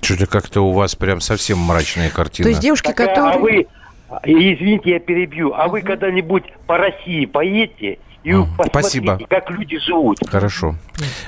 Что-то 0.01 0.25
как-то 0.25 0.61
у 0.61 0.71
вас 0.71 0.95
прям 0.95 1.21
совсем 1.21 1.59
мрачная 1.59 2.09
картина. 2.09 2.45
То 2.45 2.49
есть 2.49 2.61
девушки, 2.61 2.87
так, 2.87 2.97
которые... 2.97 3.33
А 3.33 3.37
вы, 3.37 3.67
извините, 4.23 4.91
я 4.91 4.99
перебью, 4.99 5.53
а 5.53 5.67
вы 5.67 5.81
когда-нибудь 5.81 6.43
по 6.65 6.77
России 6.77 7.25
поедете 7.25 7.99
и 8.25 8.31
mm, 8.31 8.47
Спасибо. 8.69 9.19
как 9.29 9.51
люди 9.51 9.77
живут. 9.77 10.17
Хорошо. 10.27 10.75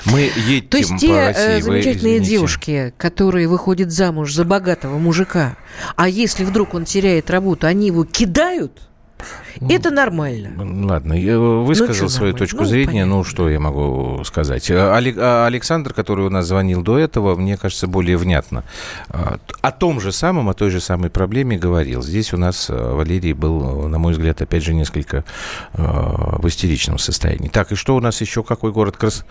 Мы 0.06 0.32
едем 0.48 0.68
То 0.68 0.78
есть 0.78 0.98
те 0.98 1.08
по 1.10 1.28
России, 1.28 1.62
замечательные 1.62 2.20
вы, 2.20 2.26
девушки, 2.26 2.94
которые 2.98 3.48
выходят 3.48 3.92
замуж 3.92 4.34
за 4.34 4.44
богатого 4.46 4.98
мужика, 4.98 5.58
а 5.96 6.10
если 6.10 6.44
вдруг 6.44 6.74
он 6.74 6.86
теряет 6.86 7.30
работу, 7.30 7.68
они 7.68 7.88
его 7.88 8.04
кидают? 8.04 8.82
Это 9.62 9.92
нормально. 9.92 10.52
Ладно, 10.86 11.14
я 11.14 11.40
высказал 11.40 12.04
ну, 12.04 12.10
свою 12.10 12.34
нормально? 12.34 12.38
точку 12.38 12.58
ну, 12.60 12.66
зрения. 12.66 12.88
Понятно. 12.88 13.16
Ну, 13.16 13.24
что 13.24 13.50
я 13.50 13.60
могу 13.60 14.24
сказать? 14.24 14.70
А, 14.72 15.46
Александр, 15.48 15.94
который 15.94 16.26
у 16.26 16.30
нас 16.30 16.46
звонил 16.46 16.82
до 16.82 16.98
этого, 16.98 17.36
мне 17.36 17.58
кажется, 17.58 17.88
более 17.88 18.18
внятно. 18.18 18.64
А, 19.10 19.40
о 19.62 19.72
том 19.72 20.00
же 20.00 20.12
самом, 20.12 20.50
о 20.50 20.54
той 20.54 20.70
же 20.70 20.80
самой 20.80 21.10
проблеме 21.10 21.58
говорил. 21.58 22.04
Здесь 22.04 22.34
у 22.34 22.38
нас 22.38 22.68
а, 22.70 22.96
Валерий 22.96 23.34
был, 23.34 23.88
на 23.88 23.98
мой 23.98 24.14
взгляд, 24.14 24.42
опять 24.42 24.64
же, 24.64 24.74
несколько 24.74 25.24
в 25.74 26.48
истеричном 26.48 26.98
состоянии. 26.98 27.50
Так, 27.50 27.72
и 27.72 27.76
что 27.76 27.96
у 27.96 28.00
нас 28.00 28.22
еще? 28.22 28.44
Какой 28.44 28.72
город? 28.72 28.98
Крас... 28.98 29.26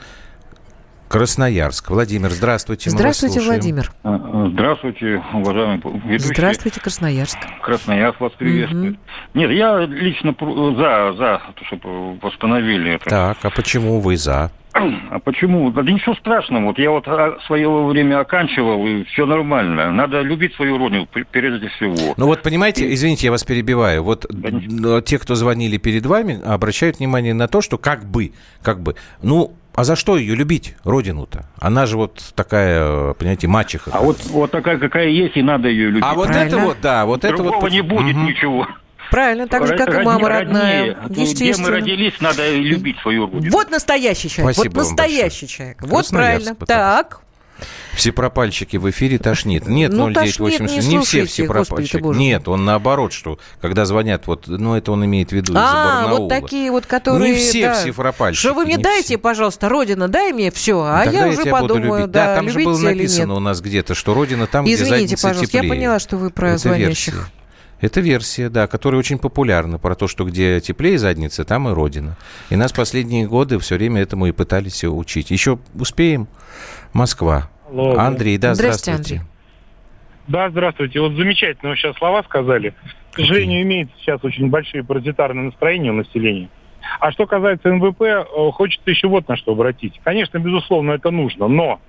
Красноярск. 1.09 1.91
Владимир, 1.91 2.31
здравствуйте. 2.31 2.91
Здравствуйте, 2.91 3.41
Владимер. 3.41 3.91
А, 4.03 4.15
а, 4.15 4.49
здравствуйте, 4.51 5.23
уважаемый 5.33 5.81
ведущий. 6.05 6.35
Здравствуйте, 6.35 6.81
Красноярск. 6.81 7.39
Красноярск 7.63 8.21
вас 8.21 8.33
приветствует. 8.33 8.95
Угу. 8.95 9.01
Нет, 9.35 9.51
я 9.53 9.79
лично 9.87 10.35
за, 10.41 11.15
за, 11.17 11.43
чтобы 11.67 12.17
восстановили 12.19 12.95
это. 12.95 13.05
Так, 13.09 13.39
а 13.43 13.51
почему 13.51 14.01
вы 14.01 14.17
за? 14.17 14.51
А 15.11 15.19
почему? 15.21 15.71
Да 15.71 15.83
ничего 15.83 16.15
страшного. 16.17 16.67
Вот 16.67 16.79
я 16.79 16.91
вот 16.91 17.07
в 17.07 17.39
свое 17.47 17.69
время 17.87 18.21
оканчивал, 18.21 18.87
и 18.87 19.05
все 19.05 19.27
нормально. 19.27 19.91
Надо 19.91 20.21
любить 20.21 20.55
свою 20.55 20.79
родину 20.79 21.09
прежде 21.31 21.69
всего. 21.69 22.15
Ну 22.17 22.27
вот 22.27 22.43
понимаете, 22.43 22.93
извините, 22.93 23.27
я 23.27 23.31
вас 23.31 23.45
перебиваю. 23.45 24.03
Вот 24.03 24.27
да, 24.29 25.01
те, 25.03 25.19
кто 25.19 25.35
звонили 25.35 25.79
перед 25.79 26.05
вами, 26.07 26.41
обращают 26.45 26.99
внимание 26.99 27.35
на 27.35 27.49
то, 27.49 27.63
что 27.63 27.79
как 27.79 28.05
бы, 28.05 28.33
как 28.63 28.81
бы, 28.81 28.97
ну, 29.23 29.55
а 29.77 29.85
за 29.85 29.95
что 29.95 30.17
ее 30.17 30.35
любить, 30.35 30.75
родину-то? 30.85 31.47
Она 31.61 31.85
же 31.87 31.97
вот 31.99 32.33
такая, 32.35 33.13
понимаете, 33.13 33.47
мачеха. 33.47 33.91
А 33.93 34.01
вот, 34.01 34.25
вот 34.25 34.51
такая, 34.51 34.79
какая 34.79 35.09
есть, 35.09 35.37
и 35.37 35.43
надо 35.43 35.69
ее 35.69 35.89
любить. 35.89 36.03
А 36.05 36.15
вот 36.15 36.29
Правильно. 36.29 36.57
это 36.57 36.59
вот, 36.65 36.77
да, 36.81 37.05
вот 37.05 37.21
Другого 37.21 37.49
это 37.49 37.59
вот... 37.61 37.71
не 37.71 37.83
будет 37.83 38.17
угу. 38.17 38.25
ничего. 38.25 38.67
Правильно, 39.11 39.47
так 39.47 39.67
же, 39.67 39.77
как 39.77 40.01
и 40.01 40.03
мама 40.03 40.29
родная. 40.29 40.95
Роднее. 40.95 41.27
Где 41.35 41.55
мы 41.59 41.71
родились, 41.71 42.15
надо 42.21 42.57
любить 42.57 42.99
свою 43.01 43.31
родину. 43.31 43.53
Вот 43.53 43.71
настоящий 43.71 44.29
человек. 44.29 44.57
Спасибо 44.57 44.73
вот 44.73 44.81
настоящий 44.81 45.47
человек. 45.47 45.79
Вот 45.83 46.09
правильно. 46.09 46.55
Так. 46.55 47.21
Все 47.95 48.13
пропальщики 48.13 48.77
в 48.77 48.89
эфире 48.91 49.19
тошнит. 49.19 49.67
Нет, 49.67 49.93
ну, 49.93 50.11
0980. 50.11 50.85
Не, 50.85 50.97
не 50.97 51.05
все 51.05 51.25
все 51.25 51.47
пропальщики. 51.47 52.03
Нет, 52.17 52.49
он 52.49 52.65
наоборот, 52.65 53.13
что 53.13 53.39
когда 53.61 53.87
звонят, 53.87 54.27
вот, 54.27 54.47
ну, 54.47 54.75
это 54.75 54.93
он 54.93 55.05
имеет 55.07 55.31
в 55.31 55.33
виду 55.33 55.53
из-за 55.53 55.63
а, 55.63 56.09
вот 56.09 56.29
такие 56.29 56.71
вот, 56.71 56.87
которые... 56.87 57.33
Не 57.33 57.39
все 57.39 57.69
да. 57.69 57.75
все 57.75 57.93
пропальщики. 57.93 58.41
Что 58.41 58.55
вы 58.55 58.67
мне 58.67 58.79
дайте, 58.79 59.05
все. 59.05 59.19
пожалуйста, 59.19 59.69
Родина, 59.69 60.09
дай 60.09 60.33
мне 60.33 60.51
все, 60.51 60.83
а 60.83 61.05
Тогда 61.05 61.21
я, 61.21 61.27
я 61.27 61.33
уже 61.33 61.51
подумаю, 61.51 62.07
да, 62.07 62.27
да, 62.27 62.37
там 62.37 62.51
же 62.51 62.61
было 62.63 62.79
написано 62.79 63.35
у 63.35 63.41
нас 63.41 63.61
где-то, 63.61 63.95
что 63.95 64.15
Родина 64.15 64.47
там, 64.47 64.67
Извините, 64.67 65.15
где 65.15 65.17
пожалуйста, 65.17 65.47
теплее. 65.47 65.65
я 65.65 65.75
поняла, 65.75 65.99
что 65.99 66.17
вы 66.17 66.31
про 66.31 66.51
это 66.51 66.59
звонящих. 66.59 67.15
Версия. 67.15 67.31
Это 67.81 68.01
версия, 68.01 68.49
да, 68.49 68.67
которая 68.67 68.99
очень 68.99 69.19
популярна, 69.19 69.79
про 69.79 69.95
то, 69.95 70.09
что 70.09 70.25
где 70.25 70.61
теплее 70.61 70.99
задница, 70.99 71.45
там 71.45 71.69
и 71.69 71.73
родина. 71.73 72.17
И 72.49 72.57
нас 72.57 72.73
последние 72.73 73.27
годы 73.27 73.59
все 73.59 73.75
время 73.75 74.01
этому 74.01 74.27
и 74.27 74.33
пытались 74.33 74.83
учить. 74.85 75.31
Еще 75.31 75.59
успеем? 75.75 76.27
Москва. 76.97 77.49
Алло, 77.69 77.99
Андрей, 77.99 78.39
да, 78.39 78.55
здравствуйте. 78.55 78.93
здравствуйте. 78.93 79.21
Андрей. 79.21 79.37
Да, 80.29 80.51
здравствуйте. 80.51 81.01
Вот 81.01 81.13
замечательно 81.13 81.71
вы 81.71 81.77
сейчас 81.77 81.97
слова 81.97 82.23
сказали. 82.25 82.75
К 83.13 83.17
сожалению, 83.21 83.63
имеется 83.63 83.95
сейчас 84.01 84.23
очень 84.25 84.49
большие 84.51 84.83
паразитарные 84.83 85.47
настроения 85.47 85.91
у 85.91 85.95
населения. 85.95 86.49
А 87.01 87.13
что 87.13 87.27
касается 87.27 87.73
НВП, 87.73 88.03
э, 88.03 88.25
хочется 88.53 88.91
еще 88.91 89.09
вот 89.09 89.29
на 89.29 89.37
что 89.37 89.53
обратить. 89.53 90.01
Конечно, 90.05 90.39
безусловно, 90.39 90.93
это 90.93 91.11
нужно, 91.11 91.49
но 91.49 91.81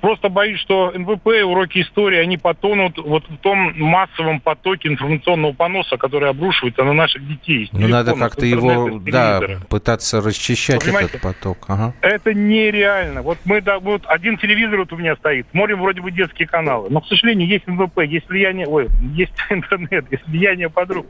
Просто 0.00 0.28
боюсь, 0.28 0.60
что 0.60 0.92
НВП 0.92 1.26
уроки 1.44 1.82
истории, 1.82 2.18
они 2.18 2.36
потонут 2.38 2.98
вот 2.98 3.28
в 3.28 3.36
том 3.38 3.78
массовом 3.78 4.40
потоке 4.40 4.88
информационного 4.88 5.52
поноса, 5.52 5.96
который 5.96 6.28
обрушивается 6.30 6.84
на 6.84 6.92
наших 6.92 7.26
детей. 7.26 7.68
Ну, 7.72 7.88
надо 7.88 8.14
как-то 8.14 8.46
его, 8.46 9.00
да, 9.00 9.40
пытаться 9.68 10.20
расчищать 10.20 10.86
этот 10.86 11.20
поток. 11.20 11.58
Ага. 11.68 11.94
Это 12.00 12.32
нереально. 12.34 13.22
Вот 13.22 13.38
мы, 13.44 13.60
да, 13.60 13.78
вот 13.78 14.02
один 14.06 14.38
телевизор 14.38 14.78
вот 14.78 14.92
у 14.92 14.96
меня 14.96 15.16
стоит, 15.16 15.46
смотрим 15.50 15.80
вроде 15.80 16.00
бы 16.00 16.10
детские 16.10 16.46
каналы, 16.46 16.88
но, 16.90 17.00
к 17.00 17.06
сожалению, 17.06 17.48
есть 17.48 17.66
НВП, 17.66 18.00
есть 18.04 18.28
влияние, 18.28 18.66
ой, 18.66 18.88
есть 19.14 19.32
интернет, 19.50 20.06
есть 20.10 20.26
влияние 20.26 20.70
подруг. 20.70 21.06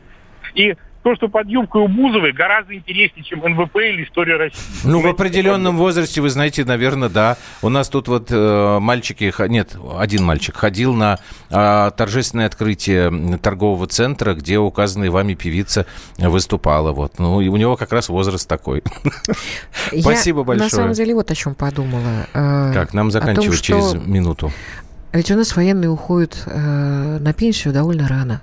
И 0.55 0.74
то, 1.03 1.17
что 1.17 1.29
под 1.29 1.49
юбкой 1.49 1.83
у 1.83 1.89
Бузовой 1.89 2.33
гораздо 2.33 2.75
интереснее, 2.75 3.25
чем 3.25 3.41
НВП 3.41 3.77
или 3.77 4.05
история 4.05 4.37
России. 4.37 4.59
Ну, 4.85 5.01
в 5.01 5.07
определенном 5.07 5.77
возрасте, 5.77 6.21
вы 6.21 6.29
знаете, 6.29 6.65
наверное, 6.65 7.09
да. 7.09 7.37
У 7.63 7.69
нас 7.69 7.89
тут 7.89 8.09
вот 8.09 8.29
э, 8.31 8.79
мальчики, 8.81 9.33
нет, 9.49 9.77
один 9.99 10.25
мальчик 10.25 10.57
ходил 10.57 10.93
на 10.95 11.19
э, 11.51 11.91
торжественное 11.97 12.47
открытие 12.47 13.39
торгового 13.39 13.87
центра, 13.87 14.35
где 14.35 14.59
указанная 14.59 15.11
вами 15.11 15.35
певица 15.35 15.87
выступала. 16.19 16.93
Вот. 16.93 17.19
Ну, 17.19 17.41
и 17.41 17.49
у 17.49 17.57
него 17.57 17.77
как 17.77 17.93
раз 17.93 18.09
возраст 18.09 18.47
такой. 18.49 18.83
Спасибо 19.99 20.45
большое. 20.45 20.65
на 20.65 20.71
самом 20.71 20.93
деле 20.93 21.15
вот 21.15 21.31
о 21.31 21.35
чем 21.35 21.55
подумала. 21.55 22.27
Э, 22.35 22.73
так, 22.75 22.93
нам 22.93 23.11
заканчивать 23.11 23.63
через 23.63 23.95
минуту. 23.95 24.53
Ведь 25.13 25.31
у 25.31 25.37
нас 25.37 25.57
военные 25.57 25.91
уходят 25.91 26.43
э, 26.47 27.19
на 27.21 27.33
пенсию 27.33 27.73
довольно 27.73 28.07
рано. 28.07 28.43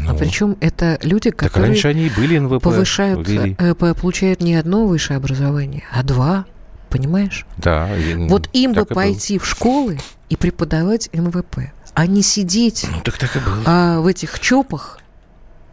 Ну, 0.00 0.12
а 0.12 0.14
причем 0.14 0.56
это 0.60 0.98
люди, 1.02 1.30
которые 1.30 1.52
так 1.52 1.62
раньше 1.62 1.88
они 1.88 2.06
и 2.06 2.10
были 2.10 2.38
НВП, 2.38 2.62
повышают, 2.62 3.26
ввели. 3.28 3.56
Э, 3.58 3.74
получают 3.74 4.40
не 4.40 4.54
одно 4.54 4.86
высшее 4.86 5.16
образование, 5.16 5.84
а 5.92 6.02
два. 6.02 6.46
Понимаешь? 6.88 7.46
Да. 7.58 7.88
Вот 8.28 8.48
им 8.54 8.72
бы 8.72 8.86
пойти 8.86 9.36
было. 9.36 9.44
в 9.44 9.48
школы 9.48 9.98
и 10.30 10.36
преподавать 10.36 11.10
НВП, 11.12 11.70
а 11.94 12.06
не 12.06 12.22
сидеть 12.22 12.86
ну, 12.90 13.00
так 13.02 13.18
так 13.18 13.36
и 13.36 13.40
было. 13.40 13.62
А, 13.66 14.00
в 14.00 14.06
этих 14.06 14.40
чопах. 14.40 14.98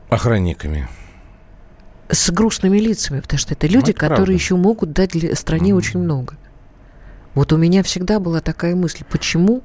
Охранниками. 0.10 0.90
С 2.10 2.30
грустными 2.32 2.78
лицами, 2.78 3.22
потому 3.22 3.40
что 3.40 3.54
это 3.54 3.68
люди, 3.68 3.78
ну, 3.78 3.92
это 3.92 3.94
которые 3.94 4.18
правда. 4.18 4.34
еще 4.34 4.56
могут 4.58 4.92
дать 4.92 5.14
стране 5.38 5.72
mm. 5.72 5.76
очень 5.76 6.00
много. 6.02 6.36
Вот 7.34 7.52
у 7.54 7.58
меня 7.58 7.82
всегда 7.84 8.20
была 8.20 8.42
такая 8.42 8.76
мысль, 8.76 9.04
почему 9.10 9.62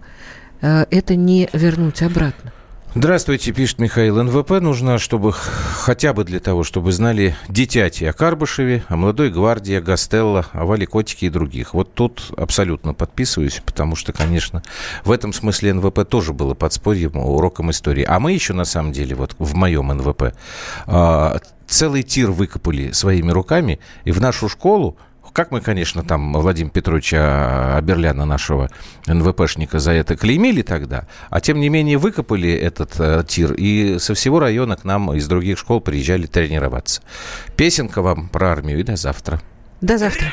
э, 0.61 0.87
это 0.91 1.17
не 1.17 1.49
вернуть 1.53 2.03
обратно? 2.03 2.53
Здравствуйте, 2.93 3.53
пишет 3.53 3.79
Михаил. 3.79 4.21
НВП 4.21 4.51
нужна, 4.61 4.99
чтобы 4.99 5.33
хотя 5.33 6.13
бы 6.13 6.25
для 6.25 6.41
того, 6.41 6.65
чтобы 6.65 6.91
знали 6.91 7.37
детяти 7.49 8.05
о 8.05 8.13
Карбышеве, 8.13 8.83
о 8.89 8.97
Молодой 8.97 9.31
гвардии, 9.31 9.75
о 9.75 9.81
Гастелло, 9.81 10.47
о 10.53 10.65
Вале 10.65 10.89
Котике 10.89 11.27
и 11.27 11.31
других. 11.31 11.73
Вот 11.73 11.95
тут 11.95 12.33
абсолютно 12.37 12.93
подписываюсь, 12.93 13.63
потому 13.65 13.95
что, 13.95 14.13
конечно, 14.13 14.65
в 15.05 15.13
этом 15.13 15.33
смысле 15.33 15.75
НВП 15.75 16.05
тоже 16.05 16.33
было 16.33 16.55
подспорьем, 16.55 17.17
уроком 17.17 17.71
истории. 17.71 18.05
А 18.05 18.19
мы 18.19 18.33
еще, 18.33 18.55
на 18.55 18.65
самом 18.65 18.91
деле, 18.91 19.15
вот 19.15 19.37
в 19.39 19.55
моем 19.55 19.87
НВП, 19.87 20.35
а, 20.87 21.39
целый 21.69 22.03
тир 22.03 22.33
выкопали 22.33 22.91
своими 22.91 23.31
руками, 23.31 23.79
и 24.03 24.11
в 24.11 24.21
нашу 24.21 24.49
школу 24.49 24.97
как 25.33 25.51
мы, 25.51 25.61
конечно, 25.61 26.03
там 26.03 26.33
Владимира 26.33 26.73
Петровича 26.73 27.77
Аберляна, 27.77 28.25
нашего 28.25 28.71
НВПшника, 29.07 29.79
за 29.79 29.93
это 29.93 30.17
клеймили 30.17 30.63
тогда, 30.63 31.07
а 31.31 31.41
тем 31.41 31.61
не 31.61 31.69
менее 31.69 31.99
выкопали 31.99 32.51
этот 32.53 32.99
э, 32.99 33.25
тир, 33.27 33.53
и 33.53 33.99
со 33.99 34.15
всего 34.15 34.41
района 34.41 34.77
к 34.77 34.85
нам 34.85 35.13
из 35.15 35.27
других 35.29 35.59
школ 35.59 35.81
приезжали 35.81 36.27
тренироваться. 36.27 37.03
Песенка 37.57 38.03
вам 38.03 38.29
про 38.29 38.53
армию, 38.53 38.81
и 38.81 38.83
до 38.83 38.97
завтра. 38.97 39.41
До 39.81 39.99
завтра. 39.99 40.33